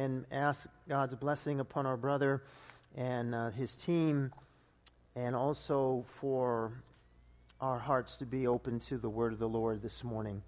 and 0.00 0.24
ask 0.32 0.66
God's 0.88 1.14
blessing 1.14 1.60
upon 1.60 1.86
our 1.86 1.96
brother 1.96 2.42
and 2.96 3.32
uh, 3.32 3.50
his 3.50 3.76
team, 3.76 4.32
and 5.14 5.36
also 5.36 6.04
for 6.20 6.72
our 7.60 7.78
hearts 7.78 8.16
to 8.16 8.26
be 8.26 8.48
open 8.48 8.80
to 8.80 8.98
the 8.98 9.08
word 9.08 9.32
of 9.32 9.38
the 9.38 9.48
Lord 9.48 9.82
this 9.82 10.02
morning. 10.02 10.42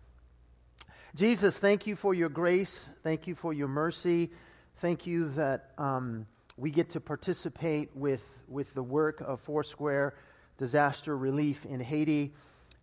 Jesus, 1.14 1.56
thank 1.56 1.86
you 1.86 1.94
for 1.94 2.12
your 2.12 2.28
grace. 2.28 2.88
Thank 3.04 3.28
you 3.28 3.36
for 3.36 3.52
your 3.52 3.68
mercy. 3.68 4.32
Thank 4.78 5.06
you 5.06 5.28
that 5.30 5.70
um, 5.78 6.26
we 6.56 6.72
get 6.72 6.90
to 6.90 7.00
participate 7.00 7.94
with, 7.94 8.26
with 8.48 8.74
the 8.74 8.82
work 8.82 9.20
of 9.20 9.40
Foursquare 9.42 10.14
Disaster 10.58 11.16
Relief 11.16 11.64
in 11.64 11.78
Haiti. 11.78 12.34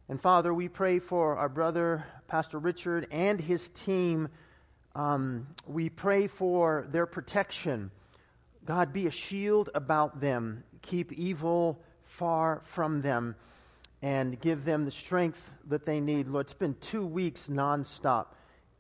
And 0.08 0.20
Father, 0.20 0.54
we 0.54 0.70
pray 0.70 1.00
for 1.00 1.36
our 1.36 1.50
brother, 1.50 2.06
Pastor 2.30 2.58
Richard, 2.58 3.08
and 3.12 3.42
his 3.42 3.68
team. 3.68 4.30
Um, 4.96 5.48
we 5.68 5.90
pray 5.90 6.28
for 6.28 6.86
their 6.90 7.06
protection. 7.06 7.92
God, 8.66 8.94
be 8.94 9.08
a 9.08 9.12
shield 9.12 9.70
about 9.74 10.22
them. 10.22 10.64
Keep 10.82 11.14
evil 11.14 11.82
far 12.04 12.62
from 12.64 13.02
them 13.02 13.36
and 14.02 14.40
give 14.40 14.66
them 14.66 14.86
the 14.86 14.92
strength 14.92 15.54
that 15.68 15.86
they 15.86 16.00
need. 16.00 16.28
Lord, 16.28 16.46
it's 16.46 16.54
been 16.54 16.76
two 16.82 17.06
weeks 17.06 17.48
nonstop. 17.48 18.28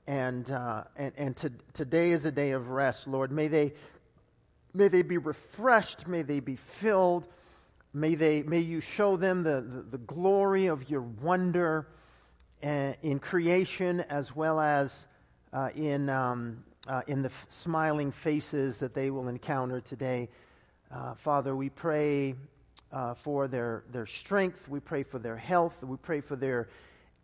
And, 0.06 0.50
uh, 0.52 0.84
and, 0.96 1.14
and 1.18 1.38
to, 1.38 1.52
today 1.74 2.12
is 2.12 2.26
a 2.26 2.32
day 2.32 2.52
of 2.52 2.70
rest, 2.70 3.08
Lord. 3.08 3.32
May 3.32 3.48
they, 3.48 3.74
may 4.74 4.90
they 4.90 5.02
be 5.02 5.18
refreshed. 5.18 6.08
May 6.08 6.24
they 6.24 6.42
be 6.42 6.58
filled 6.58 7.28
May, 7.96 8.16
they, 8.16 8.42
may 8.42 8.60
you 8.60 8.82
show 8.82 9.18
them 9.18 9.44
the, 9.44 9.62
the, 9.62 9.82
the 9.84 9.98
glory 10.00 10.66
of 10.66 10.90
your 10.90 11.02
wonder 11.02 11.88
uh, 12.64 12.94
in 13.04 13.20
creation 13.20 14.00
as 14.10 14.36
well 14.36 14.60
as 14.60 15.06
uh, 15.54 15.70
in, 15.76 16.10
um, 16.10 16.64
uh, 16.88 17.02
in 17.08 17.22
the 17.22 17.30
f- 17.30 17.46
smiling 17.50 18.12
faces 18.12 18.80
that 18.80 18.94
they 18.94 19.12
will 19.12 19.28
encounter 19.28 19.80
today. 19.80 20.28
Uh, 20.92 21.14
Father, 21.14 21.56
we 21.56 21.70
pray 21.70 22.36
uh, 22.92 23.14
for 23.14 23.48
their, 23.48 23.84
their 23.92 24.06
strength. 24.06 24.68
We 24.68 24.80
pray 24.80 25.04
for 25.04 25.20
their 25.20 25.38
health. 25.38 25.84
We 25.84 25.98
pray 25.98 26.22
for 26.22 26.36
their 26.36 26.70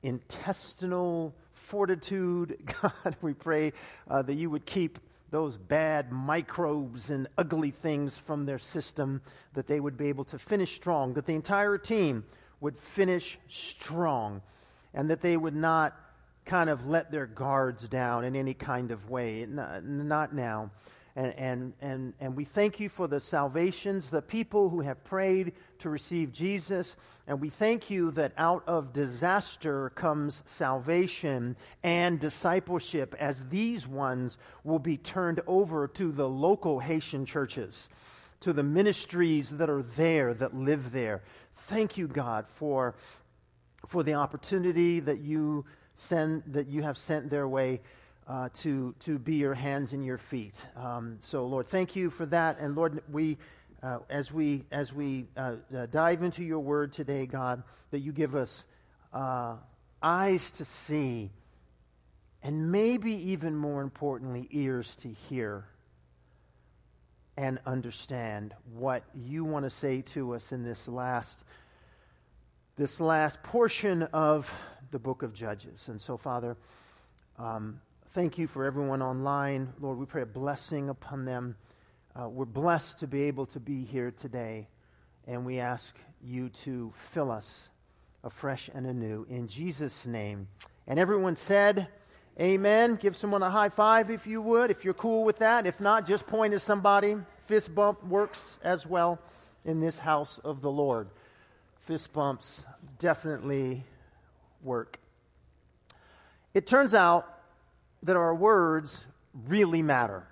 intestinal 0.03 1.33
fortitude. 1.53 2.57
God, 2.81 3.15
we 3.21 3.33
pray 3.33 3.73
uh, 4.09 4.21
that 4.21 4.35
you 4.35 4.49
would 4.49 4.65
keep 4.65 4.99
those 5.31 5.57
bad 5.57 6.11
microbes 6.11 7.09
and 7.09 7.27
ugly 7.37 7.71
things 7.71 8.17
from 8.17 8.45
their 8.45 8.57
system, 8.57 9.21
that 9.53 9.67
they 9.67 9.79
would 9.79 9.97
be 9.97 10.07
able 10.07 10.23
to 10.25 10.39
finish 10.39 10.75
strong, 10.75 11.13
that 11.13 11.25
the 11.25 11.35
entire 11.35 11.77
team 11.77 12.23
would 12.61 12.77
finish 12.77 13.37
strong, 13.47 14.41
and 14.93 15.09
that 15.09 15.21
they 15.21 15.37
would 15.37 15.55
not 15.55 15.95
kind 16.49 16.69
of 16.71 16.87
let 16.87 17.11
their 17.11 17.27
guards 17.27 17.87
down 17.87 18.25
in 18.25 18.35
any 18.35 18.55
kind 18.55 18.89
of 18.89 19.07
way. 19.07 19.45
Not, 19.47 20.33
now. 20.33 20.71
And, 21.15 21.33
and, 21.37 21.73
and, 21.79 22.13
and 22.19 22.35
we 22.35 22.43
thank 22.43 22.79
you 22.79 22.89
for 22.89 23.07
the 23.07 23.19
salvations, 23.19 24.09
the 24.09 24.23
people 24.23 24.69
who 24.69 24.81
have 24.81 25.03
prayed 25.03 25.53
to 25.79 25.89
receive 25.91 26.31
Jesus. 26.31 26.95
And 27.27 27.39
we 27.39 27.49
thank 27.49 27.91
you 27.91 28.09
that 28.11 28.33
out 28.35 28.63
of 28.65 28.93
disaster 28.93 29.91
comes 29.91 30.43
salvation 30.47 31.55
and 31.83 32.19
discipleship, 32.19 33.15
as 33.19 33.47
these 33.49 33.87
ones 33.87 34.39
will 34.63 34.79
be 34.79 34.97
turned 34.97 35.41
over 35.45 35.87
to 35.89 36.11
the 36.11 36.27
local 36.27 36.79
Haitian 36.79 37.27
churches, 37.27 37.89
to 38.39 38.53
the 38.53 38.63
ministries 38.63 39.51
that 39.51 39.69
are 39.69 39.83
there, 39.83 40.33
that 40.33 40.55
live 40.55 40.91
there. 40.91 41.21
Thank 41.53 41.95
you, 41.97 42.07
God, 42.07 42.47
for, 42.47 42.95
for 43.85 44.01
the 44.01 44.15
opportunity 44.15 44.99
that 45.01 45.19
you, 45.19 45.65
send, 45.99 46.43
that 46.47 46.67
you 46.67 46.81
have 46.81 46.97
sent 46.97 47.29
their 47.29 47.47
way 47.47 47.81
uh, 48.27 48.49
to, 48.53 48.93
to 48.99 49.19
be 49.19 49.35
your 49.35 49.53
hands 49.53 49.93
and 49.93 50.05
your 50.05 50.17
feet. 50.17 50.67
Um, 50.75 51.17
so, 51.21 51.45
Lord, 51.45 51.67
thank 51.67 51.95
you 51.95 52.09
for 52.09 52.25
that. 52.27 52.59
And, 52.59 52.75
Lord, 52.75 53.01
we, 53.11 53.37
uh, 53.81 53.99
as 54.09 54.31
we, 54.31 54.65
as 54.71 54.93
we 54.93 55.25
uh, 55.35 55.55
uh 55.75 55.87
dive 55.87 56.23
into 56.23 56.43
your 56.43 56.59
word 56.59 56.93
today, 56.93 57.25
God, 57.25 57.63
that 57.91 57.99
you 57.99 58.11
give 58.11 58.35
us 58.35 58.65
uh, 59.13 59.55
eyes 60.01 60.51
to 60.51 60.65
see, 60.65 61.31
and 62.43 62.71
maybe 62.71 63.31
even 63.31 63.55
more 63.55 63.81
importantly, 63.81 64.47
ears 64.51 64.95
to 64.97 65.09
hear 65.09 65.65
and 67.35 67.59
understand 67.65 68.53
what 68.73 69.03
you 69.15 69.43
want 69.43 69.65
to 69.65 69.69
say 69.69 70.01
to 70.01 70.33
us 70.35 70.51
in 70.51 70.63
this 70.63 70.87
last 70.87 71.43
this 72.79 73.01
last 73.01 73.43
portion 73.43 74.03
of 74.03 74.57
the 74.91 74.99
book 74.99 75.23
of 75.23 75.33
Judges. 75.33 75.87
And 75.87 76.01
so, 76.01 76.17
Father, 76.17 76.57
um, 77.37 77.79
thank 78.11 78.37
you 78.37 78.47
for 78.47 78.65
everyone 78.65 79.01
online. 79.01 79.73
Lord, 79.79 79.97
we 79.97 80.05
pray 80.05 80.23
a 80.23 80.25
blessing 80.25 80.89
upon 80.89 81.25
them. 81.25 81.55
Uh, 82.19 82.27
we're 82.27 82.45
blessed 82.45 82.99
to 82.99 83.07
be 83.07 83.23
able 83.23 83.45
to 83.47 83.59
be 83.59 83.83
here 83.83 84.11
today, 84.11 84.67
and 85.27 85.45
we 85.45 85.59
ask 85.59 85.95
you 86.23 86.49
to 86.49 86.91
fill 86.95 87.31
us 87.31 87.69
afresh 88.23 88.69
and 88.73 88.85
anew. 88.85 89.25
In 89.29 89.47
Jesus' 89.47 90.05
name. 90.05 90.47
And 90.87 90.99
everyone 90.99 91.35
said, 91.35 91.87
Amen. 92.39 92.95
Give 92.95 93.15
someone 93.15 93.43
a 93.43 93.49
high 93.49 93.69
five 93.69 94.09
if 94.09 94.25
you 94.25 94.41
would, 94.41 94.71
if 94.71 94.85
you're 94.85 94.93
cool 94.93 95.25
with 95.25 95.37
that. 95.37 95.67
If 95.67 95.81
not, 95.81 96.07
just 96.07 96.25
point 96.25 96.53
at 96.53 96.61
somebody. 96.61 97.17
Fist 97.45 97.75
bump 97.75 98.03
works 98.05 98.59
as 98.63 98.87
well 98.87 99.19
in 99.65 99.81
this 99.81 99.99
house 99.99 100.39
of 100.43 100.61
the 100.61 100.71
Lord. 100.71 101.09
Fist 101.81 102.13
bumps 102.13 102.65
definitely 102.97 103.83
work. 104.63 104.99
It 106.53 106.67
turns 106.67 106.93
out 106.93 107.27
that 108.03 108.15
our 108.15 108.33
words 108.33 108.99
really 109.47 109.81
matter. 109.81 110.27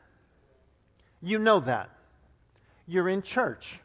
You 1.22 1.40
know 1.40 1.60
that. 1.62 1.90
You're 2.88 3.10
in 3.10 3.22
church 3.22 3.80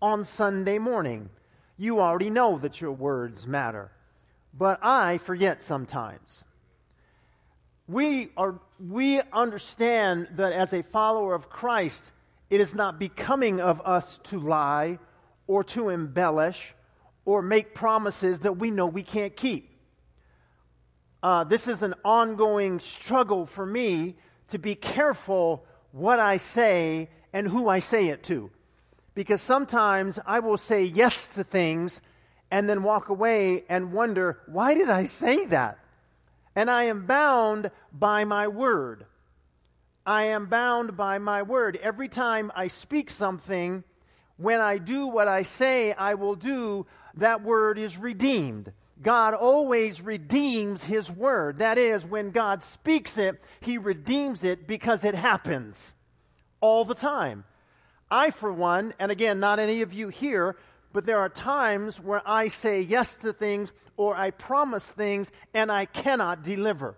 on 0.00 0.24
Sunday 0.24 0.78
morning. 0.78 1.30
You 1.76 2.00
already 2.00 2.30
know 2.30 2.58
that 2.58 2.80
your 2.80 2.92
words 2.92 3.46
matter. 3.46 3.90
But 4.52 4.80
I 4.82 5.18
forget 5.18 5.62
sometimes. 5.62 6.44
We, 7.86 8.30
are, 8.36 8.60
we 8.78 9.20
understand 9.32 10.28
that 10.36 10.52
as 10.52 10.72
a 10.72 10.82
follower 10.82 11.34
of 11.34 11.50
Christ, 11.50 12.10
it 12.48 12.60
is 12.60 12.74
not 12.74 12.98
becoming 12.98 13.60
of 13.60 13.80
us 13.84 14.18
to 14.24 14.38
lie 14.38 14.98
or 15.46 15.64
to 15.64 15.88
embellish 15.88 16.74
or 17.24 17.42
make 17.42 17.74
promises 17.74 18.40
that 18.40 18.54
we 18.54 18.70
know 18.70 18.86
we 18.86 19.02
can't 19.02 19.36
keep 19.36 19.69
uh, 21.22 21.44
this 21.44 21.68
is 21.68 21.82
an 21.82 21.94
ongoing 22.04 22.80
struggle 22.80 23.46
for 23.46 23.66
me 23.66 24.16
to 24.48 24.58
be 24.58 24.74
careful 24.74 25.64
what 25.92 26.18
I 26.18 26.38
say 26.38 27.10
and 27.32 27.46
who 27.46 27.68
I 27.68 27.78
say 27.78 28.08
it 28.08 28.22
to. 28.24 28.50
Because 29.14 29.42
sometimes 29.42 30.18
I 30.24 30.38
will 30.40 30.56
say 30.56 30.84
yes 30.84 31.28
to 31.34 31.44
things 31.44 32.00
and 32.50 32.68
then 32.68 32.82
walk 32.82 33.08
away 33.08 33.64
and 33.68 33.92
wonder, 33.92 34.40
why 34.46 34.74
did 34.74 34.88
I 34.88 35.04
say 35.04 35.44
that? 35.46 35.78
And 36.56 36.70
I 36.70 36.84
am 36.84 37.06
bound 37.06 37.70
by 37.92 38.24
my 38.24 38.48
word. 38.48 39.06
I 40.06 40.24
am 40.24 40.46
bound 40.46 40.96
by 40.96 41.18
my 41.18 41.42
word. 41.42 41.78
Every 41.82 42.08
time 42.08 42.50
I 42.54 42.68
speak 42.68 43.10
something, 43.10 43.84
when 44.36 44.60
I 44.60 44.78
do 44.78 45.06
what 45.06 45.28
I 45.28 45.42
say 45.42 45.92
I 45.92 46.14
will 46.14 46.34
do, 46.34 46.86
that 47.14 47.42
word 47.42 47.78
is 47.78 47.98
redeemed. 47.98 48.72
God 49.02 49.34
always 49.34 50.00
redeems 50.00 50.84
His 50.84 51.10
word. 51.10 51.58
That 51.58 51.78
is, 51.78 52.04
when 52.04 52.30
God 52.30 52.62
speaks 52.62 53.16
it, 53.16 53.40
He 53.60 53.78
redeems 53.78 54.44
it 54.44 54.66
because 54.66 55.04
it 55.04 55.14
happens 55.14 55.94
all 56.60 56.84
the 56.84 56.94
time. 56.94 57.44
I, 58.10 58.30
for 58.30 58.52
one, 58.52 58.92
and 58.98 59.10
again, 59.12 59.40
not 59.40 59.58
any 59.58 59.82
of 59.82 59.94
you 59.94 60.08
here, 60.08 60.56
but 60.92 61.06
there 61.06 61.18
are 61.18 61.28
times 61.28 62.00
where 62.00 62.22
I 62.26 62.48
say 62.48 62.80
yes 62.80 63.14
to 63.16 63.32
things 63.32 63.72
or 63.96 64.16
I 64.16 64.30
promise 64.30 64.90
things 64.90 65.30
and 65.54 65.70
I 65.70 65.84
cannot 65.86 66.42
deliver. 66.42 66.96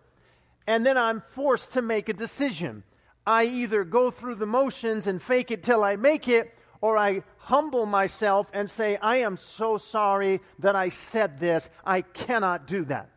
And 0.66 0.86
then 0.86 0.96
I'm 0.96 1.20
forced 1.20 1.72
to 1.74 1.82
make 1.82 2.08
a 2.08 2.14
decision. 2.14 2.84
I 3.26 3.44
either 3.44 3.84
go 3.84 4.10
through 4.10 4.36
the 4.36 4.46
motions 4.46 5.06
and 5.06 5.20
fake 5.20 5.50
it 5.50 5.62
till 5.62 5.84
I 5.84 5.96
make 5.96 6.28
it, 6.28 6.56
or 6.82 6.98
I 6.98 7.22
humble 7.38 7.86
myself 7.86 8.50
and 8.52 8.70
say, 8.70 8.98
I 8.98 9.18
am 9.18 9.38
so 9.38 9.78
sorry 9.78 10.40
that 10.58 10.76
I 10.76 10.90
said 10.90 11.38
this. 11.38 11.70
I 11.86 12.02
cannot 12.02 12.66
do 12.66 12.84
that. 12.86 13.08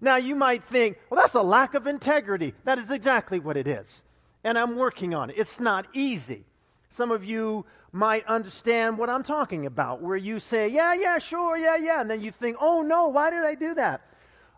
Now, 0.00 0.16
you 0.16 0.34
might 0.34 0.64
think, 0.64 0.98
well, 1.08 1.20
that's 1.20 1.34
a 1.34 1.42
lack 1.42 1.74
of 1.74 1.86
integrity. 1.86 2.52
That 2.64 2.78
is 2.78 2.90
exactly 2.90 3.38
what 3.38 3.56
it 3.56 3.68
is. 3.68 4.02
And 4.42 4.58
I'm 4.58 4.76
working 4.76 5.14
on 5.14 5.30
it. 5.30 5.36
It's 5.38 5.60
not 5.60 5.86
easy. 5.92 6.44
Some 6.90 7.12
of 7.12 7.24
you 7.24 7.64
might 7.92 8.26
understand 8.26 8.98
what 8.98 9.08
I'm 9.08 9.22
talking 9.22 9.66
about, 9.66 10.02
where 10.02 10.16
you 10.16 10.40
say, 10.40 10.68
yeah, 10.68 10.92
yeah, 10.92 11.18
sure, 11.18 11.56
yeah, 11.56 11.76
yeah. 11.76 12.00
And 12.00 12.10
then 12.10 12.20
you 12.22 12.32
think, 12.32 12.56
oh, 12.60 12.82
no, 12.82 13.08
why 13.08 13.30
did 13.30 13.44
I 13.44 13.54
do 13.54 13.74
that? 13.74 14.00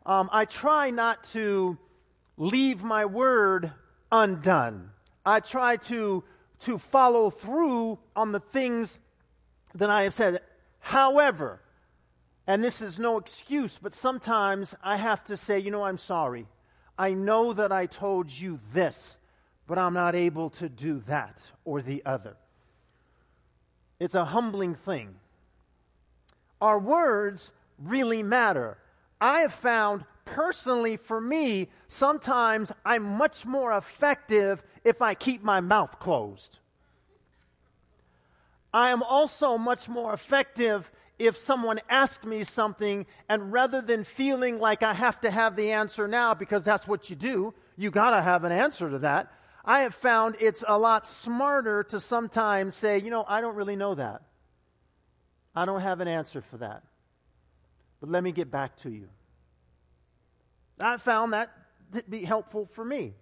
Um, 0.06 0.30
I 0.32 0.46
try 0.46 0.90
not 0.90 1.22
to 1.32 1.76
leave 2.38 2.82
my 2.82 3.04
word 3.04 3.70
undone. 4.10 4.90
I 5.26 5.40
try 5.40 5.76
to 5.76 6.24
to 6.64 6.78
follow 6.78 7.30
through 7.30 7.98
on 8.14 8.32
the 8.32 8.40
things 8.40 8.98
that 9.74 9.90
I 9.90 10.02
have 10.02 10.14
said. 10.14 10.40
However, 10.80 11.60
and 12.46 12.62
this 12.62 12.82
is 12.82 12.98
no 12.98 13.18
excuse, 13.18 13.78
but 13.80 13.94
sometimes 13.94 14.74
I 14.82 14.96
have 14.96 15.24
to 15.24 15.36
say, 15.36 15.58
you 15.58 15.70
know, 15.70 15.84
I'm 15.84 15.98
sorry. 15.98 16.46
I 16.98 17.14
know 17.14 17.52
that 17.52 17.72
I 17.72 17.86
told 17.86 18.30
you 18.30 18.60
this, 18.72 19.18
but 19.66 19.78
I'm 19.78 19.94
not 19.94 20.14
able 20.14 20.50
to 20.50 20.68
do 20.68 21.00
that 21.00 21.50
or 21.64 21.80
the 21.80 22.02
other. 22.04 22.36
It's 23.98 24.14
a 24.14 24.26
humbling 24.26 24.74
thing. 24.74 25.14
Our 26.60 26.78
words 26.78 27.52
really 27.78 28.22
matter. 28.22 28.78
I 29.20 29.40
have 29.40 29.52
found 29.52 30.04
personally 30.24 30.96
for 30.96 31.20
me, 31.20 31.68
sometimes 31.88 32.72
I'm 32.84 33.02
much 33.02 33.46
more 33.46 33.72
effective 33.72 34.62
if 34.84 35.02
I 35.02 35.14
keep 35.14 35.42
my 35.42 35.60
mouth 35.60 35.98
closed. 35.98 36.58
I 38.72 38.90
am 38.90 39.02
also 39.02 39.56
much 39.56 39.88
more 39.88 40.12
effective 40.12 40.90
if 41.18 41.36
someone 41.36 41.80
asks 41.88 42.24
me 42.26 42.42
something 42.42 43.06
and 43.28 43.52
rather 43.52 43.80
than 43.80 44.02
feeling 44.02 44.58
like 44.58 44.82
I 44.82 44.94
have 44.94 45.20
to 45.20 45.30
have 45.30 45.54
the 45.54 45.72
answer 45.72 46.08
now 46.08 46.34
because 46.34 46.64
that's 46.64 46.88
what 46.88 47.08
you 47.08 47.16
do, 47.16 47.54
you 47.76 47.90
got 47.90 48.10
to 48.10 48.20
have 48.20 48.44
an 48.44 48.52
answer 48.52 48.90
to 48.90 48.98
that. 49.00 49.32
I 49.64 49.80
have 49.80 49.94
found 49.94 50.36
it's 50.40 50.64
a 50.66 50.76
lot 50.76 51.06
smarter 51.06 51.84
to 51.84 52.00
sometimes 52.00 52.74
say, 52.74 52.98
you 52.98 53.10
know, 53.10 53.24
I 53.26 53.40
don't 53.40 53.54
really 53.54 53.76
know 53.76 53.94
that. 53.94 54.22
I 55.54 55.64
don't 55.64 55.80
have 55.80 56.00
an 56.00 56.08
answer 56.08 56.42
for 56.42 56.58
that. 56.58 56.82
But 58.00 58.10
let 58.10 58.24
me 58.24 58.32
get 58.32 58.50
back 58.50 58.76
to 58.78 58.90
you. 58.90 59.08
I 60.80 60.96
found 60.96 61.32
that 61.32 61.50
to 61.92 62.02
be 62.08 62.24
helpful 62.24 62.66
for 62.66 62.84
me. 62.84 63.14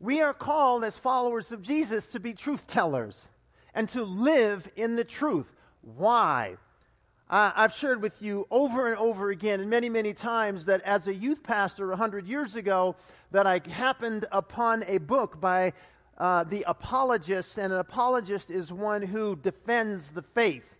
We 0.00 0.20
are 0.20 0.34
called 0.34 0.84
as 0.84 0.98
followers 0.98 1.52
of 1.52 1.62
Jesus 1.62 2.06
to 2.08 2.20
be 2.20 2.34
truth 2.34 2.66
tellers 2.66 3.28
and 3.74 3.88
to 3.90 4.04
live 4.04 4.70
in 4.76 4.96
the 4.96 5.04
truth. 5.04 5.52
Why? 5.82 6.56
Uh, 7.28 7.52
I've 7.56 7.72
shared 7.72 8.02
with 8.02 8.22
you 8.22 8.46
over 8.50 8.86
and 8.86 8.98
over 8.98 9.30
again, 9.30 9.60
and 9.60 9.70
many, 9.70 9.88
many 9.88 10.12
times, 10.12 10.66
that 10.66 10.82
as 10.82 11.08
a 11.08 11.14
youth 11.14 11.42
pastor 11.42 11.88
100 11.88 12.26
years 12.26 12.54
ago, 12.54 12.96
that 13.30 13.46
I 13.46 13.60
happened 13.70 14.26
upon 14.30 14.84
a 14.86 14.98
book 14.98 15.40
by 15.40 15.72
uh, 16.18 16.44
the 16.44 16.64
apologist, 16.66 17.58
and 17.58 17.72
an 17.72 17.78
apologist 17.78 18.50
is 18.50 18.72
one 18.72 19.02
who 19.02 19.36
defends 19.36 20.10
the 20.10 20.22
faith. 20.22 20.73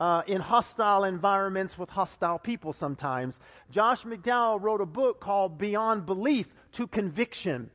Uh, 0.00 0.22
in 0.26 0.40
hostile 0.40 1.04
environments 1.04 1.76
with 1.76 1.90
hostile 1.90 2.38
people 2.38 2.72
sometimes. 2.72 3.38
Josh 3.70 4.04
McDowell 4.04 4.58
wrote 4.58 4.80
a 4.80 4.86
book 4.86 5.20
called 5.20 5.58
Beyond 5.58 6.06
Belief 6.06 6.48
to 6.72 6.86
Conviction. 6.86 7.70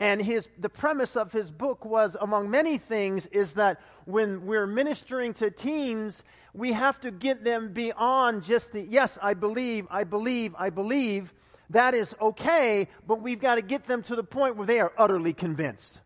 And 0.00 0.22
his, 0.22 0.46
the 0.58 0.68
premise 0.68 1.16
of 1.16 1.32
his 1.32 1.50
book 1.50 1.86
was, 1.86 2.16
among 2.20 2.50
many 2.50 2.78
things, 2.78 3.26
is 3.26 3.54
that 3.54 3.80
when 4.04 4.46
we're 4.46 4.66
ministering 4.66 5.34
to 5.34 5.50
teens, 5.50 6.22
we 6.52 6.72
have 6.72 7.00
to 7.00 7.10
get 7.10 7.44
them 7.44 7.72
beyond 7.72 8.44
just 8.44 8.72
the, 8.72 8.82
yes, 8.82 9.18
I 9.20 9.34
believe, 9.34 9.86
I 9.90 10.04
believe, 10.04 10.54
I 10.58 10.70
believe. 10.70 11.34
That 11.70 11.94
is 11.94 12.14
okay, 12.20 12.88
but 13.06 13.20
we've 13.22 13.40
got 13.40 13.56
to 13.56 13.62
get 13.62 13.84
them 13.84 14.02
to 14.04 14.14
the 14.14 14.22
point 14.22 14.56
where 14.56 14.66
they 14.66 14.80
are 14.80 14.92
utterly 14.96 15.32
convinced. 15.32 16.00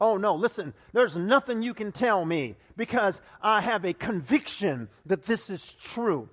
Oh, 0.00 0.16
no, 0.16 0.34
listen, 0.34 0.74
there's 0.92 1.16
nothing 1.16 1.62
you 1.62 1.74
can 1.74 1.92
tell 1.92 2.24
me 2.24 2.56
because 2.76 3.22
I 3.40 3.60
have 3.60 3.84
a 3.84 3.92
conviction 3.92 4.88
that 5.06 5.24
this 5.24 5.48
is 5.48 5.74
true. 5.74 6.28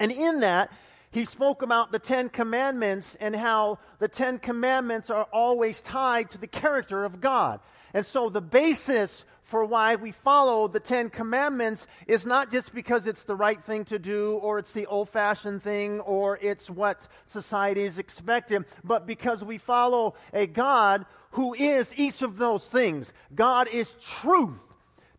And 0.00 0.10
in 0.10 0.40
that, 0.40 0.70
he 1.10 1.26
spoke 1.26 1.60
about 1.60 1.92
the 1.92 1.98
Ten 1.98 2.30
Commandments 2.30 3.16
and 3.20 3.36
how 3.36 3.78
the 3.98 4.08
Ten 4.08 4.38
Commandments 4.38 5.10
are 5.10 5.28
always 5.32 5.82
tied 5.82 6.30
to 6.30 6.38
the 6.38 6.46
character 6.46 7.04
of 7.04 7.20
God. 7.20 7.60
And 7.92 8.06
so 8.06 8.30
the 8.30 8.40
basis 8.40 9.26
for 9.52 9.66
why 9.66 9.96
we 9.96 10.12
follow 10.12 10.66
the 10.66 10.80
Ten 10.80 11.10
Commandments 11.10 11.86
is 12.06 12.24
not 12.24 12.50
just 12.50 12.74
because 12.74 13.06
it's 13.06 13.24
the 13.24 13.36
right 13.36 13.62
thing 13.62 13.84
to 13.84 13.98
do 13.98 14.36
or 14.36 14.58
it's 14.58 14.72
the 14.72 14.86
old 14.86 15.10
fashioned 15.10 15.62
thing 15.62 16.00
or 16.00 16.38
it's 16.40 16.70
what 16.70 17.06
society 17.26 17.82
is 17.82 17.98
expecting, 17.98 18.64
but 18.82 19.06
because 19.06 19.44
we 19.44 19.58
follow 19.58 20.14
a 20.32 20.46
God 20.46 21.04
who 21.32 21.52
is 21.52 21.92
each 21.98 22.22
of 22.22 22.38
those 22.38 22.66
things. 22.66 23.12
God 23.34 23.68
is 23.68 23.94
truth. 24.00 24.58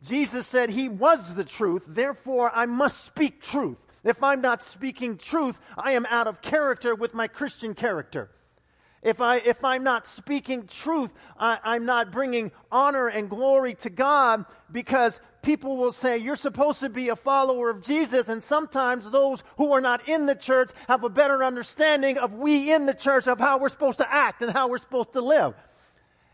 Jesus 0.02 0.48
said 0.48 0.72
he 0.72 0.90
was 0.90 1.36
the 1.36 1.44
truth, 1.44 1.86
therefore 1.88 2.50
I 2.56 2.66
must 2.66 3.06
speak 3.06 3.40
truth. 3.40 3.78
If 4.04 4.24
I'm 4.24 4.42
not 4.42 4.64
speaking 4.64 5.20
truth, 5.20 5.60
I 5.78 5.92
am 5.92 6.08
out 6.10 6.26
of 6.26 6.42
character 6.42 6.96
with 6.96 7.14
my 7.14 7.28
Christian 7.28 7.76
character. 7.76 8.32
If, 9.04 9.20
I, 9.20 9.38
if 9.38 9.64
I'm 9.66 9.84
not 9.84 10.08
speaking 10.08 10.66
truth, 10.66 11.14
I, 11.38 11.60
I'm 11.62 11.86
not 11.86 12.12
bringing 12.12 12.52
honor 12.72 13.10
and 13.10 13.30
glory 13.30 13.74
to 13.76 13.90
God 13.90 14.46
because 14.72 15.20
people 15.42 15.76
will 15.76 15.92
say, 15.92 16.18
You're 16.18 16.38
supposed 16.38 16.80
to 16.80 16.90
be 16.90 17.10
a 17.10 17.18
follower 17.18 17.70
of 17.70 17.82
Jesus. 17.82 18.30
And 18.30 18.42
sometimes 18.42 19.12
those 19.12 19.44
who 19.58 19.74
are 19.74 19.82
not 19.82 20.08
in 20.08 20.26
the 20.26 20.36
church 20.36 20.72
have 20.88 21.04
a 21.04 21.10
better 21.10 21.44
understanding 21.44 22.18
of 22.18 22.34
we 22.34 22.72
in 22.72 22.86
the 22.86 22.94
church 22.94 23.28
of 23.28 23.40
how 23.40 23.58
we're 23.58 23.70
supposed 23.70 23.98
to 23.98 24.12
act 24.12 24.42
and 24.42 24.54
how 24.54 24.70
we're 24.70 24.78
supposed 24.78 25.12
to 25.14 25.22
live. 25.22 25.54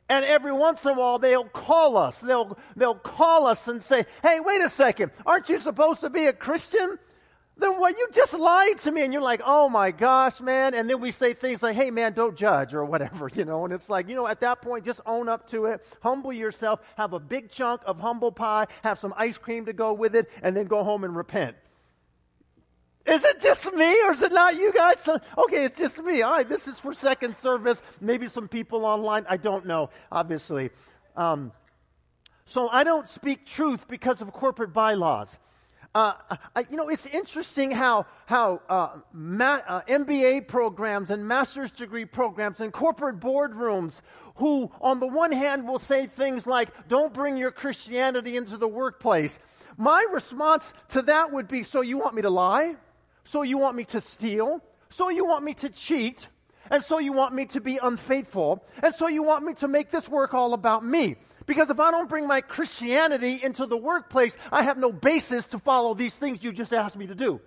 And 0.07 0.23
every 0.23 0.53
once 0.53 0.85
in 0.85 0.91
a 0.91 0.93
while, 0.93 1.17
they'll 1.17 1.45
call 1.45 1.97
us. 1.97 2.21
They'll, 2.21 2.57
they'll 2.75 2.95
call 2.95 3.47
us 3.47 3.67
and 3.67 3.81
say, 3.81 4.05
Hey, 4.21 4.39
wait 4.39 4.61
a 4.61 4.69
second. 4.69 5.11
Aren't 5.25 5.49
you 5.49 5.57
supposed 5.57 6.01
to 6.01 6.11
be 6.11 6.27
a 6.27 6.33
Christian? 6.33 6.99
Then 7.59 7.79
what 7.79 7.97
you 7.97 8.07
just 8.11 8.33
lied 8.33 8.77
to 8.79 8.91
me 8.91 9.03
and 9.03 9.13
you're 9.13 9.21
like 9.21 9.41
oh 9.45 9.69
my 9.69 9.91
gosh 9.91 10.41
man 10.41 10.73
and 10.73 10.89
then 10.89 10.99
we 10.99 11.11
say 11.11 11.33
things 11.33 11.61
like 11.61 11.75
hey 11.75 11.91
man 11.91 12.13
don't 12.13 12.35
judge 12.35 12.73
or 12.73 12.83
whatever 12.85 13.29
you 13.35 13.45
know 13.45 13.63
and 13.65 13.73
it's 13.73 13.89
like 13.89 14.07
you 14.09 14.15
know 14.15 14.27
at 14.27 14.39
that 14.39 14.61
point 14.61 14.85
just 14.85 15.01
own 15.05 15.29
up 15.29 15.47
to 15.47 15.65
it 15.65 15.85
humble 16.01 16.33
yourself 16.33 16.79
have 16.97 17.13
a 17.13 17.19
big 17.19 17.49
chunk 17.49 17.81
of 17.85 17.99
humble 17.99 18.31
pie 18.31 18.65
have 18.83 18.99
some 18.99 19.13
ice 19.17 19.37
cream 19.37 19.65
to 19.65 19.73
go 19.73 19.93
with 19.93 20.15
it 20.15 20.29
and 20.41 20.55
then 20.55 20.65
go 20.65 20.83
home 20.83 21.03
and 21.03 21.15
repent 21.15 21.55
is 23.09 23.23
it 23.23 23.39
just 23.39 23.73
me 23.73 24.01
or 24.03 24.11
is 24.11 24.21
it 24.21 24.31
not 24.31 24.55
you 24.55 24.71
guys? 24.71 25.07
Okay, 25.37 25.63
it's 25.65 25.77
just 25.77 26.01
me. 26.03 26.21
All 26.21 26.31
right, 26.31 26.47
this 26.47 26.67
is 26.67 26.79
for 26.79 26.93
second 26.93 27.35
service. 27.37 27.81
Maybe 27.99 28.27
some 28.27 28.47
people 28.47 28.85
online. 28.85 29.25
I 29.27 29.37
don't 29.37 29.65
know, 29.65 29.89
obviously. 30.11 30.69
Um, 31.15 31.51
so 32.45 32.69
I 32.69 32.83
don't 32.83 33.07
speak 33.07 33.45
truth 33.45 33.87
because 33.87 34.21
of 34.21 34.31
corporate 34.31 34.73
bylaws. 34.73 35.37
Uh, 35.95 36.13
I, 36.55 36.65
you 36.69 36.77
know, 36.77 36.87
it's 36.87 37.07
interesting 37.07 37.71
how, 37.71 38.05
how 38.27 38.61
uh, 38.69 38.89
ma- 39.11 39.61
uh, 39.67 39.81
MBA 39.81 40.47
programs 40.47 41.09
and 41.09 41.27
master's 41.27 41.71
degree 41.71 42.05
programs 42.05 42.61
and 42.61 42.71
corporate 42.71 43.19
boardrooms, 43.19 44.01
who, 44.35 44.71
on 44.81 44.99
the 44.99 45.07
one 45.07 45.31
hand, 45.31 45.67
will 45.67 45.79
say 45.79 46.05
things 46.05 46.45
like, 46.45 46.87
don't 46.87 47.11
bring 47.11 47.37
your 47.37 47.51
Christianity 47.51 48.37
into 48.37 48.55
the 48.55 48.67
workplace. 48.67 49.39
My 49.77 50.05
response 50.11 50.73
to 50.89 51.01
that 51.03 51.31
would 51.33 51.47
be, 51.47 51.63
so 51.63 51.81
you 51.81 51.97
want 51.97 52.13
me 52.13 52.21
to 52.21 52.29
lie? 52.29 52.75
So 53.23 53.41
you 53.41 53.57
want 53.57 53.75
me 53.75 53.85
to 53.85 54.01
steal? 54.01 54.61
So 54.89 55.09
you 55.09 55.25
want 55.25 55.43
me 55.43 55.55
to 55.55 55.69
cheat? 55.69 56.27
And 56.69 56.83
so 56.83 56.99
you 56.99 57.13
want 57.13 57.33
me 57.33 57.45
to 57.47 57.61
be 57.61 57.79
unfaithful? 57.81 58.63
And 58.83 58.93
so 58.93 59.07
you 59.07 59.23
want 59.23 59.43
me 59.43 59.53
to 59.55 59.67
make 59.67 59.89
this 59.89 60.07
work 60.07 60.35
all 60.35 60.53
about 60.53 60.85
me? 60.85 61.15
Because 61.49 61.71
if 61.71 61.79
I 61.79 61.89
don't 61.89 62.07
bring 62.07 62.27
my 62.27 62.41
Christianity 62.41 63.39
into 63.41 63.65
the 63.65 63.75
workplace, 63.75 64.37
I 64.51 64.61
have 64.61 64.77
no 64.77 64.91
basis 64.91 65.47
to 65.47 65.57
follow 65.57 65.95
these 65.95 66.15
things 66.15 66.43
you 66.43 66.51
just 66.51 66.71
asked 66.71 66.95
me 66.95 67.07
to 67.07 67.15
do. 67.15 67.41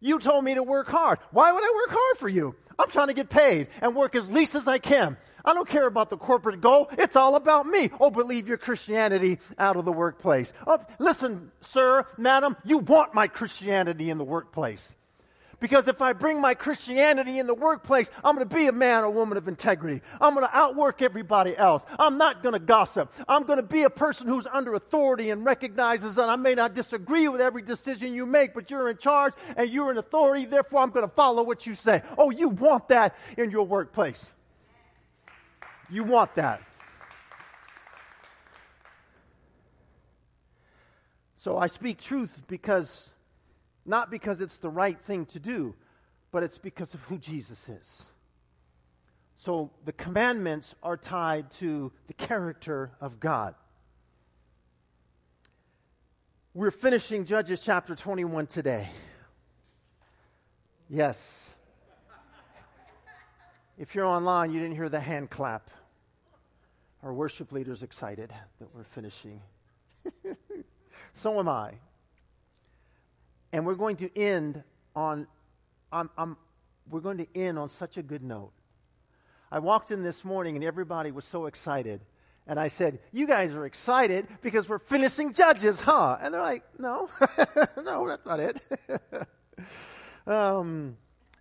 You 0.00 0.18
told 0.18 0.46
me 0.46 0.54
to 0.54 0.62
work 0.62 0.88
hard. 0.88 1.18
Why 1.30 1.52
would 1.52 1.62
I 1.62 1.72
work 1.74 1.90
hard 1.90 2.16
for 2.16 2.30
you? 2.30 2.54
I'm 2.78 2.88
trying 2.88 3.08
to 3.08 3.12
get 3.12 3.28
paid 3.28 3.66
and 3.82 3.94
work 3.94 4.14
as 4.14 4.30
least 4.30 4.54
as 4.54 4.66
I 4.66 4.78
can. 4.78 5.18
I 5.44 5.52
don't 5.52 5.68
care 5.68 5.86
about 5.86 6.08
the 6.08 6.16
corporate 6.16 6.62
goal. 6.62 6.88
It's 6.92 7.16
all 7.16 7.36
about 7.36 7.66
me. 7.66 7.90
Oh, 8.00 8.10
but 8.10 8.26
leave 8.26 8.48
your 8.48 8.56
Christianity 8.56 9.40
out 9.58 9.76
of 9.76 9.84
the 9.84 9.92
workplace. 9.92 10.54
Oh, 10.66 10.78
listen, 10.98 11.52
sir, 11.60 12.06
madam, 12.16 12.56
you 12.64 12.78
want 12.78 13.12
my 13.12 13.26
Christianity 13.26 14.08
in 14.08 14.16
the 14.16 14.24
workplace. 14.24 14.94
Because 15.60 15.88
if 15.88 16.00
I 16.00 16.14
bring 16.14 16.40
my 16.40 16.54
Christianity 16.54 17.38
in 17.38 17.46
the 17.46 17.54
workplace, 17.54 18.10
I'm 18.24 18.34
going 18.34 18.48
to 18.48 18.54
be 18.54 18.66
a 18.66 18.72
man 18.72 19.04
or 19.04 19.10
woman 19.10 19.36
of 19.36 19.46
integrity. 19.46 20.00
I'm 20.18 20.34
going 20.34 20.46
to 20.46 20.56
outwork 20.56 21.02
everybody 21.02 21.54
else. 21.54 21.84
I'm 21.98 22.16
not 22.16 22.42
going 22.42 22.54
to 22.54 22.58
gossip. 22.58 23.12
I'm 23.28 23.44
going 23.44 23.58
to 23.58 23.62
be 23.62 23.82
a 23.82 23.90
person 23.90 24.26
who's 24.26 24.46
under 24.46 24.72
authority 24.72 25.30
and 25.30 25.44
recognizes 25.44 26.14
that 26.14 26.30
I 26.30 26.36
may 26.36 26.54
not 26.54 26.74
disagree 26.74 27.28
with 27.28 27.42
every 27.42 27.60
decision 27.60 28.14
you 28.14 28.24
make, 28.24 28.54
but 28.54 28.70
you're 28.70 28.88
in 28.88 28.96
charge 28.96 29.34
and 29.54 29.68
you're 29.68 29.90
in 29.90 29.98
authority. 29.98 30.46
Therefore, 30.46 30.80
I'm 30.80 30.90
going 30.90 31.06
to 31.06 31.14
follow 31.14 31.42
what 31.42 31.66
you 31.66 31.74
say. 31.74 32.02
Oh, 32.16 32.30
you 32.30 32.48
want 32.48 32.88
that 32.88 33.14
in 33.36 33.50
your 33.50 33.66
workplace. 33.66 34.32
You 35.90 36.04
want 36.04 36.34
that. 36.36 36.62
So 41.36 41.58
I 41.58 41.66
speak 41.66 42.00
truth 42.00 42.42
because 42.48 43.12
not 43.84 44.10
because 44.10 44.40
it's 44.40 44.58
the 44.58 44.70
right 44.70 45.00
thing 45.00 45.26
to 45.26 45.38
do, 45.38 45.74
but 46.30 46.42
it's 46.42 46.58
because 46.58 46.94
of 46.94 47.00
who 47.02 47.18
Jesus 47.18 47.68
is. 47.68 48.06
So 49.36 49.70
the 49.84 49.92
commandments 49.92 50.74
are 50.82 50.96
tied 50.96 51.50
to 51.52 51.92
the 52.06 52.12
character 52.12 52.92
of 53.00 53.18
God. 53.20 53.54
We're 56.52 56.70
finishing 56.70 57.24
Judges 57.24 57.60
chapter 57.60 57.94
21 57.94 58.48
today. 58.48 58.88
Yes. 60.88 61.54
If 63.78 63.94
you're 63.94 64.04
online, 64.04 64.50
you 64.50 64.60
didn't 64.60 64.74
hear 64.74 64.90
the 64.90 65.00
hand 65.00 65.30
clap. 65.30 65.70
Our 67.02 67.14
worship 67.14 67.50
leader's 67.50 67.82
excited 67.82 68.30
that 68.58 68.74
we're 68.74 68.84
finishing. 68.84 69.40
so 71.14 71.38
am 71.38 71.48
I. 71.48 71.74
And 73.52 73.66
we're 73.66 73.74
going 73.74 73.96
to 73.96 74.18
end 74.18 74.62
on, 74.94 75.26
I'm, 75.92 76.10
I'm, 76.16 76.36
we're 76.88 77.00
going 77.00 77.18
to 77.18 77.26
end 77.34 77.58
on 77.58 77.68
such 77.68 77.96
a 77.96 78.02
good 78.02 78.22
note. 78.22 78.52
I 79.50 79.58
walked 79.58 79.90
in 79.90 80.02
this 80.02 80.24
morning 80.24 80.56
and 80.56 80.64
everybody 80.64 81.10
was 81.10 81.24
so 81.24 81.46
excited. 81.46 82.00
And 82.46 82.58
I 82.58 82.68
said, 82.68 83.00
You 83.12 83.26
guys 83.26 83.52
are 83.52 83.66
excited 83.66 84.26
because 84.42 84.68
we're 84.68 84.78
finishing 84.78 85.32
Judges, 85.32 85.80
huh? 85.80 86.18
And 86.20 86.32
they're 86.34 86.40
like, 86.40 86.64
No, 86.78 87.08
no, 87.82 88.08
that's 88.08 88.26
not 88.26 88.40
it. 88.40 88.60
um, 90.26 90.96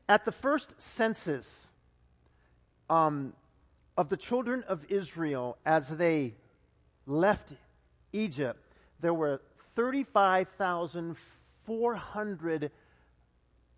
at 0.07 0.25
the 0.25 0.31
first 0.31 0.81
census 0.81 1.69
um, 2.89 3.33
of 3.97 4.09
the 4.09 4.17
children 4.17 4.63
of 4.67 4.85
Israel, 4.89 5.57
as 5.65 5.89
they 5.89 6.35
left 7.05 7.55
Egypt, 8.11 8.59
there 8.99 9.13
were 9.13 9.41
35,400 11.69 12.71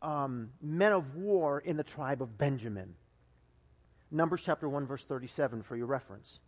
um, 0.01 0.51
men 0.61 0.93
of 0.93 1.15
war 1.15 1.59
in 1.59 1.75
the 1.77 1.83
tribe 1.83 2.21
of 2.21 2.37
Benjamin. 2.37 2.93
Numbers 4.09 4.41
chapter 4.43 4.69
1, 4.69 4.87
verse 4.87 5.03
37 5.05 5.63
for 5.63 5.75
your 5.75 5.87
reference. 5.87 6.39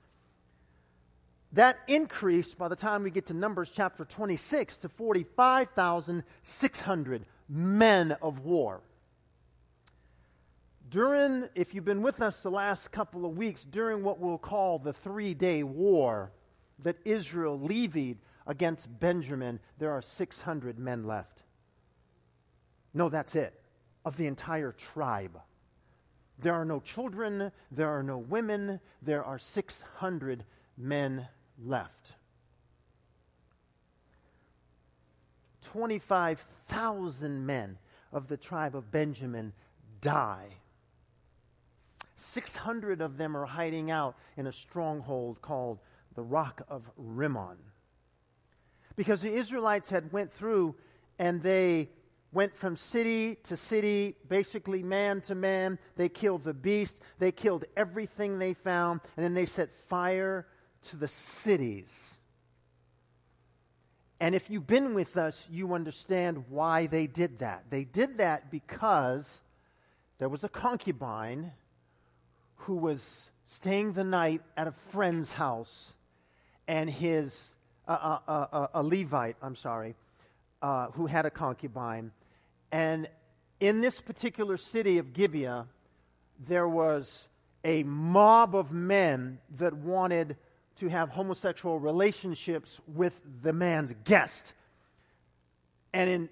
That 1.52 1.78
increased 1.88 2.58
by 2.58 2.68
the 2.68 2.76
time 2.76 3.04
we 3.04 3.12
get 3.12 3.28
to 3.28 3.34
Numbers 3.34 3.72
chapter 3.74 4.04
26 4.06 4.78
to 4.78 4.90
45,600 4.90 7.26
men 7.48 8.18
of 8.22 8.40
war. 8.40 8.82
During, 10.90 11.48
if 11.56 11.74
you've 11.74 11.86
been 11.86 12.02
with 12.02 12.22
us 12.22 12.42
the 12.42 12.52
last 12.52 12.92
couple 12.92 13.26
of 13.26 13.38
weeks, 13.38 13.64
during 13.66 14.04
what 14.04 14.20
we'll 14.20 14.38
call 14.38 14.78
the 14.80 14.94
three 14.94 15.34
day 15.34 15.64
war 15.64 16.32
that 16.80 16.98
Israel 17.06 17.58
levied 17.60 18.18
against 18.46 19.00
Benjamin, 19.00 19.60
there 19.78 19.92
are 19.92 20.02
600 20.02 20.78
men 20.78 21.04
left. 21.04 21.44
No, 22.94 23.10
that's 23.10 23.36
it, 23.36 23.60
of 24.06 24.18
the 24.18 24.28
entire 24.28 24.72
tribe. 24.72 25.40
There 26.40 26.54
are 26.54 26.66
no 26.66 26.80
children, 26.80 27.52
there 27.72 27.90
are 27.90 28.04
no 28.04 28.18
women, 28.18 28.80
there 29.02 29.24
are 29.24 29.40
600 29.40 30.44
men 30.78 31.28
left. 31.64 32.14
25,000 35.62 37.46
men 37.46 37.78
of 38.12 38.28
the 38.28 38.38
tribe 38.38 38.76
of 38.76 38.92
Benjamin 38.92 39.54
die. 40.02 40.58
600 42.16 43.02
of 43.02 43.18
them 43.18 43.36
are 43.36 43.46
hiding 43.46 43.90
out 43.90 44.16
in 44.38 44.48
a 44.48 44.52
stronghold 44.52 45.42
called 45.42 45.80
the 46.16 46.22
Rock 46.22 46.62
of 46.70 46.90
Rimmon. 46.98 47.58
Because 48.96 49.22
the 49.22 49.34
Israelites 49.34 49.90
had 49.90 50.12
went 50.12 50.32
through 50.32 50.76
and 51.20 51.42
they 51.42 51.90
went 52.32 52.56
from 52.56 52.76
city 52.76 53.36
to 53.44 53.56
city, 53.56 54.16
basically 54.28 54.84
man 54.84 55.22
to 55.22 55.36
man. 55.36 55.78
They 55.96 56.10
killed 56.10 56.44
the 56.44 56.54
beast, 56.54 57.00
they 57.20 57.32
killed 57.32 57.66
everything 57.78 58.40
they 58.40 58.54
found, 58.54 59.02
and 59.16 59.24
then 59.24 59.34
they 59.34 59.46
set 59.46 59.76
fire 59.76 60.48
to 60.90 60.96
the 60.96 61.08
cities. 61.08 62.18
And 64.20 64.36
if 64.36 64.50
you've 64.50 64.68
been 64.68 64.94
with 64.94 65.18
us, 65.18 65.46
you 65.52 65.74
understand 65.74 66.46
why 66.50 66.88
they 66.88 67.08
did 67.08 67.40
that. 67.40 67.66
They 67.70 67.84
did 67.84 68.18
that 68.20 68.50
because 68.50 69.42
there 70.18 70.30
was 70.30 70.44
a 70.44 70.50
concubine 70.50 71.52
who 72.56 72.76
was 72.76 73.30
staying 73.46 73.94
the 73.94 74.04
night 74.04 74.42
at 74.56 74.68
a 74.68 74.72
friend's 74.72 75.34
house, 75.34 75.94
and 76.68 76.90
his, 76.90 77.53
a 77.88 78.82
Levite, 78.84 79.38
I'm 79.42 79.56
sorry, 79.56 79.96
uh, 80.62 80.88
who 80.92 81.06
had 81.08 81.26
a 81.26 81.30
concubine, 81.30 82.12
and 82.72 83.08
in 83.60 83.82
this 83.82 84.02
particular 84.02 84.58
city 84.58 84.98
of 84.98 85.14
Gibeah, 85.14 85.68
there 86.40 86.68
was 86.68 87.28
a 87.64 87.84
mob 87.84 88.56
of 88.56 88.72
men 88.72 89.40
that 89.58 89.74
wanted 89.74 90.36
to 90.78 90.90
have 90.90 91.10
homosexual 91.10 91.80
relationships 91.80 92.82
with 92.88 93.22
the 93.42 93.54
man's 93.54 93.94
guest. 94.04 94.54
And 95.94 96.10
in, 96.10 96.30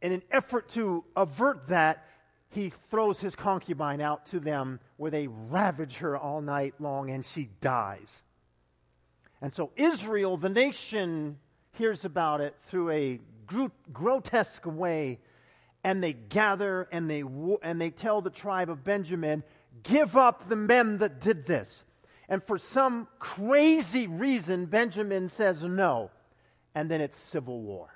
in 0.00 0.12
an 0.12 0.22
effort 0.30 0.68
to 0.70 1.04
avert 1.16 1.68
that, 1.68 2.06
he 2.48 2.70
throws 2.70 3.20
his 3.20 3.34
concubine 3.34 4.00
out 4.00 4.26
to 4.26 4.40
them 4.40 4.80
where 4.96 5.10
they 5.10 5.26
ravage 5.26 5.96
her 5.98 6.16
all 6.16 6.40
night 6.40 6.74
long 6.78 7.10
and 7.10 7.24
she 7.24 7.50
dies. 7.60 8.22
And 9.40 9.52
so 9.52 9.70
Israel, 9.76 10.36
the 10.36 10.48
nation, 10.48 11.38
hears 11.72 12.04
about 12.04 12.40
it 12.40 12.56
through 12.62 12.90
a 12.90 13.20
grotesque 13.92 14.64
way, 14.66 15.20
and 15.84 16.02
they 16.02 16.12
gather 16.12 16.88
and 16.90 17.08
they, 17.08 17.22
and 17.62 17.80
they 17.80 17.90
tell 17.90 18.20
the 18.20 18.30
tribe 18.30 18.70
of 18.70 18.82
Benjamin, 18.82 19.42
Give 19.82 20.16
up 20.16 20.48
the 20.48 20.56
men 20.56 20.98
that 20.98 21.20
did 21.20 21.46
this. 21.46 21.84
And 22.28 22.42
for 22.42 22.58
some 22.58 23.08
crazy 23.18 24.06
reason, 24.06 24.66
Benjamin 24.66 25.28
says 25.28 25.62
no. 25.62 26.10
And 26.74 26.90
then 26.90 27.00
it's 27.00 27.18
civil 27.18 27.60
war. 27.60 27.94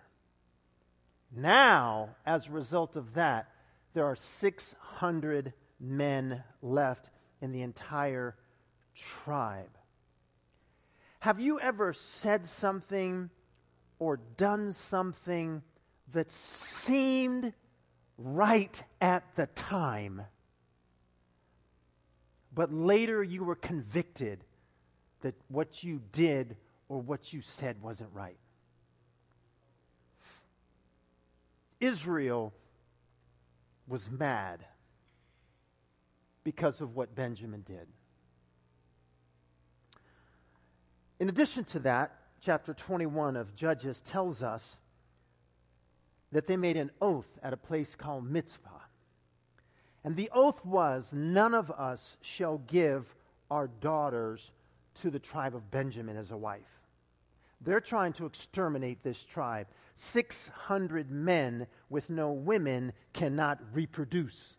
Now, 1.35 2.16
as 2.26 2.47
a 2.47 2.52
result 2.52 2.97
of 2.97 3.14
that, 3.14 3.49
there 3.92 4.04
are 4.04 4.16
600 4.16 5.52
men 5.80 6.42
left 6.62 7.11
in 7.40 7.52
the 7.52 7.62
entire 7.62 8.37
tribe. 8.94 9.76
Have 11.20 11.38
you 11.38 11.60
ever 11.60 11.92
said 11.92 12.46
something 12.46 13.30
or 13.98 14.18
done 14.36 14.72
something 14.72 15.62
that 16.12 16.30
seemed 16.30 17.52
right 18.16 18.82
at 19.00 19.34
the 19.34 19.46
time, 19.48 20.22
but 22.54 22.72
later 22.72 23.22
you 23.22 23.44
were 23.44 23.54
convicted 23.54 24.44
that 25.20 25.34
what 25.48 25.84
you 25.84 26.00
did 26.10 26.56
or 26.88 27.00
what 27.00 27.32
you 27.32 27.42
said 27.42 27.82
wasn't 27.82 28.10
right? 28.14 28.38
Israel 31.80 32.54
was 33.86 34.10
mad 34.10 34.64
because 36.44 36.80
of 36.80 36.96
what 36.96 37.14
Benjamin 37.14 37.62
did. 37.62 37.86
In 41.20 41.28
addition 41.28 41.64
to 41.64 41.78
that, 41.80 42.12
chapter 42.40 42.72
21 42.72 43.36
of 43.36 43.54
Judges 43.54 44.00
tells 44.00 44.42
us 44.42 44.78
that 46.32 46.46
they 46.46 46.56
made 46.56 46.78
an 46.78 46.90
oath 47.00 47.28
at 47.42 47.52
a 47.52 47.58
place 47.58 47.94
called 47.94 48.24
Mizpah. 48.24 48.70
And 50.02 50.16
the 50.16 50.30
oath 50.32 50.64
was 50.64 51.12
none 51.12 51.54
of 51.54 51.70
us 51.70 52.16
shall 52.22 52.58
give 52.58 53.14
our 53.50 53.68
daughters 53.68 54.50
to 55.02 55.10
the 55.10 55.18
tribe 55.18 55.54
of 55.54 55.70
Benjamin 55.70 56.16
as 56.16 56.30
a 56.30 56.36
wife. 56.36 56.80
They're 57.60 57.80
trying 57.80 58.14
to 58.14 58.24
exterminate 58.24 59.02
this 59.02 59.22
tribe. 59.22 59.66
600 59.96 61.10
men 61.10 61.66
with 61.90 62.08
no 62.08 62.32
women 62.32 62.94
cannot 63.12 63.60
reproduce 63.74 64.56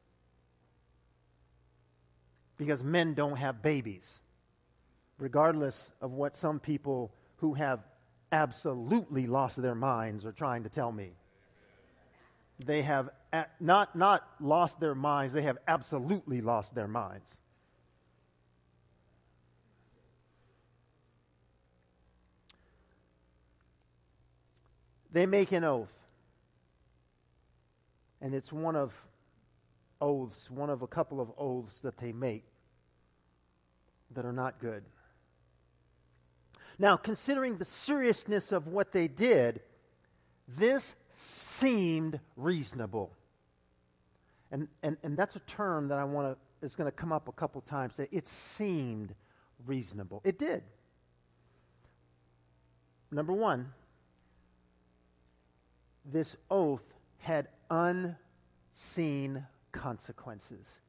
because 2.58 2.84
men 2.84 3.15
don't 3.15 3.38
have 3.38 3.63
babies, 3.63 4.21
regardless 5.22 5.94
of 6.01 6.13
what 6.13 6.36
some 6.36 6.60
people 6.60 7.13
who 7.38 7.54
have 7.54 7.80
absolutely 8.32 9.28
lost 9.28 9.62
their 9.62 9.75
minds 9.75 10.25
are 10.25 10.32
trying 10.32 10.63
to 10.63 10.70
tell 10.70 10.92
me. 10.92 11.12
They 12.66 12.82
have 12.82 13.12
not, 13.60 13.96
not 13.96 14.28
lost 14.40 14.80
their 14.80 14.96
minds, 14.96 15.32
they 15.32 15.44
have 15.44 15.60
absolutely 15.68 16.42
lost 16.42 16.74
their 16.74 16.88
minds. 16.88 17.38
They 25.12 25.28
make 25.28 25.51
an 25.51 25.63
oath. 25.63 25.94
And 28.22 28.34
it's 28.34 28.51
one 28.51 28.75
of 28.75 28.92
oaths, 30.00 30.50
one 30.50 30.72
of 30.72 30.82
a 30.82 30.88
couple 30.88 31.22
of 31.22 31.32
oaths 31.38 31.78
that 31.80 31.98
they 31.98 32.12
make 32.12 32.46
that 34.16 34.25
are 34.25 34.34
not 34.34 34.60
good. 34.60 34.84
Now, 36.82 36.98
considering 36.98 37.60
the 37.60 37.66
seriousness 37.66 38.52
of 38.52 38.66
what 38.66 38.92
they 38.92 39.08
did, 39.08 39.62
this 40.48 40.96
seemed 41.12 42.20
reasonable. 42.36 43.12
And, 44.52 44.68
and, 44.82 44.98
and 45.04 45.16
that's 45.16 45.36
a 45.36 45.42
term 45.42 45.90
that 45.90 46.00
I 46.00 46.04
want 46.06 46.36
to, 46.36 46.66
is 46.66 46.76
going 46.76 46.88
to 46.88 46.92
come 46.92 47.12
up 47.12 47.28
a 47.28 47.34
couple 47.34 47.62
times. 47.62 47.98
That 47.98 48.10
It 48.12 48.28
seemed 48.28 49.14
reasonable. 49.68 50.24
It 50.24 50.40
did. 50.40 50.64
Number 53.12 53.34
one, 53.34 53.74
this 56.04 56.36
oath 56.50 56.96
had 57.20 57.48
unseen 57.70 59.46
consequences. 59.72 60.80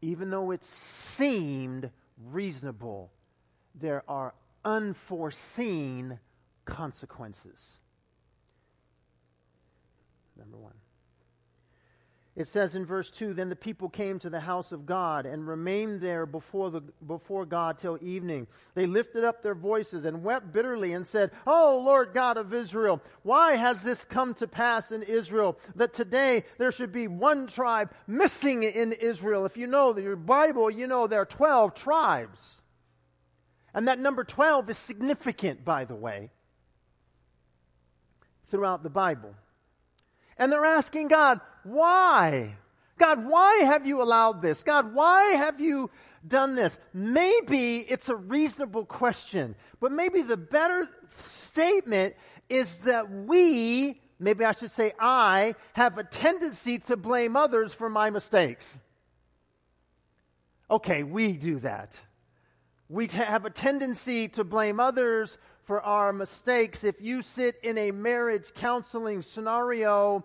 Even 0.00 0.30
though 0.30 0.52
it 0.52 0.64
seemed 0.64 1.90
reasonable, 2.16 3.12
there 3.74 4.02
are 4.08 4.32
unforeseen 4.64 6.18
consequences. 6.64 7.78
Number 10.36 10.56
one. 10.56 10.74
It 12.38 12.46
says 12.46 12.76
in 12.76 12.86
verse 12.86 13.10
2 13.10 13.34
Then 13.34 13.48
the 13.48 13.56
people 13.56 13.88
came 13.88 14.20
to 14.20 14.30
the 14.30 14.38
house 14.38 14.70
of 14.70 14.86
God 14.86 15.26
and 15.26 15.48
remained 15.48 16.00
there 16.00 16.24
before, 16.24 16.70
the, 16.70 16.82
before 17.04 17.44
God 17.44 17.78
till 17.78 17.98
evening. 18.00 18.46
They 18.74 18.86
lifted 18.86 19.24
up 19.24 19.42
their 19.42 19.56
voices 19.56 20.04
and 20.04 20.22
wept 20.22 20.52
bitterly 20.52 20.92
and 20.92 21.04
said, 21.04 21.32
Oh, 21.48 21.82
Lord 21.84 22.14
God 22.14 22.36
of 22.36 22.54
Israel, 22.54 23.02
why 23.24 23.56
has 23.56 23.82
this 23.82 24.04
come 24.04 24.34
to 24.34 24.46
pass 24.46 24.92
in 24.92 25.02
Israel 25.02 25.58
that 25.74 25.92
today 25.92 26.44
there 26.58 26.70
should 26.70 26.92
be 26.92 27.08
one 27.08 27.48
tribe 27.48 27.90
missing 28.06 28.62
in 28.62 28.92
Israel? 28.92 29.44
If 29.44 29.56
you 29.56 29.66
know 29.66 29.98
your 29.98 30.14
Bible, 30.14 30.70
you 30.70 30.86
know 30.86 31.08
there 31.08 31.22
are 31.22 31.26
12 31.26 31.74
tribes. 31.74 32.62
And 33.78 33.86
that 33.86 34.00
number 34.00 34.24
12 34.24 34.70
is 34.70 34.76
significant, 34.76 35.64
by 35.64 35.84
the 35.84 35.94
way, 35.94 36.30
throughout 38.48 38.82
the 38.82 38.90
Bible. 38.90 39.36
And 40.36 40.50
they're 40.50 40.64
asking 40.64 41.06
God, 41.06 41.40
why? 41.62 42.56
God, 42.98 43.24
why 43.24 43.58
have 43.58 43.86
you 43.86 44.02
allowed 44.02 44.42
this? 44.42 44.64
God, 44.64 44.92
why 44.94 45.26
have 45.36 45.60
you 45.60 45.92
done 46.26 46.56
this? 46.56 46.76
Maybe 46.92 47.76
it's 47.88 48.08
a 48.08 48.16
reasonable 48.16 48.84
question, 48.84 49.54
but 49.78 49.92
maybe 49.92 50.22
the 50.22 50.36
better 50.36 50.88
statement 51.10 52.16
is 52.48 52.78
that 52.78 53.08
we, 53.08 54.00
maybe 54.18 54.44
I 54.44 54.50
should 54.50 54.72
say 54.72 54.90
I, 54.98 55.54
have 55.74 55.98
a 55.98 56.02
tendency 56.02 56.80
to 56.80 56.96
blame 56.96 57.36
others 57.36 57.74
for 57.74 57.88
my 57.88 58.10
mistakes. 58.10 58.76
Okay, 60.68 61.04
we 61.04 61.34
do 61.34 61.60
that. 61.60 62.00
We 62.88 63.06
t- 63.06 63.18
have 63.18 63.44
a 63.44 63.50
tendency 63.50 64.28
to 64.28 64.44
blame 64.44 64.80
others 64.80 65.36
for 65.62 65.82
our 65.82 66.12
mistakes. 66.12 66.84
If 66.84 67.02
you 67.02 67.20
sit 67.20 67.58
in 67.62 67.76
a 67.76 67.90
marriage 67.90 68.54
counseling 68.54 69.20
scenario, 69.20 70.24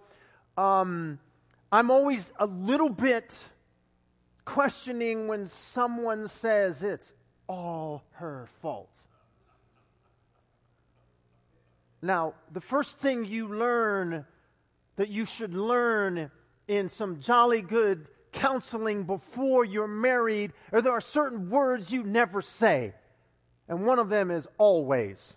um, 0.58 1.20
I'm 1.72 1.92
always 1.92 2.32
a 2.40 2.46
little 2.46 2.90
bit 2.90 3.38
questioning 4.46 5.28
when 5.28 5.48
someone 5.48 6.30
says 6.30 6.82
it's 6.82 7.12
all 7.48 8.04
her 8.12 8.48
fault. 8.62 8.90
Now, 12.02 12.34
the 12.52 12.62
first 12.62 12.98
thing 12.98 13.26
you 13.26 13.48
learn 13.48 14.26
that 14.96 15.10
you 15.10 15.26
should 15.26 15.54
learn 15.54 16.32
in 16.68 16.90
some 16.90 17.20
jolly 17.20 17.62
good 17.62 18.08
counseling 18.34 19.04
before 19.04 19.64
you're 19.64 19.88
married, 19.88 20.52
or 20.72 20.82
there 20.82 20.92
are 20.92 21.02
certain 21.02 21.50
words 21.50 21.92
you 21.92 22.04
never 22.04 22.42
say. 22.42 22.94
And 23.68 23.86
one 23.86 24.00
of 24.00 24.10
them 24.10 24.30
is 24.30 24.48
always. 24.58 25.36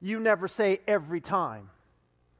You 0.00 0.20
never 0.20 0.46
say 0.46 0.80
every 0.86 1.20
time. 1.20 1.70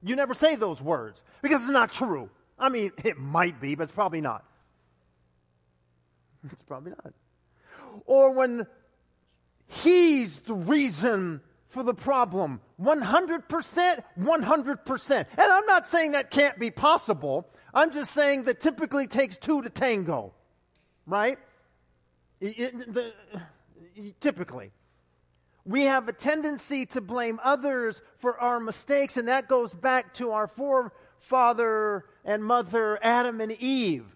You 0.02 0.16
never 0.16 0.34
say 0.34 0.56
those 0.56 0.80
words 0.80 1.22
because 1.42 1.62
it's 1.62 1.70
not 1.70 1.92
true. 1.92 2.30
I 2.58 2.68
mean, 2.68 2.92
it 3.04 3.18
might 3.18 3.60
be, 3.60 3.74
but 3.74 3.84
it's 3.84 3.92
probably 3.92 4.20
not. 4.20 4.44
It's 6.50 6.62
probably 6.62 6.90
not. 6.90 7.12
Or 8.06 8.32
when 8.32 8.66
he's 9.66 10.40
the 10.40 10.54
reason 10.54 11.40
for 11.68 11.82
the 11.82 11.94
problem 11.94 12.60
100%, 12.82 14.04
100%. 14.18 15.10
And 15.10 15.28
I'm 15.38 15.66
not 15.66 15.86
saying 15.86 16.12
that 16.12 16.30
can't 16.30 16.58
be 16.58 16.70
possible. 16.70 17.48
I'm 17.72 17.92
just 17.92 18.12
saying 18.12 18.44
that 18.44 18.60
typically 18.60 19.06
takes 19.06 19.36
two 19.36 19.62
to 19.62 19.70
tango, 19.70 20.34
right? 21.06 21.38
It, 22.40 22.58
it, 22.58 22.92
the, 22.92 23.12
typically. 24.20 24.72
We 25.64 25.84
have 25.84 26.08
a 26.08 26.12
tendency 26.12 26.86
to 26.86 27.00
blame 27.00 27.38
others 27.44 28.02
for 28.16 28.38
our 28.38 28.58
mistakes, 28.58 29.16
and 29.16 29.28
that 29.28 29.48
goes 29.48 29.72
back 29.72 30.14
to 30.14 30.32
our 30.32 30.48
forefather 30.48 32.04
and 32.24 32.44
mother, 32.44 32.98
Adam 33.02 33.40
and 33.40 33.52
Eve. 33.52 34.06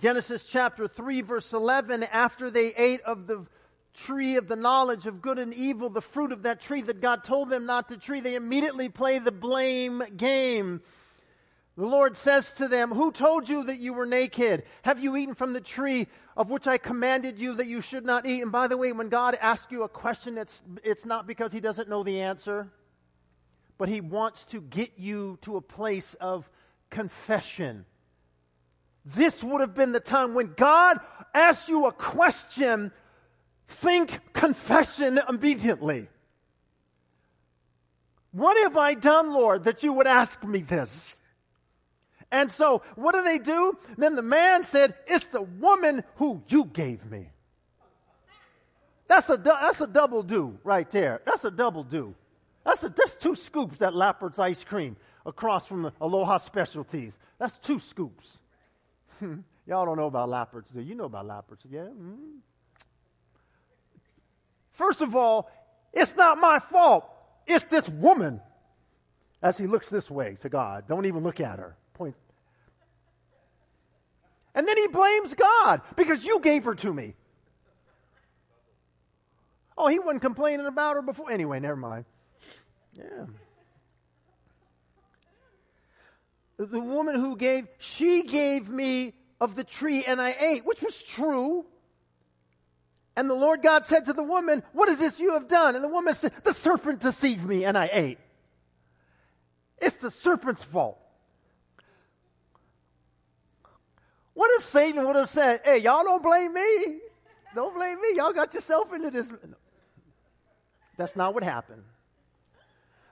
Genesis 0.00 0.44
chapter 0.44 0.88
3, 0.88 1.20
verse 1.20 1.52
11 1.52 2.02
after 2.02 2.50
they 2.50 2.74
ate 2.74 3.00
of 3.02 3.28
the 3.28 3.46
tree 3.94 4.36
of 4.36 4.48
the 4.48 4.56
knowledge 4.56 5.06
of 5.06 5.22
good 5.22 5.38
and 5.38 5.54
evil, 5.54 5.88
the 5.88 6.02
fruit 6.02 6.32
of 6.32 6.42
that 6.42 6.60
tree 6.60 6.82
that 6.82 7.00
God 7.00 7.24
told 7.24 7.48
them 7.48 7.66
not 7.66 7.88
to 7.88 7.96
tree, 7.96 8.20
they 8.20 8.34
immediately 8.34 8.88
play 8.88 9.18
the 9.18 9.32
blame 9.32 10.02
game. 10.16 10.82
The 11.76 11.86
Lord 11.86 12.16
says 12.16 12.52
to 12.52 12.68
them, 12.68 12.92
Who 12.92 13.10
told 13.10 13.48
you 13.48 13.64
that 13.64 13.78
you 13.78 13.94
were 13.94 14.06
naked? 14.06 14.64
Have 14.82 15.00
you 15.00 15.16
eaten 15.16 15.34
from 15.34 15.52
the 15.54 15.60
tree 15.60 16.06
of 16.36 16.50
which 16.50 16.66
I 16.66 16.78
commanded 16.78 17.38
you 17.38 17.54
that 17.54 17.66
you 17.66 17.80
should 17.80 18.04
not 18.04 18.26
eat? 18.26 18.42
And 18.42 18.52
by 18.52 18.68
the 18.68 18.76
way, 18.76 18.92
when 18.92 19.08
God 19.08 19.36
asks 19.40 19.72
you 19.72 19.82
a 19.82 19.88
question, 19.88 20.38
it's, 20.38 20.62
it's 20.84 21.04
not 21.04 21.26
because 21.26 21.52
He 21.52 21.60
doesn't 21.60 21.88
know 21.88 22.04
the 22.04 22.20
answer, 22.20 22.68
but 23.76 23.88
He 23.88 24.00
wants 24.00 24.44
to 24.46 24.60
get 24.60 24.92
you 24.98 25.38
to 25.42 25.56
a 25.56 25.60
place 25.60 26.14
of 26.14 26.48
confession. 26.90 27.86
This 29.04 29.42
would 29.42 29.60
have 29.60 29.74
been 29.74 29.92
the 29.92 30.00
time 30.00 30.34
when 30.34 30.54
God 30.54 30.98
asked 31.34 31.68
you 31.68 31.86
a 31.86 31.92
question, 31.92 32.92
think 33.68 34.32
confession 34.32 35.20
immediately. 35.28 36.08
What 38.32 38.56
have 38.64 38.76
I 38.76 38.94
done, 38.94 39.32
Lord, 39.32 39.64
that 39.64 39.82
you 39.82 39.92
would 39.92 40.06
ask 40.06 40.42
me 40.42 40.60
this? 40.60 41.18
And 42.32 42.50
so, 42.50 42.82
what 42.96 43.14
do 43.14 43.22
they 43.22 43.38
do? 43.38 43.78
Then 43.96 44.16
the 44.16 44.22
man 44.22 44.64
said, 44.64 44.94
It's 45.06 45.28
the 45.28 45.42
woman 45.42 46.02
who 46.16 46.42
you 46.48 46.64
gave 46.64 47.08
me. 47.08 47.30
That's 49.06 49.30
a, 49.30 49.36
that's 49.36 49.80
a 49.80 49.86
double 49.86 50.22
do 50.22 50.58
right 50.64 50.90
there. 50.90 51.20
That's 51.24 51.44
a 51.44 51.50
double 51.50 51.84
do. 51.84 52.14
That's, 52.64 52.82
a, 52.82 52.88
that's 52.88 53.14
two 53.14 53.34
scoops 53.34 53.82
at 53.82 53.94
Lappert's 53.94 54.38
ice 54.38 54.64
cream 54.64 54.96
across 55.24 55.66
from 55.66 55.82
the 55.82 55.92
Aloha 56.00 56.38
Specialties. 56.38 57.18
That's 57.38 57.58
two 57.58 57.78
scoops. 57.78 58.38
Y'all 59.20 59.86
don't 59.86 59.96
know 59.96 60.06
about 60.06 60.28
Lappert's. 60.28 60.74
You 60.74 60.94
know 60.94 61.04
about 61.04 61.26
Lappert's, 61.26 61.66
yeah? 61.70 61.82
Mm-hmm. 61.82 62.38
First 64.74 65.00
of 65.00 65.14
all, 65.14 65.50
it's 65.92 66.14
not 66.16 66.38
my 66.38 66.58
fault. 66.58 67.08
It's 67.46 67.64
this 67.64 67.88
woman. 67.88 68.40
As 69.40 69.56
he 69.56 69.66
looks 69.66 69.88
this 69.88 70.10
way 70.10 70.36
to 70.40 70.48
God, 70.48 70.84
don't 70.88 71.06
even 71.06 71.22
look 71.22 71.40
at 71.40 71.58
her. 71.58 71.76
Point. 71.94 72.16
And 74.54 74.66
then 74.66 74.76
he 74.76 74.88
blames 74.88 75.34
God 75.34 75.80
because 75.96 76.24
you 76.24 76.40
gave 76.40 76.64
her 76.64 76.74
to 76.74 76.92
me. 76.92 77.14
Oh, 79.76 79.88
he 79.88 79.98
wasn't 79.98 80.22
complaining 80.22 80.66
about 80.66 80.96
her 80.96 81.02
before. 81.02 81.30
Anyway, 81.30 81.60
never 81.60 81.76
mind. 81.76 82.04
Yeah. 82.96 83.26
The 86.56 86.80
woman 86.80 87.16
who 87.16 87.36
gave, 87.36 87.66
she 87.78 88.22
gave 88.22 88.68
me 88.68 89.14
of 89.40 89.56
the 89.56 89.64
tree 89.64 90.04
and 90.04 90.20
I 90.20 90.34
ate, 90.40 90.64
which 90.64 90.82
was 90.82 91.02
true. 91.02 91.66
And 93.16 93.30
the 93.30 93.34
Lord 93.34 93.62
God 93.62 93.84
said 93.84 94.04
to 94.06 94.12
the 94.12 94.22
woman, 94.22 94.62
What 94.72 94.88
is 94.88 94.98
this 94.98 95.20
you 95.20 95.34
have 95.34 95.48
done? 95.48 95.74
And 95.74 95.84
the 95.84 95.88
woman 95.88 96.14
said, 96.14 96.32
The 96.42 96.52
serpent 96.52 97.00
deceived 97.00 97.44
me 97.46 97.64
and 97.64 97.78
I 97.78 97.88
ate. 97.92 98.18
It's 99.78 99.96
the 99.96 100.10
serpent's 100.10 100.64
fault. 100.64 100.98
What 104.34 104.50
if 104.58 104.68
Satan 104.68 105.06
would 105.06 105.16
have 105.16 105.28
said, 105.28 105.60
Hey, 105.64 105.78
y'all 105.78 106.02
don't 106.02 106.22
blame 106.22 106.54
me? 106.54 106.98
Don't 107.54 107.74
blame 107.74 108.00
me. 108.00 108.08
Y'all 108.16 108.32
got 108.32 108.52
yourself 108.52 108.92
into 108.92 109.10
this. 109.10 109.32
That's 110.96 111.14
not 111.14 111.34
what 111.34 111.44
happened. 111.44 111.84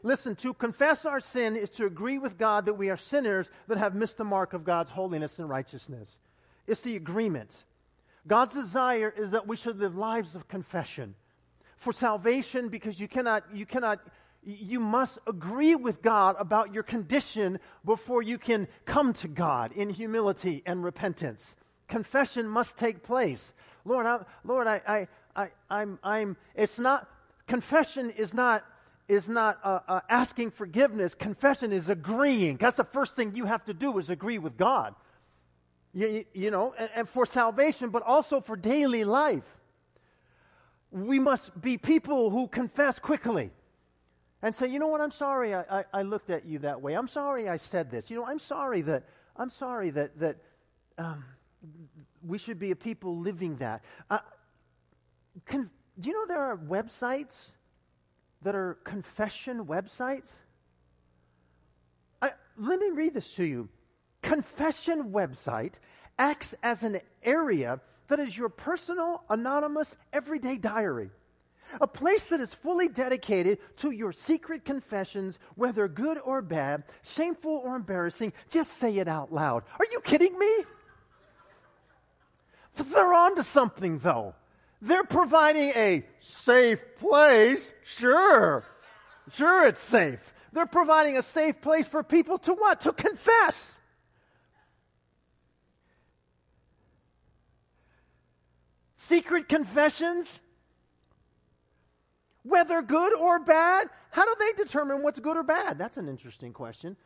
Listen, 0.03 0.35
to 0.37 0.53
confess 0.53 1.05
our 1.05 1.21
sin 1.21 1.55
is 1.55 1.71
to 1.71 1.87
agree 1.87 2.19
with 2.19 2.37
God 2.37 2.67
that 2.67 2.75
we 2.75 2.91
are 2.91 2.97
sinners 2.97 3.49
that 3.69 3.79
have 3.79 3.95
missed 3.95 4.19
the 4.19 4.25
mark 4.25 4.53
of 4.53 4.65
God's 4.65 4.91
holiness 4.91 5.39
and 5.39 5.49
righteousness. 5.49 6.17
It's 6.67 6.81
the 6.81 6.97
agreement. 6.97 7.65
God's 8.27 8.55
desire 8.55 9.13
is 9.17 9.31
that 9.31 9.47
we 9.47 9.57
should 9.57 9.79
live 9.79 9.97
lives 9.97 10.35
of 10.35 10.49
confession. 10.49 11.15
For 11.77 11.93
salvation, 11.93 12.69
because 12.69 13.01
you 13.01 13.09
cannot, 13.09 13.45
you 13.53 13.67
cannot, 13.67 14.01
you 14.45 14.79
must 14.79 15.19
agree 15.27 15.75
with 15.75 16.03
God 16.03 16.37
about 16.39 16.73
your 16.73 16.85
condition 16.85 17.59
before 17.85 18.23
you 18.23 18.39
can 18.39 18.69
come 18.85 19.13
to 19.15 19.29
God 19.29 19.73
in 19.73 19.91
humility 19.91 20.63
and 20.65 20.85
repentance. 20.85 21.57
Confession 21.89 22.47
must 22.47 22.79
take 22.79 23.03
place. 23.03 23.53
Lord, 23.85 24.07
I, 24.07 24.25
Lord, 24.45 24.69
I, 24.69 24.81
I, 24.87 25.09
I, 25.35 25.51
I'm, 25.69 25.99
I'm, 26.05 26.37
it's 26.55 26.79
not, 26.79 27.09
confession 27.47 28.11
is 28.11 28.33
not 28.33 28.65
is 29.09 29.29
not 29.29 29.59
uh, 29.63 29.81
uh, 29.89 30.01
asking 30.09 30.51
forgiveness. 30.51 31.15
Confession 31.15 31.73
is 31.73 31.89
agreeing. 31.89 32.57
That's 32.57 32.77
the 32.77 32.85
first 32.85 33.15
thing 33.15 33.35
you 33.35 33.45
have 33.45 33.65
to 33.67 33.75
do 33.75 33.99
is 33.99 34.09
agree 34.09 34.39
with 34.39 34.57
God. 34.57 34.95
You, 35.95 36.25
you 36.33 36.51
know, 36.51 36.75
and, 36.79 36.91
and 36.95 37.09
for 37.09 37.27
salvation, 37.27 37.91
but 37.91 38.03
also 38.03 38.41
for 38.41 38.57
daily 38.57 39.05
life. 39.05 39.45
We 40.91 41.19
must 41.19 41.61
be 41.61 41.79
people 41.79 42.31
who 42.31 42.49
confess 42.49 42.99
quickly 42.99 43.51
and 44.43 44.55
say, 44.55 44.69
you 44.69 44.79
know 44.79 44.89
what, 44.89 45.01
I'm 45.01 45.11
sorry 45.11 45.55
I, 45.55 45.81
I, 45.81 45.85
I, 45.93 46.03
looked 46.03 46.29
at 46.29 46.45
you 46.45 46.59
that 46.61 46.83
way. 46.83 46.95
I'm 46.95 47.09
sorry 47.09 47.49
I 47.49 47.57
said 47.57 47.91
this. 47.91 48.11
You 48.11 48.17
know, 48.17 48.27
I'm 48.27 48.39
sorry 48.39 48.83
that, 48.83 49.05
I'm 49.37 49.51
sorry 49.51 49.91
that, 49.91 50.19
that 50.19 50.37
um, 50.99 51.25
we 52.27 52.39
should 52.39 52.59
be 52.59 52.73
a 52.73 52.77
people 52.77 53.19
living 53.19 53.57
that. 53.57 53.85
Uh, 54.11 54.19
con- 55.47 55.71
do 55.99 56.09
you 56.09 56.15
know 56.15 56.27
there 56.27 56.43
are 56.43 56.57
websites 56.57 57.53
that 58.43 58.55
are 58.55 58.75
confession 58.85 59.65
websites. 59.65 60.33
I, 62.21 62.33
let 62.57 62.81
me 62.81 62.91
read 62.91 63.15
this 63.15 63.33
to 63.35 63.45
you. 63.45 63.69
Confession 64.23 65.11
website 65.11 65.75
acts 66.19 66.55
as 66.63 66.83
an 66.83 67.01
area 67.23 67.81
that 68.09 68.21
is 68.21 68.37
your 68.37 68.49
personal, 68.49 69.25
anonymous, 69.29 69.97
everyday 70.13 70.57
diary. 70.57 71.11
A 71.81 71.87
place 71.87 72.27
that 72.27 72.41
is 72.41 72.53
fully 72.53 72.89
dedicated 72.89 73.59
to 73.79 73.91
your 73.91 74.13
secret 74.13 74.65
confessions, 74.65 75.39
whether 75.55 75.89
good 75.89 76.19
or 76.19 76.43
bad, 76.43 76.85
shameful 77.03 77.63
or 77.65 77.77
embarrassing. 77.77 78.33
Just 78.51 78.73
say 78.75 78.99
it 78.99 79.09
out 79.09 79.33
loud. 79.33 79.63
Are 79.79 79.87
you 79.91 80.01
kidding 80.01 80.39
me? 80.39 80.65
They're 82.75 83.15
on 83.15 83.37
to 83.37 83.43
something, 83.43 83.99
though. 83.99 84.35
They're 84.81 85.05
providing 85.05 85.71
a 85.71 86.05
safe 86.21 86.97
place. 86.97 87.73
Sure. 87.85 88.65
Sure, 89.33 89.67
it's 89.67 89.81
safe. 89.81 90.35
They're 90.53 90.67
providing 90.67 91.17
a 91.17 91.23
safe 91.23 91.61
place 91.61 91.87
for 91.87 92.03
people 92.03 92.39
to 92.39 92.53
what? 92.53 92.81
To 92.83 92.93
confess. 92.93 93.77
Secret 99.03 99.49
confessions, 99.49 100.41
whether 102.45 102.81
good 102.83 103.13
or 103.15 103.41
bad, 103.41 103.89
how 104.13 104.25
do 104.25 104.37
they 104.39 104.63
determine 104.63 105.03
what's 105.03 105.19
good 105.19 105.37
or 105.37 105.43
bad? 105.43 105.77
That's 105.77 105.97
an 105.97 106.09
interesting 106.09 106.53
question. 106.53 106.97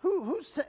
Who, 0.00 0.22
who 0.24 0.42
say, 0.42 0.64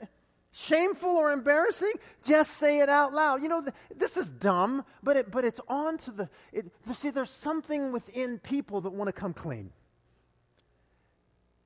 shameful 0.54 1.10
or 1.10 1.34
embarrassing? 1.34 1.92
Just 2.24 2.52
say 2.52 2.80
it 2.80 2.88
out 2.88 3.14
loud. 3.14 3.42
You 3.42 3.50
know, 3.50 3.66
this 3.94 4.16
is 4.16 4.30
dumb, 4.30 4.86
but 5.04 5.18
it, 5.18 5.30
but 5.30 5.44
it's 5.44 5.60
on 5.68 5.98
to 5.98 6.12
the, 6.12 6.30
it, 6.54 6.68
see, 6.94 7.10
there's 7.10 7.30
something 7.30 7.92
within 7.92 8.40
people 8.40 8.80
that 8.80 8.92
want 8.92 9.10
to 9.10 9.14
come 9.14 9.34
clean. 9.34 9.74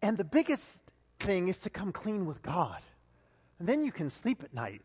And 0.01 0.17
the 0.17 0.23
biggest 0.23 0.79
thing 1.19 1.47
is 1.47 1.59
to 1.59 1.69
come 1.69 1.91
clean 1.91 2.25
with 2.25 2.41
God. 2.41 2.81
And 3.59 3.69
then 3.69 3.83
you 3.83 3.91
can 3.91 4.09
sleep 4.09 4.43
at 4.43 4.51
night. 4.51 4.81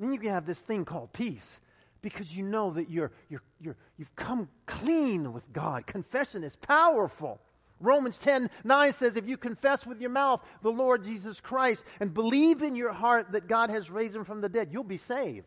Then 0.00 0.12
you 0.12 0.18
can 0.18 0.30
have 0.30 0.46
this 0.46 0.58
thing 0.58 0.84
called 0.84 1.12
peace 1.12 1.60
because 2.02 2.36
you 2.36 2.42
know 2.42 2.70
that 2.72 2.90
you're, 2.90 3.12
you're, 3.28 3.42
you're, 3.60 3.76
you've 3.96 4.14
come 4.16 4.48
clean 4.66 5.32
with 5.32 5.50
God. 5.52 5.86
Confession 5.86 6.44
is 6.44 6.56
powerful. 6.56 7.40
Romans 7.80 8.18
10 8.18 8.50
9 8.64 8.92
says, 8.92 9.16
If 9.16 9.28
you 9.28 9.36
confess 9.36 9.86
with 9.86 10.00
your 10.00 10.10
mouth 10.10 10.44
the 10.62 10.70
Lord 10.70 11.04
Jesus 11.04 11.40
Christ 11.40 11.84
and 12.00 12.14
believe 12.14 12.62
in 12.62 12.76
your 12.76 12.92
heart 12.92 13.32
that 13.32 13.48
God 13.48 13.70
has 13.70 13.90
raised 13.90 14.14
him 14.14 14.24
from 14.24 14.40
the 14.40 14.48
dead, 14.48 14.68
you'll 14.72 14.84
be 14.84 14.96
saved. 14.96 15.46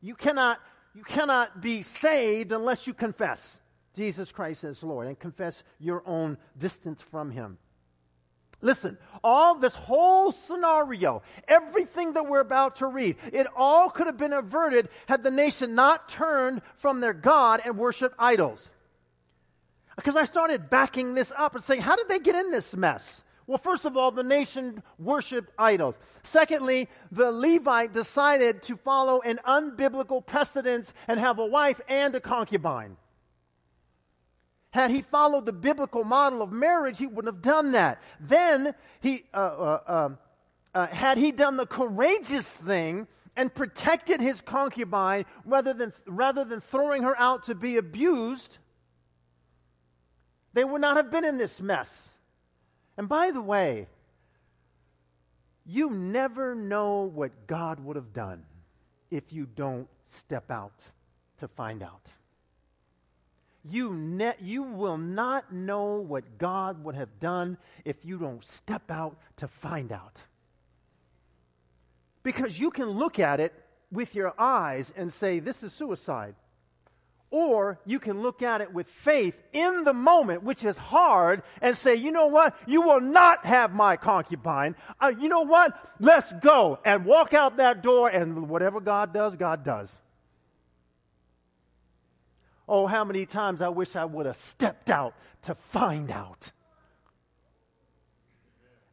You 0.00 0.14
cannot, 0.14 0.60
you 0.94 1.02
cannot 1.02 1.60
be 1.60 1.82
saved 1.82 2.52
unless 2.52 2.86
you 2.86 2.94
confess 2.94 3.60
Jesus 3.94 4.32
Christ 4.32 4.64
as 4.64 4.82
Lord 4.82 5.06
and 5.06 5.18
confess 5.18 5.64
your 5.78 6.02
own 6.06 6.38
distance 6.56 7.00
from 7.00 7.30
him. 7.30 7.58
Listen, 8.62 8.96
all 9.22 9.54
this 9.54 9.74
whole 9.74 10.32
scenario, 10.32 11.22
everything 11.46 12.14
that 12.14 12.26
we're 12.26 12.40
about 12.40 12.76
to 12.76 12.86
read, 12.86 13.16
it 13.32 13.46
all 13.54 13.90
could 13.90 14.06
have 14.06 14.16
been 14.16 14.32
averted 14.32 14.88
had 15.06 15.22
the 15.22 15.30
nation 15.30 15.74
not 15.74 16.08
turned 16.08 16.62
from 16.76 17.00
their 17.00 17.12
God 17.12 17.60
and 17.64 17.76
worshiped 17.76 18.16
idols. 18.18 18.70
Because 19.96 20.16
I 20.16 20.24
started 20.24 20.70
backing 20.70 21.14
this 21.14 21.32
up 21.36 21.54
and 21.54 21.64
saying, 21.64 21.82
how 21.82 21.96
did 21.96 22.08
they 22.08 22.18
get 22.18 22.34
in 22.34 22.50
this 22.50 22.76
mess? 22.76 23.22
Well, 23.46 23.58
first 23.58 23.84
of 23.84 23.96
all, 23.96 24.10
the 24.10 24.24
nation 24.24 24.82
worshiped 24.98 25.52
idols. 25.58 25.98
Secondly, 26.22 26.88
the 27.12 27.30
Levite 27.30 27.92
decided 27.92 28.62
to 28.64 28.76
follow 28.76 29.20
an 29.20 29.38
unbiblical 29.46 30.24
precedence 30.24 30.92
and 31.06 31.20
have 31.20 31.38
a 31.38 31.46
wife 31.46 31.80
and 31.88 32.14
a 32.14 32.20
concubine. 32.20 32.96
Had 34.76 34.90
he 34.90 35.00
followed 35.00 35.46
the 35.46 35.54
biblical 35.54 36.04
model 36.04 36.42
of 36.42 36.52
marriage, 36.52 36.98
he 36.98 37.06
wouldn't 37.06 37.34
have 37.34 37.40
done 37.40 37.72
that. 37.72 37.98
Then, 38.20 38.74
he, 39.00 39.24
uh, 39.32 39.36
uh, 39.38 39.80
um, 39.86 40.18
uh, 40.74 40.86
had 40.88 41.16
he 41.16 41.32
done 41.32 41.56
the 41.56 41.64
courageous 41.64 42.58
thing 42.58 43.08
and 43.36 43.54
protected 43.54 44.20
his 44.20 44.42
concubine 44.42 45.24
rather 45.46 45.72
than, 45.72 45.94
rather 46.06 46.44
than 46.44 46.60
throwing 46.60 47.04
her 47.04 47.18
out 47.18 47.44
to 47.44 47.54
be 47.54 47.78
abused, 47.78 48.58
they 50.52 50.62
would 50.62 50.82
not 50.82 50.98
have 50.98 51.10
been 51.10 51.24
in 51.24 51.38
this 51.38 51.58
mess. 51.58 52.10
And 52.98 53.08
by 53.08 53.30
the 53.30 53.40
way, 53.40 53.88
you 55.64 55.88
never 55.88 56.54
know 56.54 57.04
what 57.04 57.46
God 57.46 57.80
would 57.80 57.96
have 57.96 58.12
done 58.12 58.44
if 59.10 59.32
you 59.32 59.46
don't 59.46 59.88
step 60.04 60.50
out 60.50 60.82
to 61.38 61.48
find 61.48 61.82
out 61.82 62.12
you, 63.70 63.92
ne- 63.94 64.34
you 64.40 64.62
will 64.62 64.98
not 64.98 65.52
know 65.52 65.96
what 65.96 66.38
God 66.38 66.84
would 66.84 66.94
have 66.94 67.20
done 67.20 67.58
if 67.84 68.04
you 68.04 68.18
don't 68.18 68.44
step 68.44 68.90
out 68.90 69.16
to 69.36 69.48
find 69.48 69.92
out. 69.92 70.22
Because 72.22 72.58
you 72.58 72.70
can 72.70 72.90
look 72.90 73.18
at 73.18 73.40
it 73.40 73.52
with 73.92 74.14
your 74.14 74.34
eyes 74.38 74.92
and 74.96 75.12
say, 75.12 75.38
This 75.38 75.62
is 75.62 75.72
suicide. 75.72 76.34
Or 77.30 77.80
you 77.84 77.98
can 77.98 78.22
look 78.22 78.40
at 78.40 78.60
it 78.60 78.72
with 78.72 78.86
faith 78.88 79.42
in 79.52 79.82
the 79.82 79.92
moment, 79.92 80.44
which 80.44 80.64
is 80.64 80.78
hard, 80.78 81.42
and 81.60 81.76
say, 81.76 81.96
you 81.96 82.12
know 82.12 82.28
what? 82.28 82.56
You 82.66 82.82
will 82.82 83.00
not 83.00 83.44
have 83.44 83.74
my 83.74 83.96
concubine. 83.96 84.76
Uh, 85.00 85.12
you 85.18 85.28
know 85.28 85.40
what? 85.40 85.76
Let's 85.98 86.32
go 86.34 86.78
and 86.84 87.04
walk 87.04 87.34
out 87.34 87.56
that 87.56 87.82
door, 87.82 88.08
and 88.08 88.48
whatever 88.48 88.80
God 88.80 89.12
does, 89.12 89.34
God 89.34 89.64
does. 89.64 89.92
Oh, 92.68 92.86
how 92.86 93.04
many 93.04 93.26
times 93.26 93.62
I 93.62 93.68
wish 93.68 93.94
I 93.94 94.04
would 94.04 94.26
have 94.26 94.36
stepped 94.36 94.90
out 94.90 95.14
to 95.42 95.54
find 95.54 96.10
out 96.10 96.52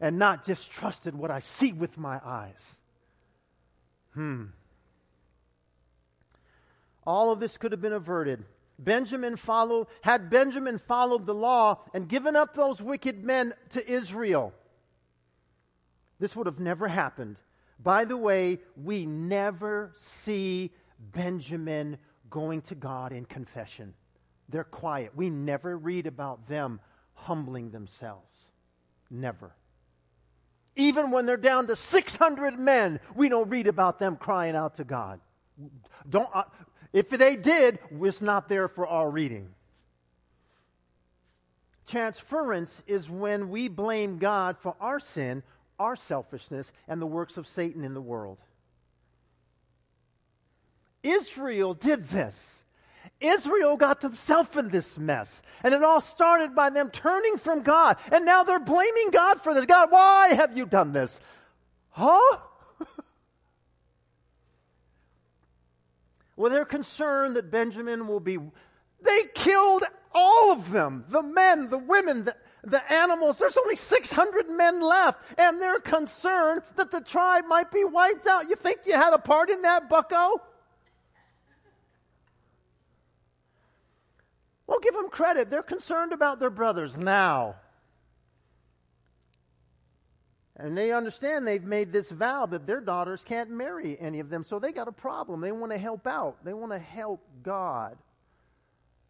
and 0.03 0.19
not 0.19 0.45
just 0.45 0.69
trusted 0.69 1.15
what 1.15 1.31
I 1.31 1.39
see 1.39 1.71
with 1.71 1.97
my 1.97 2.19
eyes. 2.25 2.75
Hmm. 4.13 4.47
All 7.07 7.31
of 7.31 7.39
this 7.39 7.57
could 7.57 7.71
have 7.71 7.81
been 7.81 7.93
averted. 7.93 8.43
Benjamin 8.77 9.37
followed, 9.37 9.87
had 10.01 10.29
Benjamin 10.29 10.77
followed 10.77 11.25
the 11.25 11.33
law 11.33 11.79
and 11.93 12.09
given 12.09 12.35
up 12.35 12.53
those 12.53 12.81
wicked 12.81 13.23
men 13.23 13.53
to 13.69 13.89
Israel, 13.89 14.53
this 16.19 16.35
would 16.35 16.47
have 16.47 16.59
never 16.59 16.89
happened. 16.89 17.37
By 17.79 18.03
the 18.03 18.17
way, 18.17 18.59
we 18.75 19.05
never 19.05 19.93
see 19.95 20.71
Benjamin 20.99 21.97
going 22.33 22.61
to 22.63 22.73
God 22.73 23.11
in 23.11 23.25
confession. 23.25 23.93
They're 24.49 24.63
quiet. 24.63 25.11
We 25.15 25.29
never 25.29 25.77
read 25.77 26.07
about 26.07 26.47
them 26.47 26.79
humbling 27.13 27.69
themselves. 27.69 28.47
Never. 29.11 29.55
Even 30.75 31.11
when 31.11 31.27
they're 31.27 31.37
down 31.37 31.67
to 31.67 31.75
600 31.75 32.57
men, 32.57 32.99
we 33.15 33.29
don't 33.29 33.49
read 33.49 33.67
about 33.67 33.99
them 33.99 34.15
crying 34.15 34.55
out 34.55 34.75
to 34.75 34.83
God. 34.83 35.19
Don't, 36.09 36.27
uh, 36.33 36.45
if 36.91 37.09
they 37.09 37.35
did, 37.35 37.77
it's 38.01 38.19
not 38.19 38.49
there 38.49 38.67
for 38.67 38.87
our 38.87 39.11
reading. 39.11 39.49
Transference 41.85 42.81
is 42.87 43.11
when 43.11 43.49
we 43.49 43.67
blame 43.67 44.17
God 44.17 44.57
for 44.57 44.75
our 44.81 44.99
sin, 44.99 45.43
our 45.77 45.95
selfishness, 45.95 46.73
and 46.87 46.99
the 46.99 47.05
works 47.05 47.37
of 47.37 47.45
Satan 47.45 47.83
in 47.83 47.93
the 47.93 48.01
world. 48.01 48.39
Israel 51.03 51.73
did 51.73 52.05
this. 52.05 52.63
Israel 53.19 53.77
got 53.77 54.01
themselves 54.01 54.55
in 54.57 54.69
this 54.69 54.97
mess. 54.97 55.41
And 55.63 55.73
it 55.73 55.83
all 55.83 56.01
started 56.01 56.55
by 56.55 56.69
them 56.69 56.89
turning 56.89 57.37
from 57.37 57.61
God. 57.61 57.97
And 58.11 58.25
now 58.25 58.43
they're 58.43 58.59
blaming 58.59 59.11
God 59.11 59.39
for 59.39 59.53
this. 59.53 59.65
God, 59.65 59.91
why 59.91 60.33
have 60.33 60.57
you 60.57 60.65
done 60.65 60.91
this? 60.91 61.19
Huh? 61.91 62.37
well, 66.35 66.51
they're 66.51 66.65
concerned 66.65 67.35
that 67.37 67.49
Benjamin 67.49 68.07
will 68.07 68.19
be. 68.19 68.37
They 69.01 69.23
killed 69.33 69.83
all 70.13 70.51
of 70.51 70.71
them 70.71 71.05
the 71.09 71.23
men, 71.23 71.69
the 71.69 71.77
women, 71.77 72.25
the, 72.25 72.35
the 72.63 72.91
animals. 72.91 73.37
There's 73.37 73.57
only 73.57 73.75
600 73.75 74.49
men 74.49 74.81
left. 74.81 75.23
And 75.39 75.61
they're 75.61 75.79
concerned 75.79 76.63
that 76.75 76.91
the 76.91 77.01
tribe 77.01 77.45
might 77.47 77.71
be 77.71 77.83
wiped 77.85 78.27
out. 78.27 78.49
You 78.49 78.55
think 78.55 78.81
you 78.85 78.93
had 78.93 79.13
a 79.13 79.19
part 79.19 79.49
in 79.49 79.61
that, 79.61 79.89
bucko? 79.89 80.41
Well, 84.67 84.79
give 84.79 84.93
them 84.93 85.09
credit. 85.09 85.49
They're 85.49 85.63
concerned 85.63 86.13
about 86.13 86.39
their 86.39 86.49
brothers 86.49 86.97
now. 86.97 87.55
And 90.55 90.77
they 90.77 90.91
understand 90.91 91.47
they've 91.47 91.63
made 91.63 91.91
this 91.91 92.11
vow 92.11 92.45
that 92.45 92.67
their 92.67 92.79
daughters 92.79 93.23
can't 93.23 93.49
marry 93.49 93.99
any 93.99 94.19
of 94.19 94.29
them, 94.29 94.43
so 94.43 94.59
they 94.59 94.71
got 94.71 94.87
a 94.87 94.91
problem. 94.91 95.41
They 95.41 95.51
want 95.51 95.71
to 95.71 95.77
help 95.77 96.05
out, 96.05 96.43
they 96.45 96.53
want 96.53 96.71
to 96.71 96.79
help 96.79 97.21
God. 97.41 97.97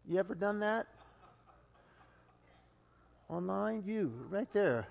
You 0.06 0.18
ever 0.18 0.34
done 0.34 0.60
that? 0.60 0.86
Online? 3.28 3.82
You, 3.86 4.12
right 4.30 4.50
there, 4.52 4.88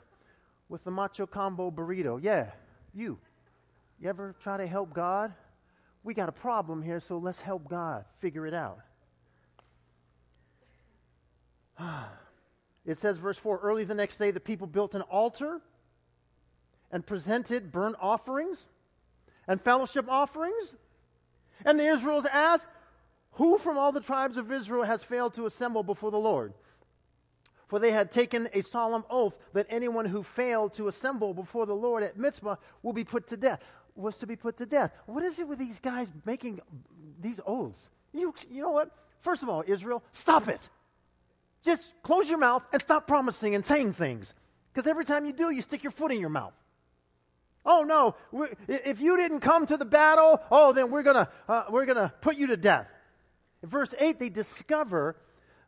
with 0.70 0.84
the 0.84 0.92
macho 0.92 1.26
combo 1.26 1.70
burrito. 1.72 2.20
Yeah, 2.22 2.52
you. 2.94 3.20
You 4.00 4.10
ever 4.10 4.36
try 4.42 4.58
to 4.58 4.68
help 4.68 4.94
God? 4.94 5.34
We 6.04 6.14
got 6.14 6.30
a 6.30 6.34
problem 6.34 6.82
here, 6.82 7.00
so 7.00 7.18
let's 7.18 7.42
help 7.42 7.68
God 7.70 8.06
figure 8.20 8.46
it 8.46 8.54
out. 8.54 8.80
It 12.86 12.98
says, 12.98 13.18
verse 13.18 13.38
4 13.38 13.60
early 13.60 13.86
the 13.86 13.96
next 13.96 14.18
day, 14.18 14.32
the 14.32 14.42
people 14.42 14.68
built 14.68 14.94
an 14.94 15.04
altar 15.04 15.62
and 16.92 17.06
presented 17.06 17.72
burnt 17.72 17.96
offerings. 18.02 18.68
and 19.48 19.62
fellowship 19.62 20.06
offerings? 20.10 20.76
And 21.66 21.80
the 21.80 21.86
Israelites 21.86 22.28
asked, 22.32 22.68
Who 23.34 23.58
from 23.58 23.78
all 23.78 23.92
the 23.92 24.02
tribes 24.02 24.38
of 24.38 24.52
Israel 24.52 24.84
has 24.84 25.04
failed 25.04 25.34
to 25.36 25.46
assemble 25.46 25.84
before 25.84 26.12
the 26.12 26.20
Lord? 26.20 26.54
For 27.68 27.80
they 27.80 27.92
had 27.92 28.12
taken 28.12 28.50
a 28.54 28.62
solemn 28.62 29.04
oath 29.10 29.38
that 29.54 29.66
anyone 29.70 30.06
who 30.06 30.22
failed 30.22 30.74
to 30.76 30.88
assemble 30.88 31.34
before 31.34 31.66
the 31.66 31.74
Lord 31.74 32.04
at 32.04 32.18
Mizpah 32.18 32.58
will 32.84 32.94
be 32.94 33.04
put 33.04 33.28
to 33.30 33.38
death. 33.38 33.64
Was 33.96 34.18
to 34.20 34.28
be 34.28 34.36
put 34.36 34.58
to 34.58 34.66
death. 34.66 34.94
What 35.06 35.24
is 35.24 35.40
it 35.40 35.48
with 35.48 35.60
these 35.60 35.80
guys 35.80 36.12
making 36.26 36.62
these 37.20 37.40
oaths? 37.46 37.90
You, 38.12 38.34
you 38.50 38.62
know 38.62 38.72
what? 38.72 38.92
First 39.20 39.44
of 39.44 39.50
all, 39.50 39.64
Israel, 39.66 40.04
stop 40.12 40.48
it. 40.48 40.60
Just 41.64 41.94
close 42.04 42.30
your 42.30 42.40
mouth 42.40 42.66
and 42.72 42.82
stop 42.82 43.08
promising 43.08 43.56
and 43.56 43.66
saying 43.66 43.94
things. 43.94 44.34
Because 44.72 44.88
every 44.88 45.06
time 45.06 45.26
you 45.26 45.34
do, 45.34 45.50
you 45.50 45.62
stick 45.62 45.84
your 45.84 45.92
foot 45.92 46.12
in 46.12 46.20
your 46.20 46.30
mouth. 46.30 46.54
Oh 47.66 47.84
no! 47.84 48.16
If 48.68 49.00
you 49.00 49.16
didn't 49.16 49.40
come 49.40 49.66
to 49.68 49.78
the 49.78 49.86
battle, 49.86 50.42
oh, 50.52 50.74
then 50.74 50.92
we're 50.92 51.04
gonna 51.04 51.30
uh, 51.48 51.64
we're 51.70 51.86
gonna 51.86 52.14
put 52.20 52.36
you 52.36 52.48
to 52.48 52.58
death. 52.58 52.88
In 53.62 53.70
verse 53.70 53.96
eight, 54.00 54.20
they 54.20 54.30
discover 54.30 55.16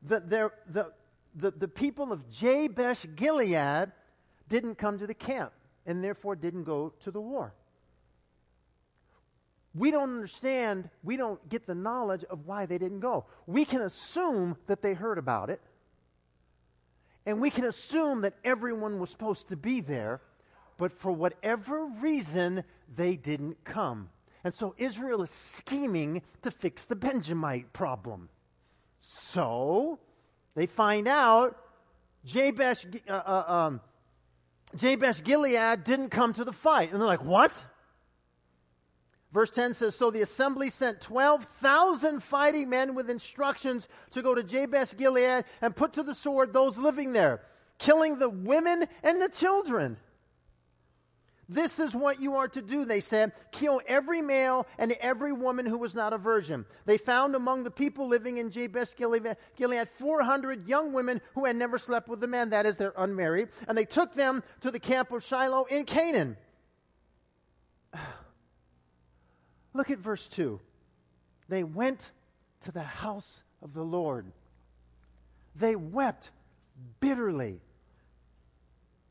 that 0.03 0.29
the 0.29 0.51
the 0.67 1.51
the 1.51 1.67
people 1.69 2.11
of 2.11 2.29
Jabesh 2.29 3.05
Gilead 3.15 3.91
didn't 4.49 4.75
come 4.75 4.99
to 4.99 5.07
the 5.07 5.13
camp 5.13 5.53
and 5.85 6.03
therefore 6.03 6.35
didn't 6.35 6.63
go 6.63 6.93
to 7.01 7.11
the 7.11 7.21
war. 7.21 7.53
We 9.73 9.91
don't 9.91 10.15
understand. 10.15 10.89
We 11.03 11.15
don't 11.15 11.47
get 11.47 11.65
the 11.65 11.75
knowledge 11.75 12.25
of 12.25 12.45
why 12.45 12.65
they 12.65 12.77
didn't 12.77 13.01
go. 13.01 13.25
We 13.45 13.63
can 13.63 13.81
assume 13.81 14.57
that 14.67 14.81
they 14.81 14.93
heard 14.93 15.17
about 15.17 15.49
it, 15.49 15.61
and 17.25 17.41
we 17.41 17.49
can 17.49 17.65
assume 17.65 18.21
that 18.21 18.35
everyone 18.43 18.99
was 18.99 19.09
supposed 19.09 19.49
to 19.49 19.55
be 19.55 19.81
there 19.81 20.21
but 20.77 20.91
for 20.91 21.11
whatever 21.11 21.85
reason, 21.85 22.63
they 22.93 23.15
didn't 23.15 23.63
come. 23.63 24.09
And 24.43 24.53
so 24.53 24.75
Israel 24.77 25.23
is 25.23 25.31
scheming 25.31 26.21
to 26.41 26.51
fix 26.51 26.85
the 26.85 26.95
Benjamite 26.95 27.73
problem. 27.73 28.29
So 28.99 29.99
they 30.55 30.65
find 30.65 31.07
out 31.07 31.57
Jabesh, 32.25 32.85
uh, 33.07 33.11
uh, 33.11 33.43
um, 33.47 33.81
Jabesh 34.75 35.23
Gilead 35.23 35.83
didn't 35.83 36.09
come 36.09 36.33
to 36.33 36.43
the 36.43 36.53
fight. 36.53 36.91
And 36.91 36.99
they're 36.99 37.07
like, 37.07 37.23
what? 37.23 37.63
Verse 39.35 39.51
10 39.51 39.73
says 39.73 39.95
So 39.97 40.11
the 40.11 40.21
assembly 40.21 40.69
sent 40.69 41.01
12,000 41.01 42.23
fighting 42.23 42.69
men 42.69 42.95
with 42.95 43.09
instructions 43.09 43.89
to 44.11 44.21
go 44.21 44.33
to 44.33 44.41
Jabesh 44.41 44.95
Gilead 44.95 45.43
and 45.61 45.75
put 45.75 45.91
to 45.93 46.03
the 46.03 46.15
sword 46.15 46.53
those 46.53 46.77
living 46.77 47.11
there, 47.11 47.41
killing 47.77 48.17
the 48.17 48.29
women 48.29 48.85
and 49.03 49.21
the 49.21 49.27
children. 49.27 49.97
This 51.49 51.79
is 51.79 51.93
what 51.93 52.21
you 52.21 52.35
are 52.35 52.47
to 52.47 52.61
do, 52.61 52.85
they 52.85 53.01
said. 53.01 53.33
Kill 53.51 53.81
every 53.87 54.21
male 54.21 54.67
and 54.77 54.93
every 54.93 55.33
woman 55.33 55.65
who 55.65 55.79
was 55.79 55.93
not 55.93 56.13
a 56.13 56.17
virgin. 56.17 56.65
They 56.85 56.97
found 56.97 57.35
among 57.35 57.65
the 57.65 57.71
people 57.71 58.07
living 58.07 58.37
in 58.37 58.51
Jabesh 58.51 58.95
Gilead, 58.95 59.35
Gilead 59.57 59.89
400 59.89 60.65
young 60.65 60.93
women 60.93 61.19
who 61.33 61.43
had 61.43 61.57
never 61.57 61.77
slept 61.77 62.07
with 62.07 62.23
a 62.23 62.27
man, 62.27 62.51
that 62.51 62.65
is, 62.65 62.77
they're 62.77 62.93
unmarried, 62.97 63.49
and 63.67 63.77
they 63.77 63.83
took 63.83 64.13
them 64.13 64.43
to 64.61 64.71
the 64.71 64.79
camp 64.79 65.11
of 65.11 65.25
Shiloh 65.25 65.65
in 65.65 65.83
Canaan. 65.83 66.37
Look 69.75 69.91
at 69.91 69.99
verse 69.99 70.27
2. 70.29 70.61
They 71.49 71.65
went 71.65 72.11
to 72.61 72.71
the 72.71 72.81
house 72.81 73.43
of 73.61 73.73
the 73.73 73.83
Lord. 73.83 74.31
They 75.53 75.75
wept 75.75 76.31
bitterly. 77.01 77.59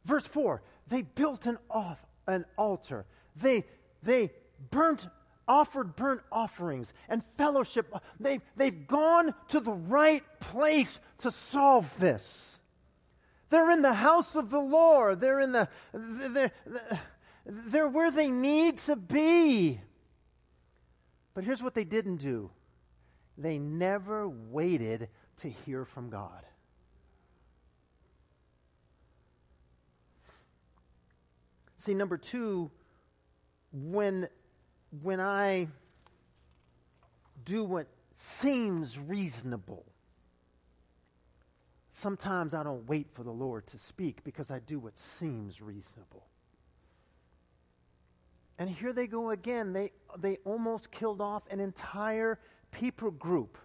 Verse 0.04 0.26
4 0.26 0.62
they 0.88 1.02
built 1.02 1.46
an 1.46 1.58
off, 1.70 1.98
an 2.26 2.46
altar. 2.56 3.04
They, 3.36 3.64
they 4.02 4.32
burnt, 4.70 5.06
offered 5.46 5.96
burnt 5.96 6.22
offerings 6.32 6.92
and 7.08 7.22
fellowship. 7.36 7.94
They've, 8.18 8.42
they've 8.56 8.86
gone 8.86 9.34
to 9.48 9.60
the 9.60 9.72
right 9.72 10.22
place 10.40 10.98
to 11.18 11.30
solve 11.30 11.98
this. 11.98 12.58
They're 13.50 13.70
in 13.70 13.82
the 13.82 13.94
house 13.94 14.34
of 14.34 14.50
the 14.50 14.60
Lord. 14.60 15.20
They're 15.20 15.40
in 15.40 15.52
the, 15.52 15.68
they're, 15.92 16.52
they're 17.46 17.88
where 17.88 18.10
they 18.10 18.28
need 18.28 18.78
to 18.78 18.96
be. 18.96 19.80
But 21.34 21.44
here's 21.44 21.62
what 21.62 21.74
they 21.74 21.84
didn't 21.84 22.16
do 22.18 22.50
they 23.36 23.58
never 23.58 24.28
waited 24.28 25.08
to 25.38 25.50
hear 25.50 25.84
from 25.84 26.08
God. 26.08 26.44
See, 31.76 31.92
number 31.92 32.16
two, 32.16 32.70
when, 33.72 34.28
when 35.02 35.20
I 35.20 35.68
do 37.44 37.64
what 37.64 37.88
seems 38.14 38.98
reasonable, 38.98 39.84
sometimes 41.92 42.54
I 42.54 42.62
don't 42.62 42.88
wait 42.88 43.08
for 43.12 43.22
the 43.22 43.32
Lord 43.32 43.66
to 43.66 43.78
speak 43.78 44.24
because 44.24 44.50
I 44.50 44.60
do 44.60 44.78
what 44.78 44.98
seems 44.98 45.60
reasonable. 45.60 46.24
And 48.58 48.70
here 48.70 48.92
they 48.92 49.06
go 49.06 49.30
again. 49.30 49.72
They, 49.72 49.92
they 50.18 50.38
almost 50.44 50.90
killed 50.90 51.20
off 51.20 51.42
an 51.50 51.60
entire 51.60 52.38
people 52.70 53.10
group, 53.10 53.58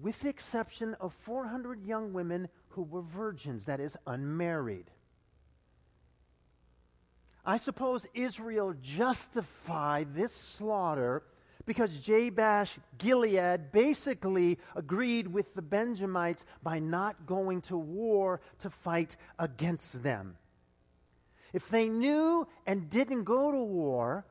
with 0.00 0.20
the 0.20 0.28
exception 0.28 0.94
of 1.00 1.12
400 1.14 1.86
young 1.86 2.12
women 2.12 2.48
who 2.70 2.82
were 2.82 3.02
virgins, 3.02 3.64
that 3.66 3.80
is, 3.80 3.96
unmarried. 4.06 4.90
I 7.44 7.56
suppose 7.56 8.06
Israel 8.14 8.74
justified 8.80 10.14
this 10.14 10.32
slaughter 10.32 11.24
because 11.64 11.98
Jabesh 11.98 12.78
Gilead 12.98 13.72
basically 13.72 14.58
agreed 14.76 15.28
with 15.28 15.54
the 15.54 15.62
Benjamites 15.62 16.44
by 16.62 16.78
not 16.78 17.26
going 17.26 17.60
to 17.62 17.76
war 17.76 18.40
to 18.60 18.70
fight 18.70 19.16
against 19.38 20.02
them. 20.02 20.36
If 21.52 21.68
they 21.68 21.88
knew 21.88 22.46
and 22.66 22.88
didn't 22.88 23.24
go 23.24 23.50
to 23.50 23.58
war, 23.58 24.24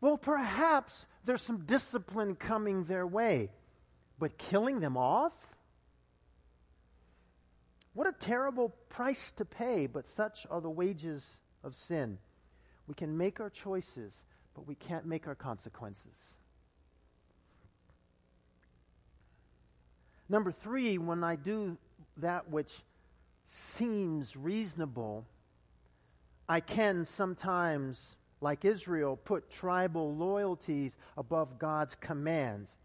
well, 0.00 0.18
perhaps 0.18 1.06
there's 1.24 1.42
some 1.42 1.64
discipline 1.64 2.34
coming 2.36 2.84
their 2.84 3.06
way. 3.06 3.50
But 4.18 4.38
killing 4.38 4.80
them 4.80 4.96
off? 4.96 5.32
What 7.92 8.06
a 8.06 8.12
terrible 8.12 8.70
price 8.88 9.32
to 9.32 9.44
pay, 9.44 9.86
but 9.86 10.06
such 10.06 10.46
are 10.50 10.60
the 10.60 10.70
wages 10.70 11.38
of 11.62 11.74
sin. 11.74 12.18
We 12.86 12.94
can 12.94 13.16
make 13.16 13.40
our 13.40 13.50
choices, 13.50 14.22
but 14.54 14.66
we 14.66 14.74
can't 14.74 15.06
make 15.06 15.26
our 15.26 15.34
consequences. 15.34 16.36
Number 20.28 20.50
three, 20.50 20.98
when 20.98 21.22
I 21.22 21.36
do 21.36 21.76
that 22.16 22.50
which 22.50 22.72
seems 23.44 24.36
reasonable, 24.36 25.26
I 26.48 26.60
can 26.60 27.04
sometimes, 27.04 28.16
like 28.40 28.64
Israel, 28.64 29.16
put 29.16 29.50
tribal 29.50 30.14
loyalties 30.14 30.96
above 31.16 31.58
God's 31.58 31.94
commands 31.94 32.76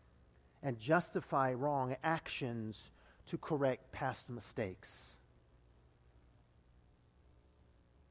and 0.64 0.80
justify 0.80 1.54
wrong 1.54 1.96
actions 2.04 2.90
to 3.28 3.38
correct 3.38 3.92
past 3.92 4.30
mistakes. 4.30 5.18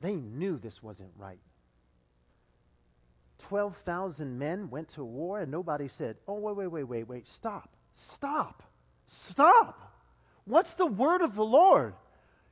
They 0.00 0.14
knew 0.14 0.58
this 0.58 0.82
wasn't 0.82 1.12
right. 1.16 1.40
12,000 3.38 4.38
men 4.38 4.68
went 4.70 4.88
to 4.90 5.04
war 5.04 5.40
and 5.40 5.50
nobody 5.50 5.88
said, 5.88 6.16
Oh, 6.26 6.34
wait, 6.34 6.56
wait, 6.56 6.66
wait, 6.66 6.84
wait, 6.84 7.08
wait, 7.08 7.28
stop, 7.28 7.76
stop, 7.94 8.62
stop. 9.06 9.92
What's 10.44 10.74
the 10.74 10.86
word 10.86 11.20
of 11.20 11.34
the 11.34 11.44
Lord? 11.44 11.94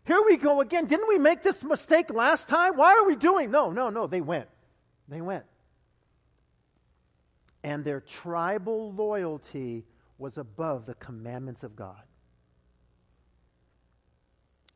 Here 0.06 0.22
we 0.24 0.36
go 0.36 0.60
again. 0.60 0.86
Didn't 0.86 1.08
we 1.08 1.18
make 1.18 1.42
this 1.42 1.64
mistake 1.64 2.12
last 2.12 2.48
time? 2.48 2.76
Why 2.76 2.94
are 2.94 3.04
we 3.04 3.16
doing? 3.16 3.50
No, 3.50 3.70
no, 3.72 3.90
no. 3.90 4.06
They 4.06 4.20
went. 4.20 4.48
They 5.08 5.20
went. 5.20 5.44
And 7.64 7.84
their 7.84 8.00
tribal 8.00 8.92
loyalty 8.92 9.84
was 10.18 10.38
above 10.38 10.86
the 10.86 10.94
commandments 10.94 11.64
of 11.64 11.74
God. 11.74 12.02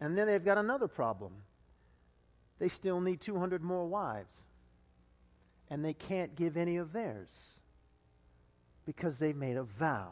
And 0.00 0.18
then 0.18 0.26
they've 0.26 0.44
got 0.44 0.58
another 0.58 0.88
problem. 0.88 1.32
They 2.58 2.68
still 2.68 3.00
need 3.00 3.20
200 3.20 3.62
more 3.62 3.86
wives 3.86 4.36
and 5.70 5.84
they 5.84 5.94
can't 5.94 6.34
give 6.34 6.56
any 6.56 6.76
of 6.76 6.92
theirs 6.92 7.32
because 8.84 9.18
they 9.18 9.32
made 9.32 9.56
a 9.56 9.62
vow. 9.62 10.10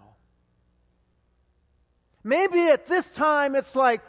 Maybe 2.23 2.69
at 2.69 2.87
this 2.87 3.13
time 3.15 3.57
it's 3.57 3.75
like, 3.75 4.01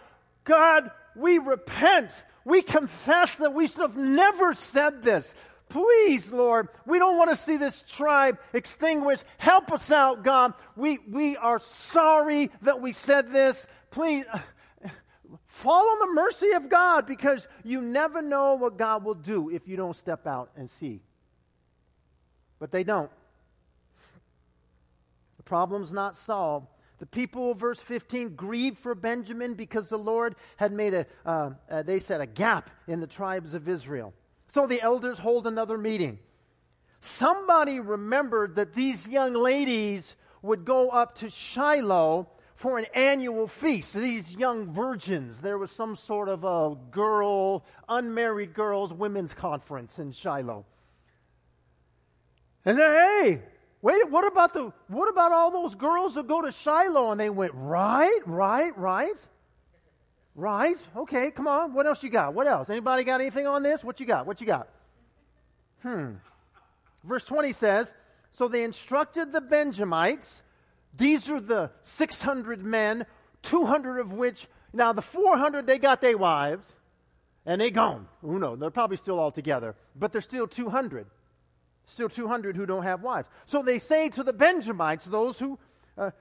God, 0.43 0.91
we 1.15 1.38
repent. 1.38 2.12
We 2.45 2.62
confess 2.62 3.36
that 3.36 3.54
we 3.54 3.67
should 3.67 3.82
have 3.82 3.98
never 3.98 4.54
said 4.54 5.02
this. 5.04 5.34
Please, 5.69 6.32
Lord, 6.32 6.67
we 6.88 6.98
don't 6.98 7.17
want 7.17 7.30
to 7.30 7.36
see 7.36 7.56
this 7.56 7.84
tribe 7.88 8.39
extinguished. 8.54 9.24
Help 9.38 9.72
us 9.72 9.91
out, 9.91 10.24
God. 10.24 10.54
We, 10.76 10.98
we 11.08 11.38
are 11.38 11.60
sorry 11.60 12.50
that 12.63 12.82
we 12.82 12.91
said 12.91 13.32
this. 13.32 13.67
Please, 13.91 14.26
fall 15.45 15.88
on 15.91 16.00
the 16.00 16.13
mercy 16.15 16.52
of 16.54 16.69
God 16.69 17.06
because 17.06 17.48
you 17.63 17.82
never 17.82 18.22
know 18.24 18.56
what 18.56 18.78
God 18.78 19.04
will 19.04 19.13
do 19.13 19.52
if 19.52 19.67
you 19.67 19.78
don't 19.78 19.95
step 19.95 20.26
out 20.26 20.50
and 20.56 20.67
see 20.67 21.02
But 22.58 22.72
they 22.72 22.84
don't. 22.84 23.12
The 25.38 25.43
problem's 25.43 25.93
not 25.93 26.15
solved. 26.15 26.67
The 26.99 27.05
people, 27.05 27.53
verse 27.55 27.81
15, 27.81 28.35
grieved 28.35 28.77
for 28.77 28.93
Benjamin 28.93 29.53
because 29.53 29.89
the 29.89 29.97
Lord 29.97 30.35
had 30.57 30.71
made 30.71 30.93
a, 30.93 31.05
uh, 31.25 31.51
uh, 31.69 31.81
they 31.83 31.99
said, 31.99 32.21
a 32.21 32.27
gap 32.27 32.69
in 32.88 32.99
the 32.99 33.07
tribes 33.07 33.53
of 33.53 33.67
Israel. 33.69 34.13
So 34.49 34.67
the 34.67 34.81
elders 34.81 35.17
hold 35.17 35.47
another 35.47 35.77
meeting. 35.77 36.19
Somebody 36.99 37.79
remembered 37.79 38.55
that 38.55 38.73
these 38.73 39.07
young 39.07 39.33
ladies 39.33 40.15
would 40.41 40.65
go 40.65 40.89
up 40.89 41.15
to 41.15 41.29
Shiloh 41.29 42.27
for 42.55 42.77
an 42.77 42.88
annual 42.93 43.47
feast. 43.47 43.93
These 43.93 44.35
young 44.35 44.73
virgins, 44.73 45.39
there 45.39 45.57
was 45.57 45.71
some 45.71 45.95
sort 45.95 46.27
of 46.27 46.43
a 46.43 46.75
girl, 46.91 47.63
unmarried 47.88 48.53
girls' 48.53 48.93
women's 48.93 49.33
conference 49.33 49.97
in 49.97 50.12
Shiloh. 50.12 50.65
And 52.65 52.77
hey, 52.77 53.41
wait, 53.82 54.10
what 54.10 54.26
about 54.26 54.54
the 54.54 54.72
what 54.88 55.10
about 55.10 55.32
all 55.32 55.52
those 55.52 55.76
girls 55.76 56.15
that 56.15 56.28
go 56.28 56.42
to 56.42 56.52
Shiloh? 56.52 57.12
And 57.12 57.20
they 57.20 57.30
went, 57.30 57.54
right, 57.56 58.22
right, 58.26 58.78
right. 58.78 59.28
Right? 60.36 60.78
Okay, 60.96 61.32
come 61.32 61.48
on. 61.48 61.74
What 61.74 61.86
else 61.86 62.02
you 62.02 62.10
got? 62.10 62.34
What 62.34 62.48
else? 62.48 62.70
Anybody 62.70 63.04
got 63.04 63.20
anything 63.20 63.46
on 63.46 63.62
this? 63.62 63.84
What 63.84 64.00
you 64.00 64.06
got? 64.06 64.26
What 64.26 64.39
you 64.39 64.48
got? 64.48 64.70
Hmm. 65.82 66.13
Verse 67.04 67.26
20 67.26 67.52
says, 67.52 67.94
So 68.32 68.48
they 68.48 68.63
instructed 68.63 69.34
the 69.34 69.42
Benjamites. 69.42 70.42
These 70.96 71.30
are 71.30 71.42
the 71.42 71.72
600 71.84 72.63
men, 72.63 73.06
200 73.44 74.00
of 74.00 74.13
which, 74.13 74.48
now 74.74 74.94
the 74.94 75.02
400, 75.02 75.68
they 75.68 75.78
got 75.78 76.02
their 76.02 76.18
wives, 76.18 76.76
and 77.46 77.62
they 77.62 77.72
gone. 77.72 78.08
Who 78.22 78.39
knows? 78.39 78.60
They're 78.60 78.70
probably 78.70 78.98
still 78.98 79.20
all 79.20 79.32
together, 79.32 79.76
but 79.96 80.12
there's 80.12 80.26
still 80.26 80.48
200. 80.48 81.08
Still 81.89 82.08
200 82.08 82.56
who 82.56 82.67
don't 82.67 82.84
have 82.84 83.02
wives. 83.02 83.28
So 83.47 83.63
they 83.63 83.80
say 83.80 84.10
to 84.10 84.23
the 84.23 84.32
Benjamites, 84.32 85.06
those 85.06 85.39
who 85.39 85.58
uh, 85.97 86.12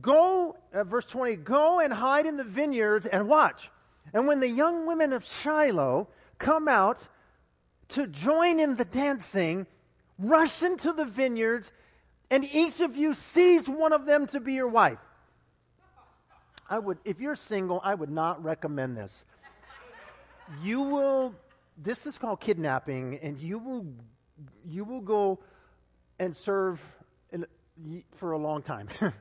go, 0.00 0.56
uh, 0.72 0.84
verse 0.84 1.04
20, 1.04 1.34
go 1.34 1.80
and 1.80 1.92
hide 1.92 2.26
in 2.26 2.36
the 2.36 2.44
vineyards 2.44 3.06
and 3.06 3.26
watch. 3.26 3.72
And 4.14 4.28
when 4.28 4.38
the 4.38 4.48
young 4.48 4.86
women 4.86 5.12
of 5.12 5.24
Shiloh 5.24 6.06
come 6.38 6.68
out 6.68 7.08
to 7.88 8.06
join 8.06 8.60
in 8.60 8.76
the 8.76 8.84
dancing, 8.84 9.66
rush 10.16 10.62
into 10.62 10.92
the 10.92 11.04
vineyards, 11.04 11.72
and 12.30 12.44
each 12.44 12.78
of 12.80 12.96
you 12.96 13.12
seize 13.14 13.68
one 13.68 13.92
of 13.92 14.06
them 14.06 14.28
to 14.28 14.38
be 14.38 14.52
your 14.52 14.68
wife. 14.68 14.98
I 16.68 16.78
would, 16.78 16.98
if 17.04 17.18
you're 17.18 17.34
single, 17.34 17.80
I 17.82 17.96
would 17.96 18.10
not 18.10 18.44
recommend 18.44 18.96
this. 18.96 19.24
You 20.62 20.82
will, 20.82 21.34
this 21.76 22.06
is 22.06 22.16
called 22.16 22.38
kidnapping, 22.38 23.18
and 23.20 23.40
you 23.40 23.58
will 23.58 23.86
you 24.66 24.84
will 24.84 25.00
go 25.00 25.40
and 26.18 26.36
serve 26.36 26.80
in, 27.30 27.46
for 28.16 28.32
a 28.32 28.38
long 28.38 28.62
time. 28.62 28.88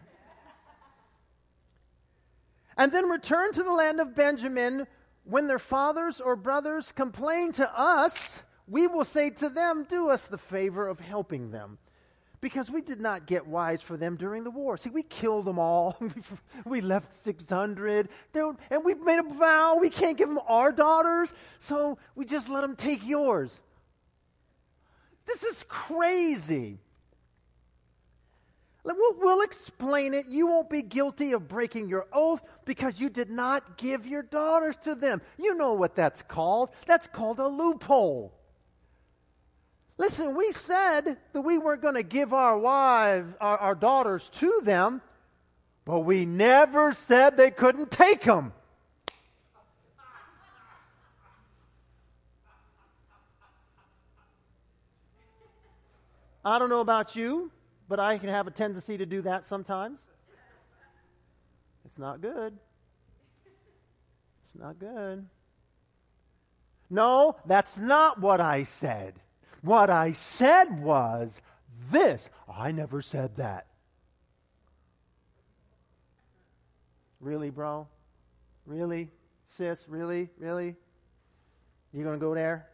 and 2.78 2.92
then 2.92 3.08
return 3.08 3.54
to 3.54 3.64
the 3.64 3.72
land 3.72 4.00
of 4.00 4.16
Benjamin. 4.16 4.88
When 5.24 5.48
their 5.48 5.60
fathers 5.60 6.20
or 6.20 6.36
brothers 6.36 6.92
complain 6.92 7.52
to 7.54 7.80
us, 7.80 8.42
we 8.68 8.88
will 8.88 9.06
say 9.06 9.30
to 9.32 9.50
them, 9.50 9.86
Do 9.88 10.10
us 10.10 10.28
the 10.28 10.38
favor 10.38 10.88
of 10.88 11.00
helping 11.00 11.52
them. 11.52 11.78
Because 12.42 12.72
we 12.72 12.82
did 12.82 13.02
not 13.02 13.26
get 13.26 13.48
wives 13.48 13.82
for 13.82 13.98
them 13.98 14.16
during 14.16 14.46
the 14.46 14.52
war. 14.52 14.78
See, 14.78 14.90
we 14.90 15.04
killed 15.04 15.46
them 15.46 15.60
all. 15.60 16.02
we 16.66 16.80
left 16.80 17.12
600. 17.14 18.08
and 18.34 18.86
we've 18.86 19.02
made 19.02 19.20
a 19.20 19.24
vow 19.24 19.78
we 19.80 19.90
can't 19.90 20.18
give 20.18 20.30
them 20.30 20.40
our 20.48 20.72
daughters, 20.72 21.34
so 21.58 21.98
we 22.16 22.26
just 22.26 22.48
let 22.48 22.62
them 22.62 22.78
take 22.78 23.06
yours. 23.06 23.60
This 25.30 25.44
is 25.44 25.64
crazy. 25.70 26.80
We'll, 28.84 29.16
we'll, 29.20 29.42
explain 29.42 30.16
it. 30.16 30.26
You 30.26 30.48
won't 30.48 30.72
be 30.72 30.82
guilty 30.82 31.34
of 31.34 31.48
breaking 31.48 31.88
your 31.88 32.08
oath 32.12 32.42
because 32.66 33.00
you 33.00 33.12
did 33.12 33.30
not 33.30 33.78
give 33.78 34.08
your 34.08 34.24
daughters 34.24 34.76
to 34.78 34.96
them. 34.96 35.22
You 35.38 35.54
know 35.54 35.74
what 35.74 35.96
that's 35.96 36.24
called. 36.24 36.70
That's 36.88 37.06
called 37.06 37.38
a 37.38 37.48
loophole. 37.48 38.34
Listen, 40.00 40.36
we 40.36 40.52
said 40.52 41.18
that 41.34 41.42
we 41.42 41.60
weren't 41.60 41.84
going 41.84 41.94
to 41.94 42.04
give 42.04 42.34
our 42.34 42.58
wives, 42.58 43.32
our, 43.40 43.58
our 43.60 43.76
daughters 43.76 44.30
to 44.30 44.62
them, 44.64 45.00
but 45.86 46.00
we 46.00 46.26
never 46.26 46.92
said 46.92 47.38
they 47.38 47.52
couldn't 47.52 47.92
take 47.92 48.24
them. 48.24 48.52
I 56.44 56.58
don't 56.58 56.70
know 56.70 56.80
about 56.80 57.16
you, 57.16 57.52
but 57.88 58.00
I 58.00 58.18
can 58.18 58.30
have 58.30 58.48
a 58.48 58.52
tendency 58.52 58.98
to 58.98 59.06
do 59.06 59.22
that 59.24 59.46
sometimes. 59.46 60.00
It's 61.86 62.00
not 62.00 62.22
good. 62.22 62.58
It's 64.46 64.56
not 64.56 64.80
good. 64.80 65.28
No, 66.90 67.36
that's 67.46 67.78
not 67.78 68.20
what 68.20 68.42
I 68.42 68.64
said. 68.64 69.20
What 69.62 69.90
I 69.90 70.14
said 70.14 70.82
was 70.82 71.42
this. 71.92 72.30
I 72.48 72.72
never 72.72 73.02
said 73.02 73.36
that. 73.36 73.68
Really, 77.20 77.50
bro? 77.50 77.88
Really? 78.66 79.10
Sis, 79.46 79.86
really? 79.90 80.30
Really? 80.38 80.76
You 81.92 82.04
going 82.04 82.18
to 82.18 82.26
go 82.26 82.34
there? 82.34 82.68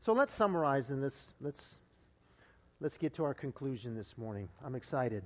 So 0.00 0.12
let's 0.12 0.32
summarize 0.32 0.90
in 0.90 1.00
this. 1.00 1.34
Let's 1.40 1.76
let's 2.80 2.98
get 2.98 3.14
to 3.14 3.24
our 3.24 3.34
conclusion 3.34 3.94
this 3.94 4.16
morning. 4.18 4.48
I'm 4.64 4.74
excited. 4.74 5.24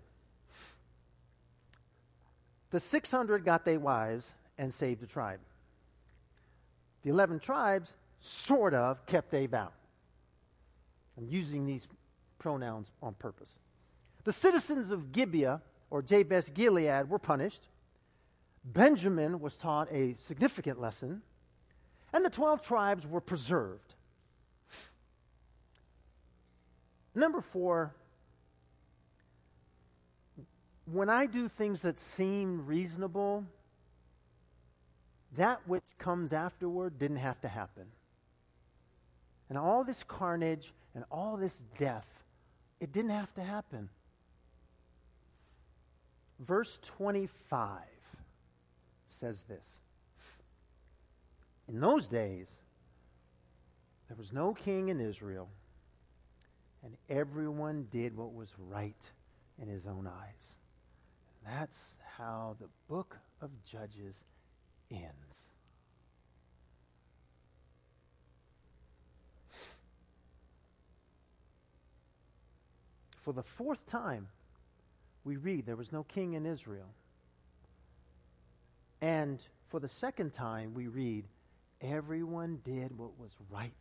The 2.70 2.80
600 2.80 3.44
got 3.44 3.64
their 3.64 3.80
wives 3.80 4.34
and 4.56 4.72
saved 4.72 5.00
the 5.00 5.06
tribe. 5.06 5.40
The 7.02 7.10
11 7.10 7.40
tribes 7.40 7.92
sort 8.20 8.74
of 8.74 9.04
kept 9.06 9.34
a 9.34 9.46
vow. 9.46 9.70
I'm 11.16 11.26
using 11.26 11.66
these 11.66 11.88
pronouns 12.38 12.92
on 13.02 13.14
purpose. 13.14 13.58
The 14.24 14.32
citizens 14.32 14.90
of 14.90 15.12
Gibeah, 15.12 15.62
or 15.90 16.02
Jabesh 16.02 16.52
Gilead, 16.54 17.08
were 17.08 17.18
punished. 17.18 17.68
Benjamin 18.64 19.40
was 19.40 19.56
taught 19.56 19.90
a 19.90 20.14
significant 20.20 20.80
lesson, 20.80 21.22
and 22.12 22.24
the 22.24 22.30
12 22.30 22.62
tribes 22.62 23.06
were 23.06 23.20
preserved. 23.20 23.94
Number 27.20 27.42
four, 27.42 27.94
when 30.90 31.10
I 31.10 31.26
do 31.26 31.48
things 31.48 31.82
that 31.82 31.98
seem 31.98 32.64
reasonable, 32.64 33.44
that 35.36 35.60
which 35.66 35.84
comes 35.98 36.32
afterward 36.32 36.98
didn't 36.98 37.18
have 37.18 37.38
to 37.42 37.48
happen. 37.48 37.84
And 39.50 39.58
all 39.58 39.84
this 39.84 40.02
carnage 40.02 40.72
and 40.94 41.04
all 41.10 41.36
this 41.36 41.62
death, 41.76 42.24
it 42.80 42.90
didn't 42.90 43.10
have 43.10 43.34
to 43.34 43.42
happen. 43.42 43.90
Verse 46.38 46.78
25 46.82 47.82
says 49.08 49.42
this 49.42 49.78
In 51.68 51.80
those 51.80 52.08
days, 52.08 52.48
there 54.08 54.16
was 54.16 54.32
no 54.32 54.54
king 54.54 54.88
in 54.88 55.00
Israel 55.00 55.50
and 56.84 56.96
everyone 57.08 57.86
did 57.90 58.16
what 58.16 58.34
was 58.34 58.48
right 58.70 59.02
in 59.60 59.68
his 59.68 59.86
own 59.86 60.06
eyes. 60.06 60.56
And 61.44 61.54
that's 61.54 61.78
how 62.16 62.56
the 62.60 62.68
book 62.88 63.18
of 63.40 63.50
Judges 63.64 64.24
ends. 64.90 65.50
For 73.18 73.34
the 73.34 73.42
fourth 73.42 73.86
time, 73.86 74.28
we 75.24 75.36
read 75.36 75.66
there 75.66 75.76
was 75.76 75.92
no 75.92 76.04
king 76.04 76.32
in 76.32 76.46
Israel. 76.46 76.88
And 79.02 79.44
for 79.68 79.78
the 79.78 79.88
second 79.88 80.32
time, 80.32 80.72
we 80.74 80.88
read 80.88 81.26
everyone 81.80 82.60
did 82.64 82.96
what 82.96 83.18
was 83.18 83.30
right 83.50 83.72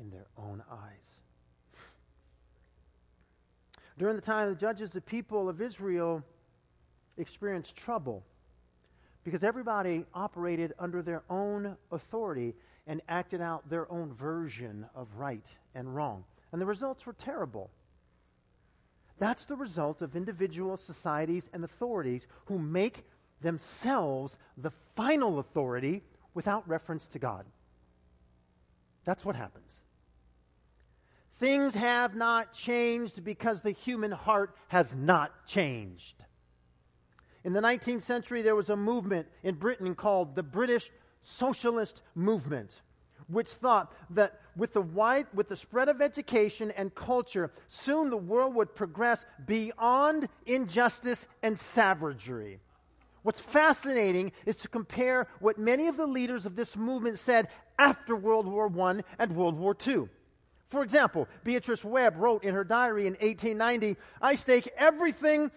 in 0.00 0.10
their 0.10 0.26
own 0.36 0.62
eyes. 0.70 1.20
During 3.98 4.16
the 4.16 4.22
time 4.22 4.48
of 4.48 4.54
the 4.54 4.60
judges, 4.60 4.92
the 4.92 5.00
people 5.00 5.48
of 5.48 5.60
Israel 5.60 6.24
experienced 7.16 7.76
trouble 7.76 8.24
because 9.24 9.44
everybody 9.44 10.04
operated 10.14 10.72
under 10.78 11.02
their 11.02 11.22
own 11.28 11.76
authority 11.92 12.54
and 12.86 13.02
acted 13.08 13.40
out 13.40 13.68
their 13.68 13.90
own 13.92 14.12
version 14.14 14.86
of 14.94 15.08
right 15.16 15.46
and 15.74 15.94
wrong. 15.94 16.24
And 16.52 16.60
the 16.60 16.66
results 16.66 17.06
were 17.06 17.12
terrible. 17.12 17.70
That's 19.18 19.44
the 19.44 19.56
result 19.56 20.00
of 20.00 20.16
individual 20.16 20.76
societies 20.76 21.50
and 21.52 21.62
authorities 21.62 22.26
who 22.46 22.58
make 22.58 23.04
themselves 23.42 24.38
the 24.56 24.72
final 24.96 25.38
authority 25.38 26.02
without 26.32 26.66
reference 26.68 27.06
to 27.08 27.18
God. 27.18 27.44
That's 29.04 29.24
what 29.24 29.36
happens. 29.36 29.82
Things 31.40 31.74
have 31.74 32.14
not 32.14 32.52
changed 32.52 33.24
because 33.24 33.62
the 33.62 33.70
human 33.70 34.10
heart 34.10 34.54
has 34.68 34.94
not 34.94 35.46
changed. 35.46 36.26
In 37.44 37.54
the 37.54 37.62
19th 37.62 38.02
century, 38.02 38.42
there 38.42 38.54
was 38.54 38.68
a 38.68 38.76
movement 38.76 39.26
in 39.42 39.54
Britain 39.54 39.94
called 39.94 40.36
the 40.36 40.42
British 40.42 40.90
Socialist 41.22 42.02
Movement, 42.14 42.82
which 43.26 43.48
thought 43.48 43.90
that 44.10 44.38
with 44.54 44.74
the, 44.74 44.82
wide, 44.82 45.28
with 45.32 45.48
the 45.48 45.56
spread 45.56 45.88
of 45.88 46.02
education 46.02 46.70
and 46.72 46.94
culture, 46.94 47.50
soon 47.68 48.10
the 48.10 48.18
world 48.18 48.54
would 48.54 48.74
progress 48.74 49.24
beyond 49.46 50.28
injustice 50.44 51.26
and 51.42 51.58
savagery. 51.58 52.60
What's 53.22 53.40
fascinating 53.40 54.32
is 54.44 54.56
to 54.56 54.68
compare 54.68 55.26
what 55.38 55.58
many 55.58 55.86
of 55.88 55.96
the 55.96 56.06
leaders 56.06 56.44
of 56.44 56.56
this 56.56 56.76
movement 56.76 57.18
said 57.18 57.48
after 57.78 58.14
World 58.14 58.46
War 58.46 58.70
I 58.78 59.00
and 59.18 59.34
World 59.34 59.56
War 59.56 59.74
II. 59.86 60.10
For 60.70 60.84
example, 60.84 61.28
Beatrice 61.42 61.84
Webb 61.84 62.14
wrote 62.16 62.44
in 62.44 62.54
her 62.54 62.62
diary 62.62 63.06
in 63.06 63.14
1890 63.14 63.96
I 64.22 64.36
stake 64.36 64.70
everything 64.76 65.50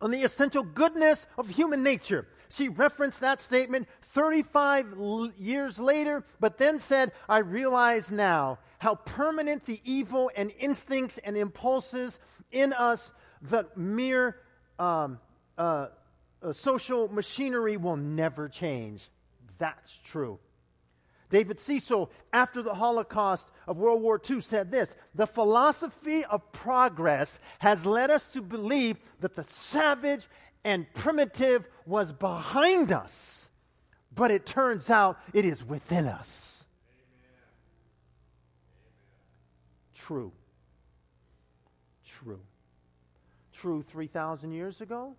on 0.00 0.10
the 0.10 0.24
essential 0.24 0.64
goodness 0.64 1.26
of 1.38 1.48
human 1.48 1.84
nature. 1.84 2.26
She 2.50 2.68
referenced 2.68 3.20
that 3.20 3.40
statement 3.40 3.88
35 4.02 4.94
l- 4.98 5.32
years 5.38 5.78
later, 5.78 6.24
but 6.40 6.58
then 6.58 6.80
said, 6.80 7.12
I 7.28 7.38
realize 7.38 8.10
now 8.10 8.58
how 8.80 8.96
permanent 8.96 9.64
the 9.64 9.80
evil 9.84 10.28
and 10.36 10.52
instincts 10.58 11.18
and 11.18 11.36
impulses 11.36 12.18
in 12.50 12.72
us, 12.72 13.12
the 13.40 13.68
mere 13.76 14.36
um, 14.78 15.20
uh, 15.56 15.86
uh, 16.42 16.52
social 16.52 17.06
machinery 17.08 17.76
will 17.76 17.96
never 17.96 18.48
change. 18.48 19.08
That's 19.58 19.98
true. 20.04 20.40
David 21.32 21.58
Cecil, 21.58 22.10
after 22.34 22.62
the 22.62 22.74
Holocaust 22.74 23.50
of 23.66 23.78
World 23.78 24.02
War 24.02 24.20
II, 24.30 24.42
said 24.42 24.70
this 24.70 24.94
The 25.14 25.26
philosophy 25.26 26.26
of 26.26 26.52
progress 26.52 27.40
has 27.60 27.86
led 27.86 28.10
us 28.10 28.28
to 28.34 28.42
believe 28.42 28.98
that 29.20 29.34
the 29.34 29.42
savage 29.42 30.28
and 30.62 30.86
primitive 30.92 31.66
was 31.86 32.12
behind 32.12 32.92
us, 32.92 33.48
but 34.14 34.30
it 34.30 34.44
turns 34.44 34.90
out 34.90 35.18
it 35.32 35.46
is 35.46 35.64
within 35.64 36.04
us. 36.04 36.64
True. 39.94 40.32
True. 42.04 42.40
True 43.54 43.82
3,000 43.82 44.52
years 44.52 44.82
ago, 44.82 45.16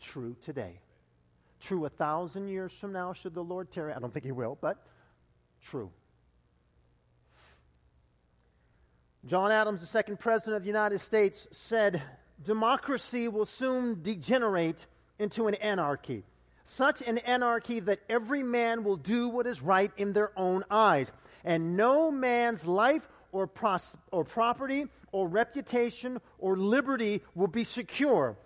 true 0.00 0.34
today. 0.42 0.80
True 1.60 1.84
a 1.84 1.88
thousand 1.88 2.48
years 2.48 2.76
from 2.76 2.92
now, 2.92 3.12
should 3.12 3.34
the 3.34 3.44
Lord 3.44 3.70
tarry. 3.70 3.92
I 3.92 4.00
don't 4.00 4.12
think 4.12 4.24
he 4.24 4.32
will, 4.32 4.58
but 4.60 4.84
true. 5.60 5.90
John 9.26 9.52
Adams, 9.52 9.80
the 9.80 9.86
second 9.86 10.18
president 10.18 10.56
of 10.56 10.62
the 10.62 10.68
United 10.68 11.00
States, 11.00 11.46
said, 11.50 12.02
Democracy 12.42 13.28
will 13.28 13.44
soon 13.44 14.02
degenerate 14.02 14.86
into 15.18 15.46
an 15.46 15.54
anarchy. 15.56 16.24
Such 16.64 17.02
an 17.02 17.18
anarchy 17.18 17.80
that 17.80 18.00
every 18.08 18.42
man 18.42 18.82
will 18.82 18.96
do 18.96 19.28
what 19.28 19.46
is 19.46 19.60
right 19.60 19.92
in 19.96 20.14
their 20.14 20.32
own 20.38 20.64
eyes, 20.70 21.12
and 21.44 21.76
no 21.76 22.10
man's 22.10 22.66
life 22.66 23.08
or, 23.32 23.46
pros- 23.46 23.96
or 24.10 24.24
property 24.24 24.86
or 25.12 25.28
reputation 25.28 26.20
or 26.38 26.56
liberty 26.56 27.22
will 27.34 27.48
be 27.48 27.64
secure. 27.64 28.36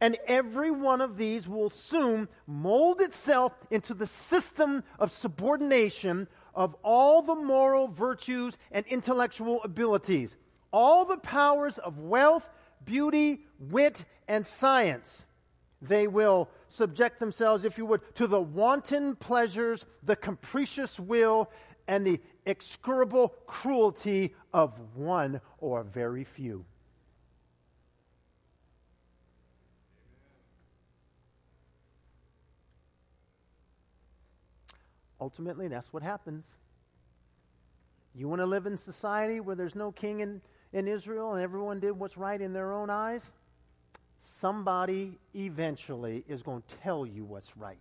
And 0.00 0.18
every 0.26 0.70
one 0.70 1.00
of 1.00 1.16
these 1.16 1.46
will 1.46 1.70
soon 1.70 2.28
mold 2.46 3.00
itself 3.00 3.52
into 3.70 3.94
the 3.94 4.06
system 4.06 4.82
of 4.98 5.12
subordination 5.12 6.26
of 6.54 6.76
all 6.82 7.22
the 7.22 7.34
moral 7.34 7.88
virtues 7.88 8.56
and 8.70 8.86
intellectual 8.86 9.62
abilities, 9.62 10.36
all 10.72 11.04
the 11.04 11.16
powers 11.16 11.78
of 11.78 11.98
wealth, 11.98 12.48
beauty, 12.84 13.40
wit, 13.58 14.04
and 14.28 14.46
science. 14.46 15.24
They 15.82 16.06
will 16.06 16.48
subject 16.68 17.20
themselves, 17.20 17.64
if 17.64 17.76
you 17.76 17.86
would, 17.86 18.00
to 18.16 18.26
the 18.26 18.40
wanton 18.40 19.16
pleasures, 19.16 19.84
the 20.02 20.16
capricious 20.16 20.98
will, 20.98 21.50
and 21.86 22.06
the 22.06 22.20
execrable 22.46 23.34
cruelty 23.46 24.34
of 24.52 24.78
one 24.94 25.40
or 25.58 25.82
very 25.82 26.24
few. 26.24 26.64
Ultimately, 35.24 35.68
that's 35.68 35.90
what 35.90 36.02
happens. 36.02 36.44
You 38.14 38.28
want 38.28 38.42
to 38.42 38.46
live 38.46 38.66
in 38.66 38.76
society 38.76 39.40
where 39.40 39.56
there's 39.56 39.74
no 39.74 39.90
king 39.90 40.20
in, 40.20 40.42
in 40.74 40.86
Israel 40.86 41.32
and 41.32 41.42
everyone 41.42 41.80
did 41.80 41.92
what's 41.92 42.18
right 42.18 42.38
in 42.38 42.52
their 42.52 42.74
own 42.74 42.90
eyes? 42.90 43.24
Somebody 44.20 45.18
eventually 45.34 46.26
is 46.28 46.42
going 46.42 46.62
to 46.68 46.76
tell 46.76 47.06
you 47.06 47.24
what's 47.24 47.56
right. 47.56 47.78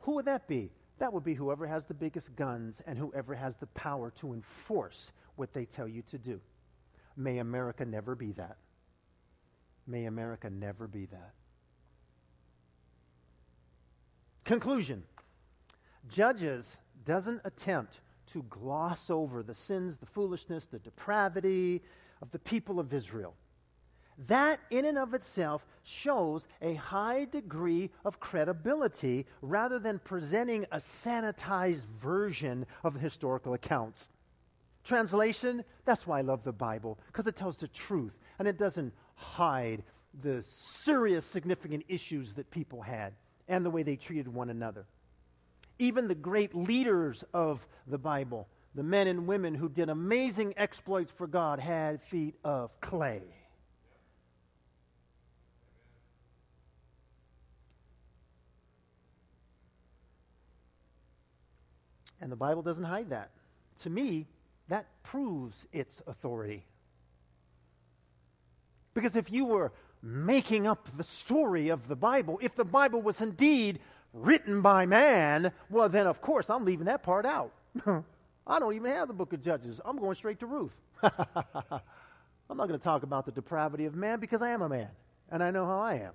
Who 0.00 0.16
would 0.16 0.26
that 0.26 0.46
be? 0.46 0.70
That 0.98 1.10
would 1.10 1.24
be 1.24 1.32
whoever 1.32 1.66
has 1.66 1.86
the 1.86 1.94
biggest 1.94 2.36
guns 2.36 2.82
and 2.86 2.98
whoever 2.98 3.34
has 3.34 3.56
the 3.56 3.68
power 3.68 4.10
to 4.16 4.34
enforce 4.34 5.12
what 5.36 5.54
they 5.54 5.64
tell 5.64 5.88
you 5.88 6.02
to 6.10 6.18
do. 6.18 6.38
May 7.16 7.38
America 7.38 7.86
never 7.86 8.14
be 8.14 8.32
that. 8.32 8.58
May 9.86 10.04
America 10.04 10.50
never 10.50 10.86
be 10.86 11.06
that. 11.06 11.32
Conclusion 14.44 15.02
Judges 16.08 16.78
doesn't 17.04 17.40
attempt 17.44 18.00
to 18.32 18.42
gloss 18.44 19.10
over 19.10 19.42
the 19.42 19.54
sins, 19.54 19.96
the 19.96 20.06
foolishness, 20.06 20.66
the 20.66 20.78
depravity 20.78 21.82
of 22.22 22.30
the 22.30 22.38
people 22.38 22.78
of 22.78 22.94
Israel. 22.94 23.34
That, 24.28 24.60
in 24.70 24.84
and 24.84 24.98
of 24.98 25.14
itself, 25.14 25.66
shows 25.82 26.46
a 26.60 26.74
high 26.74 27.24
degree 27.24 27.90
of 28.04 28.20
credibility 28.20 29.26
rather 29.40 29.78
than 29.78 29.98
presenting 29.98 30.66
a 30.70 30.76
sanitized 30.76 31.86
version 31.98 32.66
of 32.84 32.94
the 32.94 33.00
historical 33.00 33.54
accounts. 33.54 34.10
Translation, 34.84 35.64
that's 35.84 36.06
why 36.06 36.18
I 36.18 36.22
love 36.22 36.44
the 36.44 36.52
Bible, 36.52 36.98
because 37.06 37.26
it 37.26 37.36
tells 37.36 37.56
the 37.56 37.68
truth 37.68 38.18
and 38.38 38.46
it 38.46 38.58
doesn't 38.58 38.92
hide 39.14 39.82
the 40.22 40.44
serious, 40.48 41.24
significant 41.24 41.84
issues 41.88 42.34
that 42.34 42.50
people 42.50 42.82
had 42.82 43.14
and 43.48 43.64
the 43.64 43.70
way 43.70 43.82
they 43.82 43.96
treated 43.96 44.28
one 44.28 44.50
another 44.50 44.86
even 45.80 46.08
the 46.08 46.14
great 46.14 46.54
leaders 46.54 47.24
of 47.32 47.66
the 47.86 47.98
Bible, 47.98 48.48
the 48.74 48.82
men 48.82 49.06
and 49.06 49.26
women 49.26 49.54
who 49.54 49.68
did 49.68 49.88
amazing 49.88 50.54
exploits 50.56 51.10
for 51.10 51.26
God, 51.26 51.58
had 51.58 52.02
feet 52.02 52.34
of 52.44 52.80
clay. 52.80 53.22
And 62.20 62.30
the 62.30 62.36
Bible 62.36 62.62
doesn't 62.62 62.84
hide 62.84 63.10
that. 63.10 63.30
To 63.82 63.90
me, 63.90 64.26
that 64.68 64.86
proves 65.02 65.66
its 65.72 66.02
authority. 66.06 66.64
Because 68.92 69.16
if 69.16 69.32
you 69.32 69.46
were 69.46 69.72
making 70.02 70.66
up 70.66 70.88
the 70.96 71.04
story 71.04 71.68
of 71.70 71.88
the 71.88 71.96
Bible, 71.96 72.38
if 72.42 72.54
the 72.54 72.64
Bible 72.64 73.00
was 73.00 73.20
indeed 73.20 73.80
written 74.12 74.62
by 74.62 74.86
man, 74.86 75.52
well, 75.68 75.88
then 75.88 76.06
of 76.06 76.20
course 76.20 76.50
I'm 76.50 76.64
leaving 76.64 76.86
that 76.86 77.02
part 77.02 77.26
out. 77.26 77.52
I 78.46 78.58
don't 78.58 78.74
even 78.74 78.90
have 78.90 79.08
the 79.08 79.14
book 79.14 79.32
of 79.32 79.42
Judges. 79.42 79.80
I'm 79.84 79.98
going 79.98 80.14
straight 80.14 80.40
to 80.40 80.46
Ruth. 80.46 80.74
I'm 81.02 82.56
not 82.56 82.66
going 82.68 82.78
to 82.78 82.84
talk 82.84 83.04
about 83.04 83.26
the 83.26 83.32
depravity 83.32 83.86
of 83.86 83.94
man 83.94 84.18
because 84.18 84.42
I 84.42 84.50
am 84.50 84.62
a 84.62 84.68
man 84.68 84.88
and 85.30 85.42
I 85.42 85.50
know 85.50 85.64
how 85.64 85.80
I 85.80 85.94
am. 85.94 86.12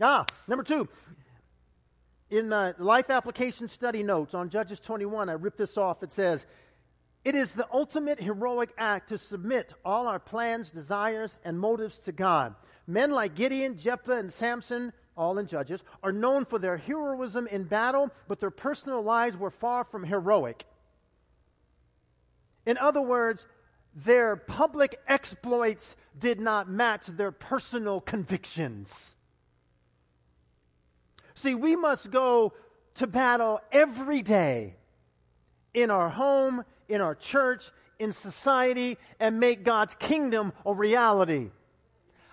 Ah, 0.00 0.26
number 0.46 0.64
two. 0.64 0.88
In 2.30 2.50
the 2.50 2.74
life 2.78 3.08
application 3.08 3.68
study 3.68 4.02
notes 4.02 4.34
on 4.34 4.50
Judges 4.50 4.80
21, 4.80 5.28
I 5.28 5.32
ripped 5.32 5.56
this 5.56 5.78
off. 5.78 6.02
It 6.02 6.12
says, 6.12 6.46
It 7.24 7.34
is 7.34 7.52
the 7.52 7.66
ultimate 7.72 8.20
heroic 8.20 8.70
act 8.76 9.08
to 9.08 9.18
submit 9.18 9.72
all 9.84 10.06
our 10.06 10.18
plans, 10.18 10.70
desires, 10.70 11.38
and 11.44 11.58
motives 11.58 11.98
to 12.00 12.12
God. 12.12 12.54
Men 12.86 13.10
like 13.10 13.34
Gideon, 13.34 13.78
Jephthah, 13.78 14.18
and 14.18 14.32
Samson 14.32 14.92
all 15.18 15.38
in 15.38 15.46
Judges, 15.46 15.82
are 16.02 16.12
known 16.12 16.44
for 16.44 16.58
their 16.58 16.78
heroism 16.78 17.46
in 17.48 17.64
battle, 17.64 18.10
but 18.28 18.40
their 18.40 18.50
personal 18.50 19.02
lives 19.02 19.36
were 19.36 19.50
far 19.50 19.84
from 19.84 20.04
heroic. 20.04 20.64
In 22.64 22.78
other 22.78 23.02
words, 23.02 23.46
their 23.94 24.36
public 24.36 24.98
exploits 25.08 25.96
did 26.18 26.38
not 26.38 26.70
match 26.70 27.06
their 27.06 27.32
personal 27.32 28.00
convictions. 28.00 29.12
See, 31.34 31.54
we 31.54 31.76
must 31.76 32.10
go 32.10 32.52
to 32.94 33.06
battle 33.06 33.60
every 33.72 34.22
day 34.22 34.76
in 35.74 35.90
our 35.90 36.08
home, 36.08 36.64
in 36.88 37.00
our 37.00 37.14
church, 37.14 37.70
in 37.98 38.12
society, 38.12 38.98
and 39.18 39.40
make 39.40 39.64
God's 39.64 39.94
kingdom 39.94 40.52
a 40.64 40.72
reality. 40.72 41.50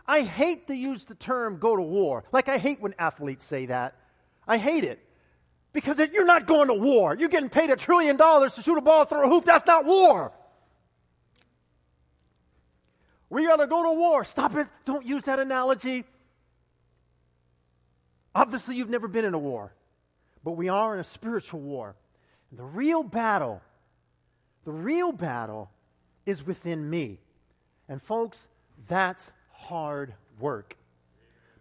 I 0.07 0.21
hate 0.21 0.67
to 0.67 0.75
use 0.75 1.05
the 1.05 1.15
term 1.15 1.57
go 1.57 1.75
to 1.75 1.81
war. 1.81 2.23
Like, 2.31 2.47
I 2.47 2.57
hate 2.57 2.81
when 2.81 2.93
athletes 2.99 3.45
say 3.45 3.67
that. 3.67 3.95
I 4.47 4.57
hate 4.57 4.83
it. 4.83 4.99
Because 5.73 5.99
you're 6.13 6.25
not 6.25 6.45
going 6.45 6.67
to 6.67 6.73
war. 6.73 7.15
You're 7.15 7.29
getting 7.29 7.49
paid 7.49 7.69
a 7.69 7.75
trillion 7.75 8.15
dollars 8.15 8.55
to 8.55 8.61
shoot 8.61 8.77
a 8.77 8.81
ball 8.81 9.05
through 9.05 9.25
a 9.25 9.27
hoop. 9.27 9.45
That's 9.45 9.65
not 9.65 9.85
war. 9.85 10.31
We 13.29 13.45
got 13.45 13.57
to 13.57 13.67
go 13.67 13.83
to 13.83 13.91
war. 13.91 14.23
Stop 14.23 14.55
it. 14.55 14.67
Don't 14.85 15.05
use 15.05 15.23
that 15.23 15.39
analogy. 15.39 16.05
Obviously, 18.33 18.75
you've 18.75 18.89
never 18.89 19.07
been 19.07 19.25
in 19.25 19.33
a 19.33 19.39
war, 19.39 19.73
but 20.43 20.51
we 20.51 20.69
are 20.69 20.93
in 20.93 20.99
a 20.99 21.05
spiritual 21.05 21.61
war. 21.61 21.95
And 22.49 22.59
the 22.59 22.65
real 22.65 23.01
battle, 23.01 23.61
the 24.65 24.71
real 24.71 25.11
battle 25.11 25.71
is 26.25 26.45
within 26.45 26.89
me. 26.89 27.19
And 27.87 28.01
folks, 28.01 28.47
that's 28.87 29.31
hard 29.65 30.13
work 30.39 30.77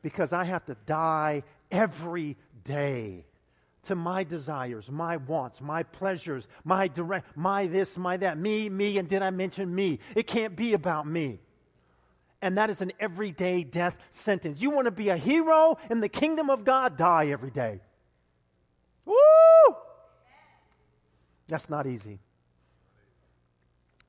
because 0.02 0.32
I 0.32 0.44
have 0.44 0.64
to 0.66 0.76
die 0.86 1.42
every 1.70 2.36
day 2.62 3.24
to 3.84 3.94
my 3.94 4.24
desires, 4.24 4.90
my 4.90 5.16
wants, 5.16 5.60
my 5.60 5.82
pleasures, 5.82 6.48
my 6.64 6.88
direct, 6.88 7.36
my 7.36 7.66
this, 7.66 7.96
my 7.96 8.16
that, 8.18 8.38
me, 8.38 8.68
me, 8.68 8.98
and 8.98 9.08
did 9.08 9.22
I 9.22 9.30
mention 9.30 9.74
me? 9.74 9.98
It 10.14 10.26
can't 10.26 10.56
be 10.56 10.74
about 10.74 11.06
me. 11.06 11.40
And 12.40 12.58
that 12.58 12.68
is 12.70 12.80
an 12.80 12.92
everyday 13.00 13.64
death 13.64 13.96
sentence. 14.10 14.60
You 14.60 14.70
want 14.70 14.86
to 14.86 14.90
be 14.90 15.08
a 15.08 15.16
hero 15.16 15.78
in 15.90 16.00
the 16.00 16.08
kingdom 16.08 16.50
of 16.50 16.64
God? 16.64 16.96
Die 16.96 17.26
every 17.28 17.50
day. 17.50 17.80
Woo! 19.06 19.14
That's 21.48 21.70
not 21.70 21.86
easy. 21.86 22.20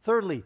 Thirdly, 0.03 0.43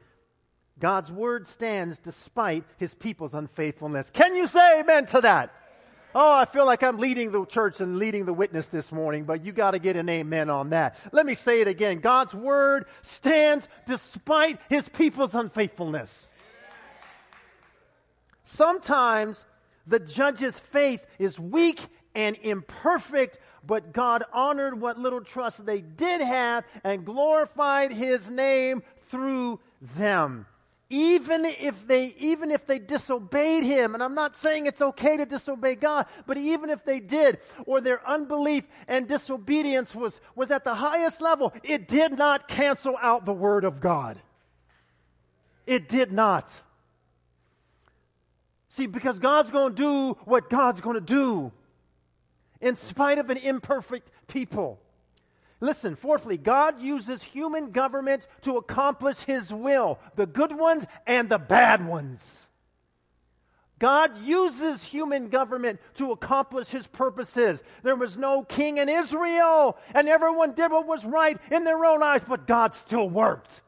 God's 0.80 1.12
word 1.12 1.48
stands 1.48 2.00
despite 2.00 2.64
his 2.78 2.96
people's 2.96 3.34
unfaithfulness. 3.34 4.10
Can 4.12 4.36
you 4.36 4.48
say 4.48 4.80
amen 4.80 5.06
to 5.08 5.22
that? 5.22 5.54
Oh, 6.16 6.34
I 6.34 6.46
feel 6.46 6.66
like 6.66 6.82
I'm 6.82 6.98
leading 6.98 7.32
the 7.32 7.46
church 7.46 7.82
and 7.82 7.98
leading 7.98 8.26
the 8.26 8.34
witness 8.34 8.68
this 8.70 8.92
morning, 8.92 9.26
but 9.26 9.46
you 9.46 9.52
got 9.52 9.72
to 9.72 9.80
get 9.80 9.96
an 9.96 10.10
amen 10.10 10.50
on 10.50 10.72
that. 10.72 10.96
Let 11.12 11.26
me 11.26 11.36
say 11.36 11.62
it 11.62 11.68
again. 11.68 12.00
God's 12.00 12.34
word 12.34 12.86
stands 13.04 13.68
despite 13.86 14.60
his 14.70 14.90
people's 14.90 15.36
unfaithfulness. 15.36 16.28
Sometimes 18.44 19.46
the 19.86 20.00
judge's 20.00 20.58
faith 20.58 21.06
is 21.20 21.40
weak 21.40 21.80
and 22.16 22.38
imperfect, 22.42 23.38
but 23.64 23.94
God 23.94 24.24
honored 24.34 24.82
what 24.82 24.98
little 24.98 25.22
trust 25.22 25.64
they 25.64 25.82
did 25.82 26.22
have 26.22 26.66
and 26.84 27.06
glorified 27.06 27.92
his 27.92 28.32
name 28.32 28.82
through 29.00 29.60
them 29.80 30.48
even 30.90 31.46
if 31.46 31.86
they 31.88 32.16
even 32.18 32.50
if 32.50 32.66
they 32.66 32.80
disobeyed 32.80 33.64
him 33.64 33.94
and 33.94 34.02
i'm 34.02 34.16
not 34.16 34.36
saying 34.36 34.66
it's 34.66 34.82
okay 34.82 35.18
to 35.18 35.26
disobey 35.26 35.76
god 35.76 36.08
but 36.26 36.36
even 36.36 36.70
if 36.70 36.84
they 36.84 37.00
did 37.00 37.38
or 37.66 37.80
their 37.80 38.08
unbelief 38.10 38.68
and 38.88 39.08
disobedience 39.08 39.94
was 39.94 40.20
was 40.36 40.50
at 40.50 40.64
the 40.64 40.76
highest 40.76 41.22
level 41.22 41.54
it 41.64 41.88
did 41.88 42.18
not 42.18 42.48
cancel 42.48 42.96
out 43.02 43.26
the 43.26 43.34
word 43.34 43.64
of 43.64 43.80
god. 43.80 44.20
It 45.66 45.88
did 45.88 46.12
not. 46.12 46.52
See 48.70 48.88
because 48.88 49.20
god's 49.20 49.50
going 49.50 49.76
to 49.76 49.82
do 49.82 50.18
what 50.26 50.50
god's 50.50 50.82
going 50.82 50.96
to 50.96 51.02
do 51.02 51.52
in 52.62 52.76
spite 52.76 53.18
of 53.18 53.30
an 53.30 53.38
imperfect 53.38 54.10
people 54.28 54.80
Listen, 55.62 55.96
fourthly, 55.96 56.38
God 56.38 56.82
uses 56.82 57.22
human 57.22 57.72
government 57.72 58.28
to 58.44 58.58
accomplish 58.58 59.20
his 59.20 59.54
will, 59.54 60.00
the 60.16 60.26
good 60.26 60.58
ones 60.58 60.86
and 61.06 61.30
the 61.30 61.38
bad 61.38 61.86
ones. 61.86 62.50
God 63.78 64.22
uses 64.22 64.84
human 64.84 65.30
government 65.30 65.80
to 65.96 66.12
accomplish 66.12 66.68
his 66.68 66.86
purposes. 66.86 67.64
There 67.82 67.96
was 67.96 68.18
no 68.18 68.44
king 68.44 68.78
in 68.78 68.90
Israel, 68.90 69.78
and 69.94 70.08
everyone 70.08 70.54
did 70.54 70.72
what 70.72 70.86
was 70.86 71.06
right 71.06 71.38
in 71.50 71.64
their 71.64 71.84
own 71.86 72.04
eyes, 72.04 72.24
but 72.28 72.46
God 72.46 72.76
still 72.76 73.10
worked. 73.10 73.62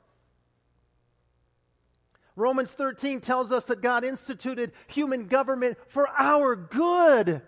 Romans 2.35 2.71
13 2.71 3.21
tells 3.21 3.51
us 3.51 3.65
that 3.65 3.81
God 3.81 4.03
instituted 4.03 4.71
human 4.87 5.27
government 5.27 5.77
for 5.87 6.07
our 6.17 6.55
good. 6.55 7.41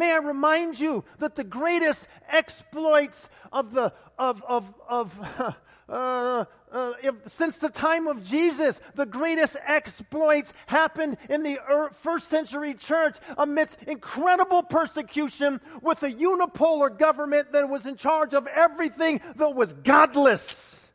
May 0.00 0.14
I 0.14 0.16
remind 0.16 0.80
you 0.80 1.04
that 1.18 1.34
the 1.34 1.44
greatest 1.44 2.08
exploits 2.30 3.28
of 3.52 3.74
the 3.74 3.92
of 4.18 4.42
of 4.44 4.74
of 4.88 5.54
uh, 5.90 6.44
uh, 6.72 6.92
if, 7.02 7.16
since 7.26 7.58
the 7.58 7.68
time 7.68 8.06
of 8.06 8.24
Jesus, 8.24 8.80
the 8.94 9.04
greatest 9.04 9.58
exploits 9.66 10.54
happened 10.68 11.18
in 11.28 11.42
the 11.42 11.58
first 11.92 12.28
century 12.28 12.72
church 12.72 13.18
amidst 13.36 13.82
incredible 13.82 14.62
persecution 14.62 15.60
with 15.82 16.02
a 16.02 16.10
unipolar 16.10 16.98
government 16.98 17.52
that 17.52 17.68
was 17.68 17.84
in 17.84 17.96
charge 17.96 18.32
of 18.32 18.46
everything 18.46 19.20
that 19.36 19.54
was 19.54 19.74
godless. 19.74 20.90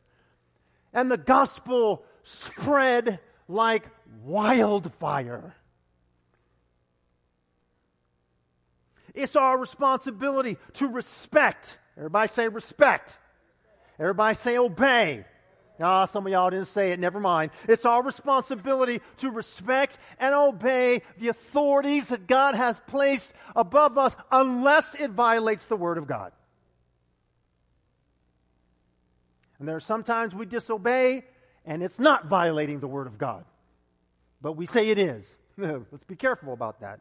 And 0.92 1.12
the 1.12 1.16
gospel 1.16 2.04
spread 2.24 3.20
like 3.46 3.84
wildfire. 4.24 5.54
It's 9.16 9.34
our 9.34 9.58
responsibility 9.58 10.58
to 10.74 10.88
respect. 10.88 11.78
Everybody 11.96 12.28
say 12.28 12.48
respect. 12.48 13.18
Everybody 13.98 14.34
say 14.34 14.58
obey. 14.58 15.24
Ah, 15.80 16.06
some 16.06 16.26
of 16.26 16.32
y'all 16.32 16.50
didn't 16.50 16.68
say 16.68 16.92
it. 16.92 17.00
Never 17.00 17.20
mind. 17.20 17.50
It's 17.68 17.84
our 17.84 18.02
responsibility 18.02 19.00
to 19.18 19.30
respect 19.30 19.98
and 20.18 20.34
obey 20.34 21.02
the 21.18 21.28
authorities 21.28 22.08
that 22.08 22.26
God 22.26 22.54
has 22.54 22.80
placed 22.86 23.32
above 23.54 23.98
us 23.98 24.14
unless 24.30 24.94
it 24.94 25.10
violates 25.10 25.66
the 25.66 25.76
Word 25.76 25.98
of 25.98 26.06
God. 26.06 26.32
And 29.58 29.66
there 29.66 29.76
are 29.76 29.80
sometimes 29.80 30.34
we 30.34 30.46
disobey 30.46 31.24
and 31.64 31.82
it's 31.82 31.98
not 31.98 32.26
violating 32.26 32.80
the 32.80 32.88
Word 32.88 33.06
of 33.06 33.18
God. 33.18 33.44
But 34.40 34.52
we 34.52 34.66
say 34.66 34.90
it 34.90 34.98
is. 34.98 35.36
Let's 35.56 36.04
be 36.06 36.16
careful 36.16 36.52
about 36.52 36.80
that. 36.80 37.00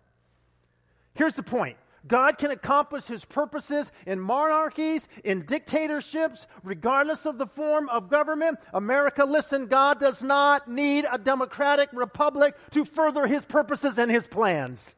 Here's 1.13 1.33
the 1.33 1.43
point 1.43 1.77
God 2.07 2.37
can 2.37 2.51
accomplish 2.51 3.05
his 3.05 3.25
purposes 3.25 3.91
in 4.05 4.19
monarchies, 4.19 5.07
in 5.23 5.45
dictatorships, 5.45 6.45
regardless 6.63 7.25
of 7.25 7.37
the 7.37 7.47
form 7.47 7.89
of 7.89 8.09
government. 8.09 8.59
America, 8.73 9.25
listen, 9.25 9.67
God 9.67 9.99
does 9.99 10.23
not 10.23 10.69
need 10.69 11.05
a 11.11 11.17
democratic 11.17 11.89
republic 11.93 12.55
to 12.71 12.85
further 12.85 13.25
his 13.25 13.45
purposes 13.45 13.97
and 13.97 14.11
his 14.11 14.27
plans. 14.27 14.93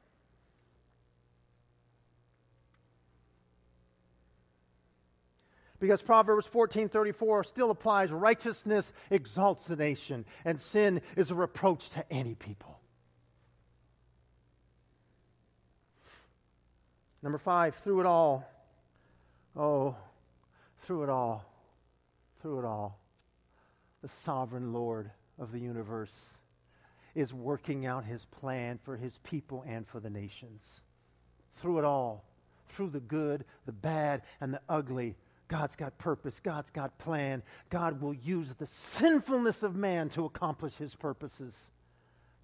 Because 5.79 6.01
Proverbs 6.01 6.47
14:34 6.47 7.43
still 7.45 7.69
applies 7.69 8.11
righteousness 8.11 8.91
exalts 9.11 9.67
the 9.67 9.75
nation 9.75 10.25
and 10.43 10.59
sin 10.59 11.01
is 11.15 11.29
a 11.29 11.35
reproach 11.35 11.91
to 11.91 12.11
any 12.11 12.33
people. 12.33 12.76
Number 17.21 17.37
five, 17.37 17.75
through 17.75 18.01
it 18.01 18.05
all. 18.05 18.49
Oh, 19.55 19.95
through 20.81 21.03
it 21.03 21.09
all. 21.09 21.45
Through 22.41 22.59
it 22.59 22.65
all. 22.65 22.99
The 24.01 24.09
sovereign 24.09 24.73
Lord 24.73 25.11
of 25.39 25.51
the 25.51 25.59
universe 25.59 26.15
is 27.15 27.33
working 27.33 27.85
out 27.85 28.05
his 28.05 28.25
plan 28.25 28.79
for 28.83 28.95
his 28.95 29.19
people 29.23 29.63
and 29.67 29.87
for 29.87 29.99
the 29.99 30.09
nations. 30.09 30.81
Through 31.55 31.79
it 31.79 31.83
all, 31.83 32.23
through 32.69 32.91
the 32.91 32.99
good, 32.99 33.43
the 33.65 33.71
bad, 33.71 34.21
and 34.39 34.53
the 34.53 34.61
ugly, 34.69 35.15
God's 35.47 35.75
got 35.75 35.97
purpose. 35.97 36.39
God's 36.39 36.69
got 36.69 36.99
plan. 36.99 37.41
God 37.69 38.01
will 38.01 38.13
use 38.13 38.53
the 38.53 38.65
sinfulness 38.65 39.63
of 39.63 39.75
man 39.75 40.09
to 40.09 40.25
accomplish 40.25 40.75
his 40.75 40.95
purposes. 40.95 41.71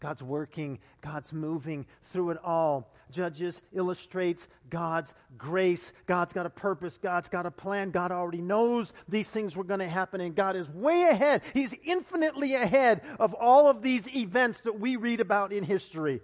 God's 0.04 0.22
working, 0.22 0.80
God's 0.99 1.32
moving 1.32 1.86
through 2.12 2.32
it 2.32 2.38
all. 2.43 2.91
Judges 3.10 3.62
illustrates 3.72 4.49
God's 4.70 5.14
grace. 5.38 5.93
God's 6.08 6.34
got 6.34 6.45
a 6.45 6.49
purpose. 6.49 6.97
God's 6.97 7.30
got 7.30 7.45
a 7.45 7.51
plan. 7.51 7.91
God 7.91 8.12
already 8.12 8.41
knows 8.41 8.91
these 9.08 9.30
things 9.30 9.56
were 9.56 9.64
going 9.64 9.80
to 9.80 9.88
happen, 9.88 10.20
and 10.20 10.36
God 10.36 10.58
is 10.58 10.70
way 10.70 11.04
ahead. 11.04 11.41
He's 11.54 11.74
infinitely 11.86 12.54
ahead 12.54 12.99
of 13.18 13.34
all 13.34 13.70
of 13.70 13.82
these 13.82 14.14
events 14.14 14.60
that 14.62 14.78
we 14.78 14.97
read 14.97 15.22
about 15.22 15.54
in 15.54 15.64
history. 15.64 16.20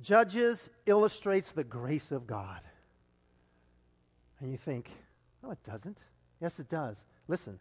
Judges 0.00 0.68
illustrates 0.84 1.52
the 1.52 1.62
grace 1.62 2.10
of 2.10 2.26
God. 2.26 2.60
And 4.40 4.50
you 4.50 4.56
think, 4.56 4.90
no, 5.44 5.52
it 5.52 5.62
doesn't. 5.62 5.98
Yes, 6.40 6.58
it 6.58 6.68
does. 6.68 6.96
Listen, 7.28 7.60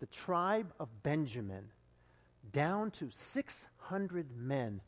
the 0.00 0.06
tribe 0.06 0.72
of 0.80 0.88
Benjamin 1.02 1.68
down 2.52 2.90
to 2.92 3.08
600 3.10 4.36
men. 4.36 4.80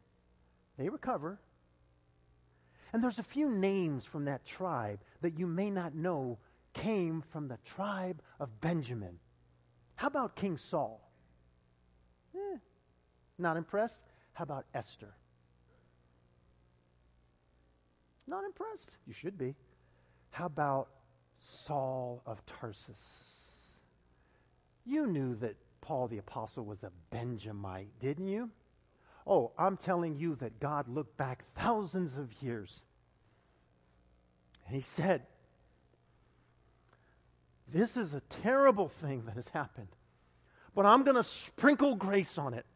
They 0.76 0.88
recover. 0.88 1.40
And 2.92 3.02
there's 3.02 3.18
a 3.18 3.24
few 3.24 3.50
names 3.50 4.04
from 4.04 4.24
that 4.24 4.44
tribe 4.44 5.00
that 5.20 5.38
you 5.38 5.46
may 5.46 5.70
not 5.70 5.94
know 5.94 6.38
came 6.72 7.22
from 7.22 7.48
the 7.48 7.58
tribe 7.64 8.22
of 8.38 8.61
Benjamin. 8.61 9.18
How 9.96 10.08
about 10.08 10.36
King 10.36 10.56
Saul? 10.56 11.00
Eh, 12.34 12.58
not 13.38 13.56
impressed? 13.56 14.02
How 14.32 14.44
about 14.44 14.66
Esther? 14.74 15.14
Not 18.26 18.44
impressed? 18.44 18.92
You 19.06 19.12
should 19.12 19.36
be. 19.36 19.54
How 20.30 20.46
about 20.46 20.88
Saul 21.38 22.22
of 22.26 22.44
Tarsus? 22.46 23.78
You 24.84 25.06
knew 25.06 25.34
that 25.36 25.56
Paul 25.81 26.09
the 26.09 26.18
Apostle 26.18 26.64
was 26.64 26.83
a 26.83 26.93
Benjamite, 27.11 27.99
didn't 27.99 28.28
you? 28.28 28.51
Oh, 29.26 29.53
I'm 29.59 29.76
telling 29.76 30.16
you 30.16 30.35
that 30.37 30.61
God 30.61 30.89
looked 30.89 31.16
back 31.16 31.45
thousands 31.55 32.16
of 32.16 32.43
years. 32.43 32.81
And 34.66 34.74
he 34.74 34.81
said, 34.81 35.22
This 37.68 37.97
is 37.97 38.14
a 38.14 38.20
terrible 38.20 38.89
thing 38.89 39.24
that 39.26 39.35
has 39.35 39.49
happened, 39.49 39.89
but 40.74 40.87
I'm 40.87 41.03
going 41.03 41.16
to 41.16 41.22
sprinkle 41.22 41.95
grace 41.97 42.39
on 42.39 42.55
it. 42.55 42.66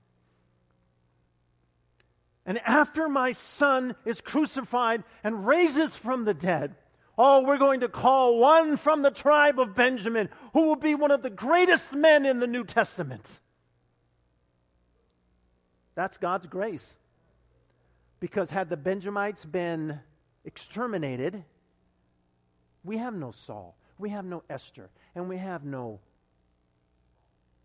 And 2.47 2.59
after 2.67 3.09
my 3.09 3.33
son 3.33 3.97
is 4.05 4.21
crucified 4.21 5.03
and 5.23 5.47
raises 5.47 5.97
from 5.97 6.25
the 6.25 6.35
dead, 6.35 6.77
oh, 7.17 7.43
we're 7.45 7.59
going 7.59 7.81
to 7.81 7.89
call 7.89 8.39
one 8.39 8.77
from 8.77 9.03
the 9.03 9.11
tribe 9.11 9.59
of 9.59 9.75
Benjamin 9.75 10.29
who 10.53 10.65
will 10.65 10.77
be 10.77 10.95
one 10.95 11.11
of 11.11 11.23
the 11.23 11.31
greatest 11.31 11.95
men 11.95 12.27
in 12.27 12.41
the 12.41 12.47
New 12.47 12.65
Testament. 12.65 13.41
That's 15.95 16.17
God's 16.17 16.47
grace. 16.47 16.97
Because 18.21 18.51
had 18.51 18.71
the 18.71 18.77
Benjamites 18.77 19.45
been 19.45 20.01
exterminated, 20.45 21.45
we 22.83 22.97
have 22.99 23.15
no 23.15 23.33
Saul, 23.33 23.77
we 23.99 24.11
have 24.11 24.25
no 24.25 24.43
Esther, 24.49 24.91
and 25.15 25.29
we 25.29 25.37
have 25.37 25.65
no 25.65 26.01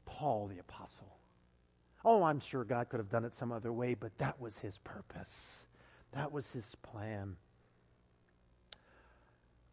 Paul 0.05 0.47
the 0.47 0.59
Apostle. 0.59 1.15
Oh, 2.03 2.23
I'm 2.23 2.39
sure 2.39 2.63
God 2.63 2.89
could 2.89 2.99
have 2.99 3.09
done 3.09 3.25
it 3.25 3.33
some 3.33 3.51
other 3.51 3.71
way, 3.71 3.93
but 3.93 4.17
that 4.17 4.39
was 4.39 4.59
his 4.59 4.77
purpose. 4.79 5.65
That 6.13 6.31
was 6.31 6.51
his 6.51 6.75
plan. 6.81 7.35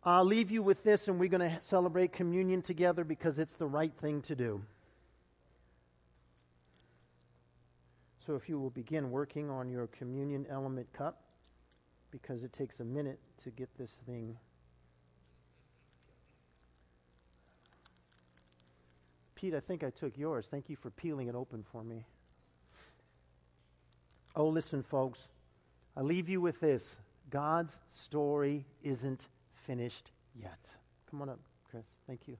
I'll 0.08 0.24
leave 0.24 0.52
you 0.52 0.62
with 0.62 0.84
this, 0.84 1.08
and 1.08 1.18
we're 1.18 1.28
going 1.28 1.50
to 1.50 1.58
celebrate 1.60 2.12
communion 2.12 2.62
together 2.62 3.02
because 3.02 3.40
it's 3.40 3.54
the 3.54 3.66
right 3.66 3.92
thing 4.00 4.22
to 4.22 4.36
do. 4.36 4.62
So, 8.24 8.36
if 8.36 8.48
you 8.48 8.60
will 8.60 8.70
begin 8.70 9.10
working 9.10 9.50
on 9.50 9.68
your 9.68 9.88
communion 9.88 10.46
element 10.48 10.92
cup, 10.92 11.22
because 12.12 12.44
it 12.44 12.52
takes 12.52 12.78
a 12.78 12.84
minute 12.84 13.18
to 13.42 13.50
get 13.50 13.68
this 13.76 13.98
thing. 14.06 14.36
Pete, 19.34 19.54
I 19.54 19.60
think 19.60 19.82
I 19.82 19.90
took 19.90 20.16
yours. 20.16 20.46
Thank 20.48 20.70
you 20.70 20.76
for 20.76 20.90
peeling 20.90 21.26
it 21.26 21.34
open 21.34 21.64
for 21.72 21.82
me. 21.82 22.06
Oh, 24.36 24.46
listen, 24.46 24.84
folks. 24.84 25.28
I 25.96 26.02
leave 26.02 26.28
you 26.28 26.40
with 26.40 26.60
this 26.60 26.96
God's 27.28 27.78
story 27.88 28.66
isn't 28.84 29.26
finished 29.66 30.12
yet. 30.34 30.58
Come 31.10 31.22
on 31.22 31.28
up, 31.28 31.40
Chris. 31.68 31.84
Thank 32.06 32.28
you. 32.28 32.36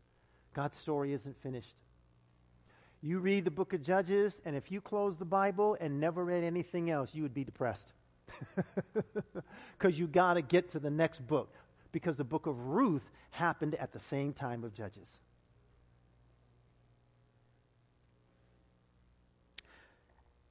God's 0.54 0.76
story 0.76 1.12
isn't 1.12 1.36
finished. 1.42 1.82
You 3.02 3.18
read 3.18 3.44
the 3.44 3.50
book 3.50 3.72
of 3.72 3.82
Judges, 3.82 4.40
and 4.44 4.56
if 4.56 4.72
you 4.72 4.80
close 4.80 5.16
the 5.16 5.24
Bible 5.24 5.76
and 5.80 6.00
never 6.00 6.24
read 6.24 6.44
anything 6.44 6.90
else, 6.90 7.14
you 7.14 7.22
would 7.22 7.34
be 7.34 7.44
depressed. 7.44 7.92
Because 9.78 9.98
you 9.98 10.06
got 10.06 10.34
to 10.34 10.42
get 10.42 10.70
to 10.70 10.78
the 10.78 10.90
next 10.90 11.26
book. 11.26 11.54
Because 11.92 12.16
the 12.16 12.24
book 12.24 12.46
of 12.46 12.58
Ruth 12.68 13.08
happened 13.30 13.74
at 13.74 13.92
the 13.92 14.00
same 14.00 14.32
time 14.32 14.64
of 14.64 14.72
Judges. 14.72 15.20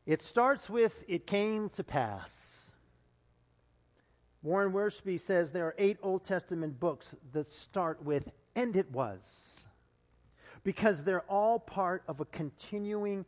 It 0.05 0.21
starts 0.21 0.69
with, 0.69 1.03
it 1.07 1.26
came 1.26 1.69
to 1.69 1.84
pass. 1.84 2.54
Warren 4.45 4.73
Wiersbe 4.73 5.19
says 5.19 5.51
there 5.51 5.65
are 5.65 5.75
eight 5.79 5.97
Old 6.03 6.23
Testament 6.23 6.79
books 6.79 7.15
that 7.33 7.47
start 7.47 8.05
with, 8.05 8.29
and 8.55 8.75
it 8.75 8.91
was. 8.91 9.61
Because 10.63 11.03
they're 11.03 11.25
all 11.27 11.57
part 11.57 12.03
of 12.07 12.19
a 12.19 12.25
continuing 12.25 13.25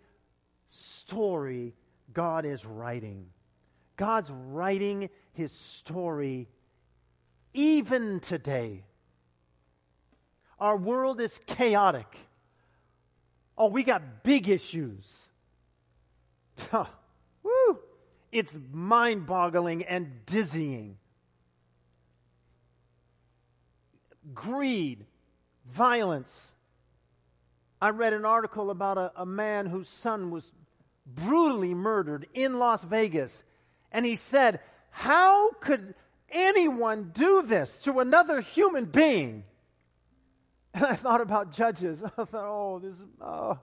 story 0.70 1.74
God 2.14 2.46
is 2.46 2.66
writing. 2.68 3.30
God's 3.96 4.30
writing 4.30 5.10
his 5.34 5.52
story 5.52 6.50
even 7.52 8.20
today. 8.20 8.84
Our 10.60 10.78
world 10.78 11.20
is 11.20 11.40
chaotic. 11.48 12.16
Oh, 13.58 13.70
we 13.70 13.82
got 13.82 14.24
big 14.24 14.50
issues. 14.50 15.30
woo! 16.72 17.80
It's 18.32 18.56
mind 18.72 19.26
boggling 19.26 19.84
and 19.84 20.24
dizzying. 20.28 20.98
Greed, 24.34 25.06
violence. 25.66 26.54
I 27.82 27.90
read 27.90 28.14
an 28.14 28.26
article 28.26 28.70
about 28.70 28.98
a, 28.98 29.12
a 29.16 29.26
man 29.26 29.68
whose 29.68 29.90
son 29.90 30.32
was 30.32 30.52
brutally 31.06 31.74
murdered 31.74 32.28
in 32.34 32.60
Las 32.60 32.84
Vegas. 32.84 33.44
And 33.92 34.06
he 34.06 34.16
said, 34.16 34.60
How 34.90 35.52
could 35.52 35.94
anyone 36.30 37.12
do 37.14 37.42
this 37.42 37.80
to 37.80 38.00
another 38.00 38.42
human 38.42 38.86
being? 38.86 39.44
And 40.74 40.86
I 40.86 40.96
thought 40.96 41.22
about 41.22 41.52
judges. 41.52 42.04
I 42.18 42.24
thought, 42.24 42.30
oh, 42.34 42.80
this 42.80 42.94
is, 42.94 43.06
oh. 43.22 43.60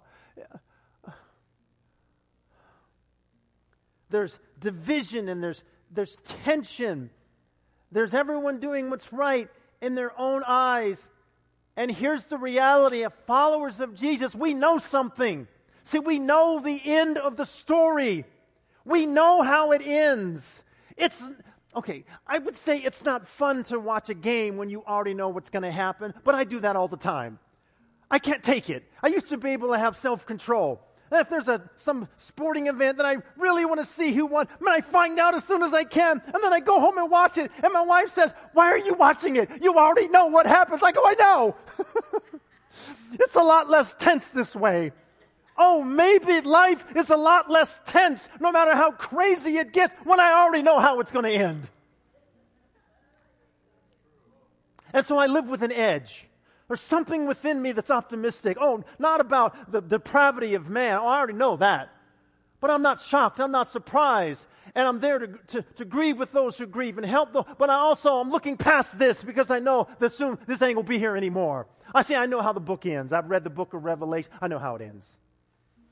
There's 4.10 4.38
division 4.60 5.28
and 5.28 5.42
there's, 5.42 5.64
there's 5.90 6.16
tension. 6.24 7.10
There's 7.90 8.14
everyone 8.14 8.60
doing 8.60 8.90
what's 8.90 9.12
right 9.12 9.48
in 9.84 9.94
their 9.94 10.18
own 10.18 10.42
eyes. 10.46 11.10
And 11.76 11.90
here's 11.90 12.24
the 12.24 12.38
reality 12.38 13.02
of 13.02 13.12
followers 13.26 13.80
of 13.80 13.94
Jesus 13.94 14.34
we 14.34 14.54
know 14.54 14.78
something. 14.78 15.46
See, 15.82 15.98
we 15.98 16.18
know 16.18 16.60
the 16.60 16.80
end 16.84 17.18
of 17.18 17.36
the 17.36 17.44
story, 17.44 18.24
we 18.84 19.06
know 19.06 19.42
how 19.42 19.72
it 19.72 19.82
ends. 19.84 20.64
It's 20.96 21.22
okay, 21.76 22.04
I 22.26 22.38
would 22.38 22.56
say 22.56 22.78
it's 22.78 23.04
not 23.04 23.26
fun 23.26 23.64
to 23.64 23.78
watch 23.78 24.08
a 24.08 24.14
game 24.14 24.56
when 24.56 24.70
you 24.70 24.82
already 24.84 25.14
know 25.14 25.28
what's 25.28 25.50
going 25.50 25.64
to 25.64 25.72
happen, 25.72 26.14
but 26.24 26.34
I 26.34 26.44
do 26.44 26.60
that 26.60 26.76
all 26.76 26.88
the 26.88 26.96
time. 26.96 27.38
I 28.10 28.18
can't 28.18 28.42
take 28.42 28.70
it. 28.70 28.84
I 29.02 29.08
used 29.08 29.28
to 29.30 29.36
be 29.36 29.50
able 29.50 29.72
to 29.72 29.78
have 29.78 29.96
self 29.96 30.24
control 30.24 30.80
if 31.16 31.28
there's 31.28 31.48
a, 31.48 31.60
some 31.76 32.08
sporting 32.18 32.66
event 32.66 32.96
that 32.96 33.06
I 33.06 33.18
really 33.36 33.64
want 33.64 33.80
to 33.80 33.86
see 33.86 34.12
who 34.12 34.26
won, 34.26 34.48
mean, 34.60 34.74
I 34.74 34.80
find 34.80 35.18
out 35.18 35.34
as 35.34 35.44
soon 35.44 35.62
as 35.62 35.72
I 35.72 35.84
can, 35.84 36.22
and 36.26 36.42
then 36.42 36.52
I 36.52 36.60
go 36.60 36.80
home 36.80 36.98
and 36.98 37.10
watch 37.10 37.38
it. 37.38 37.50
And 37.62 37.72
my 37.72 37.82
wife 37.82 38.10
says, 38.10 38.32
Why 38.52 38.66
are 38.68 38.78
you 38.78 38.94
watching 38.94 39.36
it? 39.36 39.50
You 39.62 39.76
already 39.76 40.08
know 40.08 40.26
what 40.26 40.46
happens. 40.46 40.82
I 40.82 40.92
go, 40.92 41.02
I 41.04 41.14
know. 41.14 41.56
it's 43.12 43.34
a 43.34 43.42
lot 43.42 43.68
less 43.68 43.94
tense 43.94 44.28
this 44.28 44.56
way. 44.56 44.92
Oh, 45.56 45.84
maybe 45.84 46.40
life 46.40 46.84
is 46.96 47.10
a 47.10 47.16
lot 47.16 47.48
less 47.48 47.80
tense 47.86 48.28
no 48.40 48.50
matter 48.50 48.74
how 48.74 48.90
crazy 48.90 49.56
it 49.56 49.72
gets 49.72 49.94
when 50.02 50.18
I 50.18 50.32
already 50.32 50.62
know 50.62 50.80
how 50.80 50.98
it's 51.00 51.12
going 51.12 51.24
to 51.24 51.30
end. 51.30 51.68
And 54.92 55.06
so 55.06 55.18
I 55.18 55.26
live 55.26 55.48
with 55.48 55.62
an 55.62 55.72
edge. 55.72 56.26
There's 56.68 56.80
something 56.80 57.26
within 57.26 57.60
me 57.60 57.72
that's 57.72 57.90
optimistic. 57.90 58.56
Oh, 58.60 58.84
not 58.98 59.20
about 59.20 59.70
the 59.70 59.82
depravity 59.82 60.54
of 60.54 60.70
man. 60.70 60.98
Oh, 60.98 61.06
I 61.06 61.18
already 61.18 61.34
know 61.34 61.56
that. 61.56 61.90
But 62.60 62.70
I'm 62.70 62.82
not 62.82 63.00
shocked. 63.00 63.40
I'm 63.40 63.50
not 63.50 63.68
surprised. 63.68 64.46
And 64.74 64.88
I'm 64.88 64.98
there 64.98 65.18
to, 65.18 65.26
to, 65.48 65.62
to 65.62 65.84
grieve 65.84 66.18
with 66.18 66.32
those 66.32 66.56
who 66.56 66.66
grieve 66.66 66.96
and 66.96 67.06
help 67.06 67.34
them. 67.34 67.44
But 67.58 67.68
I 67.68 67.74
also, 67.74 68.14
I'm 68.14 68.30
looking 68.30 68.56
past 68.56 68.98
this 68.98 69.22
because 69.22 69.50
I 69.50 69.58
know 69.58 69.86
that 69.98 70.12
soon 70.12 70.38
this 70.46 70.62
ain't 70.62 70.74
going 70.74 70.86
to 70.86 70.90
be 70.90 70.98
here 70.98 71.16
anymore. 71.16 71.66
I 71.94 72.00
say, 72.00 72.16
I 72.16 72.24
know 72.24 72.40
how 72.40 72.54
the 72.54 72.60
book 72.60 72.86
ends. 72.86 73.12
I've 73.12 73.28
read 73.28 73.44
the 73.44 73.50
book 73.50 73.74
of 73.74 73.84
Revelation. 73.84 74.32
I 74.40 74.48
know 74.48 74.58
how 74.58 74.76
it 74.76 74.82
ends. 74.82 75.18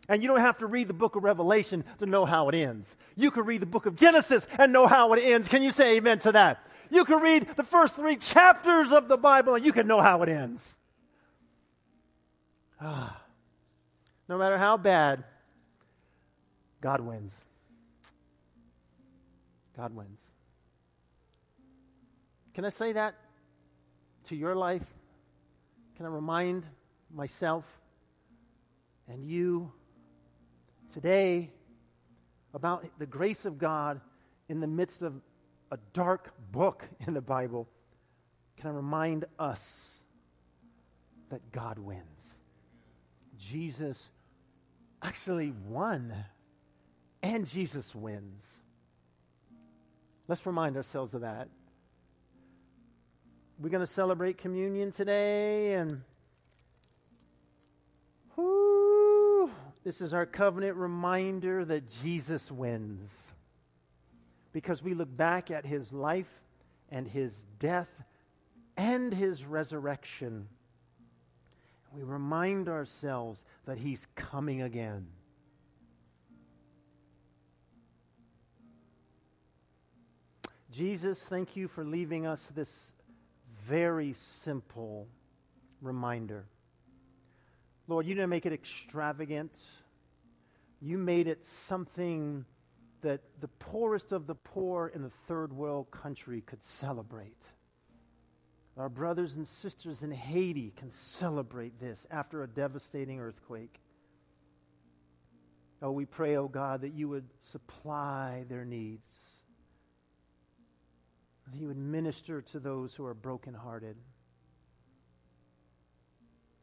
And 0.08 0.22
you 0.22 0.28
don't 0.28 0.40
have 0.40 0.58
to 0.58 0.66
read 0.66 0.88
the 0.88 0.94
book 0.94 1.14
of 1.14 1.22
Revelation 1.22 1.84
to 1.98 2.06
know 2.06 2.24
how 2.24 2.48
it 2.48 2.54
ends. 2.54 2.96
You 3.14 3.30
can 3.30 3.44
read 3.44 3.62
the 3.62 3.66
book 3.66 3.86
of 3.86 3.94
Genesis 3.94 4.46
and 4.58 4.72
know 4.72 4.86
how 4.86 5.12
it 5.12 5.20
ends. 5.20 5.48
Can 5.48 5.62
you 5.62 5.70
say 5.70 5.96
amen 5.96 6.18
to 6.20 6.32
that? 6.32 6.66
You 6.93 7.07
can 7.07 7.20
read 7.20 7.49
the 7.57 7.62
first 7.62 7.95
three 7.95 8.16
chapters 8.16 8.93
of 8.93 9.09
the 9.09 9.16
Bible 9.16 9.55
and 9.55 9.64
you 9.64 9.72
can 9.72 9.86
know 9.86 10.03
how 10.03 10.22
it 10.22 10.28
ends. 10.28 10.76
Ah. 12.78 13.18
No 14.28 14.36
matter 14.36 14.59
how 14.59 14.76
bad, 14.76 15.24
God 16.82 17.01
wins. 17.01 17.34
God 19.74 19.97
wins. 19.97 20.20
Can 22.53 22.66
I 22.66 22.68
say 22.68 22.93
that 22.93 23.14
to 24.24 24.36
your 24.36 24.55
life? 24.55 24.84
Can 25.97 26.05
I 26.05 26.11
remind 26.11 26.66
myself 27.11 27.64
and 29.09 29.24
you 29.24 29.72
today 30.93 31.49
about 32.53 32.84
the 32.99 33.07
grace 33.07 33.47
of 33.47 33.57
God 33.57 34.03
in 34.51 34.61
the 34.61 34.66
midst 34.66 35.01
of 35.01 35.14
a 35.70 35.78
dark 35.95 36.34
book 36.53 36.88
in 37.07 37.14
the 37.14 37.22
Bible, 37.22 37.66
can 38.59 38.70
I 38.70 38.74
remind 38.74 39.24
us 39.38 40.03
that 41.30 41.50
God 41.50 41.78
wins? 41.78 42.36
Jesus 43.38 44.11
actually 45.03 45.53
won, 45.66 46.14
and 47.22 47.46
Jesus 47.46 47.94
wins. 47.94 48.61
Let's 50.28 50.46
remind 50.46 50.76
ourselves 50.76 51.14
of 51.14 51.22
that. 51.22 51.48
We're 53.59 53.70
going 53.70 53.84
to 53.84 53.92
celebrate 53.92 54.38
communion 54.38 54.92
today, 54.92 55.74
and 55.74 56.03
whoo, 58.36 59.50
This 59.84 60.00
is 60.00 60.12
our 60.12 60.26
covenant 60.26 60.76
reminder 60.76 61.64
that 61.64 61.88
Jesus 62.03 62.50
wins. 62.50 63.32
Because 64.53 64.82
we 64.82 64.94
look 64.94 65.14
back 65.16 65.50
at 65.50 65.64
his 65.64 65.92
life 65.92 66.42
and 66.90 67.09
his 67.09 67.44
death 67.59 68.05
and 68.76 69.12
his 69.12 69.44
resurrection. 69.44 70.48
We 71.94 72.03
remind 72.03 72.68
ourselves 72.68 73.44
that 73.66 73.78
he's 73.78 74.07
coming 74.14 74.62
again. 74.62 75.09
Jesus, 80.70 81.20
thank 81.22 81.55
you 81.55 81.68
for 81.68 81.84
leaving 81.84 82.26
us 82.26 82.46
this 82.55 82.94
very 83.66 84.14
simple 84.14 85.07
reminder. 85.82 86.46
Lord, 87.88 88.07
you 88.07 88.14
didn't 88.14 88.30
make 88.30 88.46
it 88.46 88.55
extravagant. 88.55 89.53
You 90.80 90.96
made 90.96 91.26
it 91.28 91.46
something 91.46 92.46
that 93.03 93.20
the 93.40 93.48
poorest 93.48 94.12
of 94.12 94.26
the 94.26 94.34
poor 94.34 94.90
in 94.94 95.05
a 95.05 95.11
third 95.26 95.53
world 95.53 95.90
country 95.90 96.40
could 96.40 96.64
celebrate. 96.64 97.42
Our 98.76 98.88
brothers 98.88 99.36
and 99.36 99.46
sisters 99.46 100.03
in 100.03 100.12
Haiti 100.12 100.72
can 100.74 100.90
celebrate 100.90 101.78
this 101.78 102.07
after 102.11 102.42
a 102.42 102.48
devastating 102.48 103.20
earthquake. 103.20 103.80
Oh, 105.82 105.90
we 105.90 106.07
pray, 106.07 106.36
oh 106.36 106.48
God, 106.48 106.82
that 106.82 106.94
you 106.94 107.09
would 107.09 107.28
supply 107.40 108.44
their 108.48 108.64
needs, 108.64 109.12
that 111.50 111.59
you 111.59 111.66
would 111.66 111.76
minister 111.76 112.40
to 112.40 112.61
those 112.61 112.94
who 112.94 113.05
are 113.05 113.14
brokenhearted. 113.14 113.96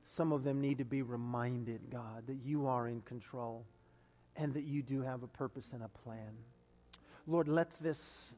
Some 0.05 0.31
of 0.31 0.43
them 0.43 0.61
need 0.61 0.79
to 0.79 0.85
be 0.85 1.01
reminded, 1.01 1.91
God, 1.91 2.27
that 2.27 2.37
you 2.43 2.65
are 2.67 2.87
in 2.87 3.01
control 3.01 3.65
and 4.39 4.53
that 4.53 4.63
you 4.63 4.81
do 4.81 5.01
have 5.01 5.21
a 5.21 5.27
purpose 5.27 5.71
and 5.73 5.83
a 5.83 5.89
plan. 5.89 6.31
Lord, 7.27 7.49
let 7.49 7.71
this 7.81 8.33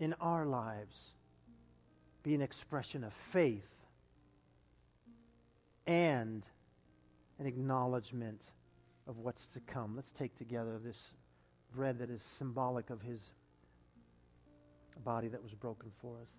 in 0.00 0.12
our 0.20 0.44
lives 0.44 1.14
be 2.24 2.34
an 2.34 2.42
expression 2.42 3.04
of 3.04 3.12
faith 3.12 3.70
and 5.86 6.44
an 7.38 7.46
acknowledgement 7.46 8.50
of 9.06 9.18
what's 9.18 9.46
to 9.48 9.60
come. 9.60 9.94
Let's 9.94 10.12
take 10.12 10.34
together 10.34 10.78
this 10.82 11.14
bread 11.74 12.00
that 12.00 12.10
is 12.10 12.22
symbolic 12.22 12.90
of 12.90 13.00
his 13.00 13.30
body 15.04 15.28
that 15.28 15.42
was 15.42 15.54
broken 15.54 15.90
for 16.02 16.16
us. 16.20 16.30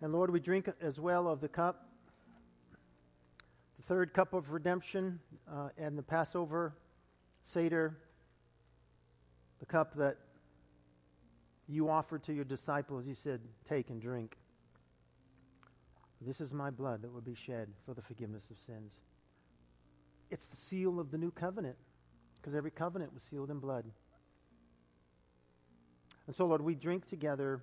And 0.00 0.12
Lord, 0.12 0.30
we 0.30 0.38
drink 0.38 0.70
as 0.80 1.00
well 1.00 1.26
of 1.26 1.40
the 1.40 1.48
cup, 1.48 1.88
the 3.76 3.82
third 3.82 4.14
cup 4.14 4.32
of 4.32 4.52
redemption, 4.52 5.18
uh, 5.50 5.70
and 5.76 5.98
the 5.98 6.02
Passover 6.02 6.76
Seder, 7.42 7.96
the 9.58 9.66
cup 9.66 9.94
that 9.96 10.16
you 11.68 11.88
offered 11.88 12.22
to 12.24 12.32
your 12.32 12.44
disciples. 12.44 13.06
You 13.06 13.14
said, 13.14 13.40
Take 13.68 13.90
and 13.90 14.00
drink. 14.00 14.36
This 16.20 16.40
is 16.40 16.52
my 16.52 16.70
blood 16.70 17.02
that 17.02 17.12
will 17.12 17.20
be 17.20 17.34
shed 17.34 17.68
for 17.84 17.94
the 17.94 18.02
forgiveness 18.02 18.50
of 18.50 18.58
sins. 18.58 19.00
It's 20.30 20.46
the 20.46 20.56
seal 20.56 21.00
of 21.00 21.10
the 21.10 21.18
new 21.18 21.30
covenant, 21.30 21.76
because 22.36 22.54
every 22.54 22.70
covenant 22.70 23.14
was 23.14 23.22
sealed 23.24 23.50
in 23.50 23.58
blood. 23.58 23.84
And 26.26 26.36
so, 26.36 26.46
Lord, 26.46 26.60
we 26.60 26.74
drink 26.74 27.06
together 27.06 27.62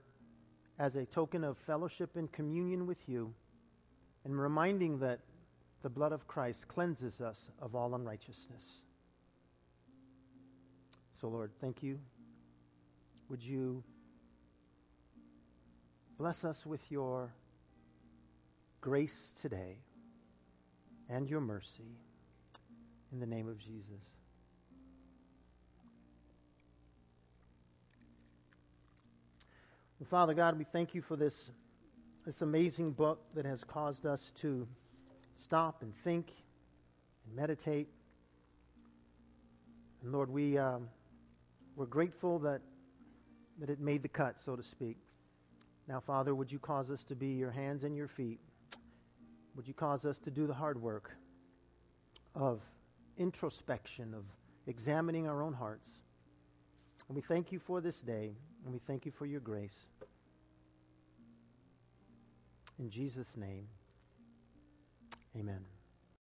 as 0.77 0.95
a 0.95 1.05
token 1.05 1.43
of 1.43 1.57
fellowship 1.57 2.15
and 2.15 2.31
communion 2.31 2.85
with 2.85 3.07
you, 3.07 3.33
and 4.23 4.39
reminding 4.39 4.99
that 4.99 5.19
the 5.81 5.89
blood 5.89 6.11
of 6.11 6.27
Christ 6.27 6.67
cleanses 6.67 7.21
us 7.21 7.51
of 7.61 7.75
all 7.75 7.95
unrighteousness. 7.95 8.81
So, 11.21 11.27
Lord, 11.27 11.51
thank 11.61 11.81
you. 11.83 11.99
Would 13.29 13.43
you 13.43 13.83
bless 16.17 16.43
us 16.43 16.65
with 16.65 16.91
your 16.91 17.33
grace 18.81 19.33
today 19.41 19.77
and 21.09 21.29
your 21.29 21.41
mercy 21.41 21.97
in 23.11 23.19
the 23.19 23.25
name 23.25 23.47
of 23.47 23.57
Jesus. 23.57 24.11
Father 30.03 30.33
God, 30.33 30.57
we 30.57 30.65
thank 30.65 30.93
you 30.93 31.01
for 31.01 31.15
this, 31.15 31.51
this 32.25 32.41
amazing 32.41 32.91
book 32.91 33.21
that 33.33 33.45
has 33.45 33.63
caused 33.63 34.05
us 34.05 34.33
to 34.41 34.67
stop 35.37 35.81
and 35.81 35.95
think 36.03 36.31
and 37.25 37.35
meditate. 37.35 37.87
And 40.03 40.11
Lord, 40.11 40.29
we, 40.29 40.57
um, 40.57 40.89
we're 41.77 41.85
grateful 41.85 42.39
that, 42.39 42.61
that 43.59 43.69
it 43.69 43.79
made 43.79 44.03
the 44.03 44.09
cut, 44.09 44.39
so 44.39 44.57
to 44.57 44.63
speak. 44.63 44.97
Now, 45.87 46.01
Father, 46.01 46.35
would 46.35 46.51
you 46.51 46.59
cause 46.59 46.91
us 46.91 47.05
to 47.05 47.15
be 47.15 47.29
your 47.29 47.51
hands 47.51 47.85
and 47.85 47.95
your 47.95 48.09
feet? 48.09 48.39
Would 49.55 49.67
you 49.67 49.73
cause 49.73 50.05
us 50.05 50.17
to 50.19 50.29
do 50.29 50.45
the 50.45 50.53
hard 50.53 50.79
work 50.79 51.15
of 52.35 52.59
introspection, 53.17 54.13
of 54.13 54.25
examining 54.67 55.27
our 55.27 55.41
own 55.41 55.53
hearts? 55.53 55.89
And 57.07 57.15
we 57.15 57.21
thank 57.21 57.53
you 57.53 57.59
for 57.59 57.79
this 57.79 58.01
day. 58.01 58.33
And 58.65 58.73
we 58.73 58.79
thank 58.79 59.05
you 59.05 59.11
for 59.11 59.27
your 59.27 59.39
grace. 59.39 59.85
In 62.79 62.89
Jesus' 62.89 63.37
name, 63.37 63.67
amen. 65.37 65.74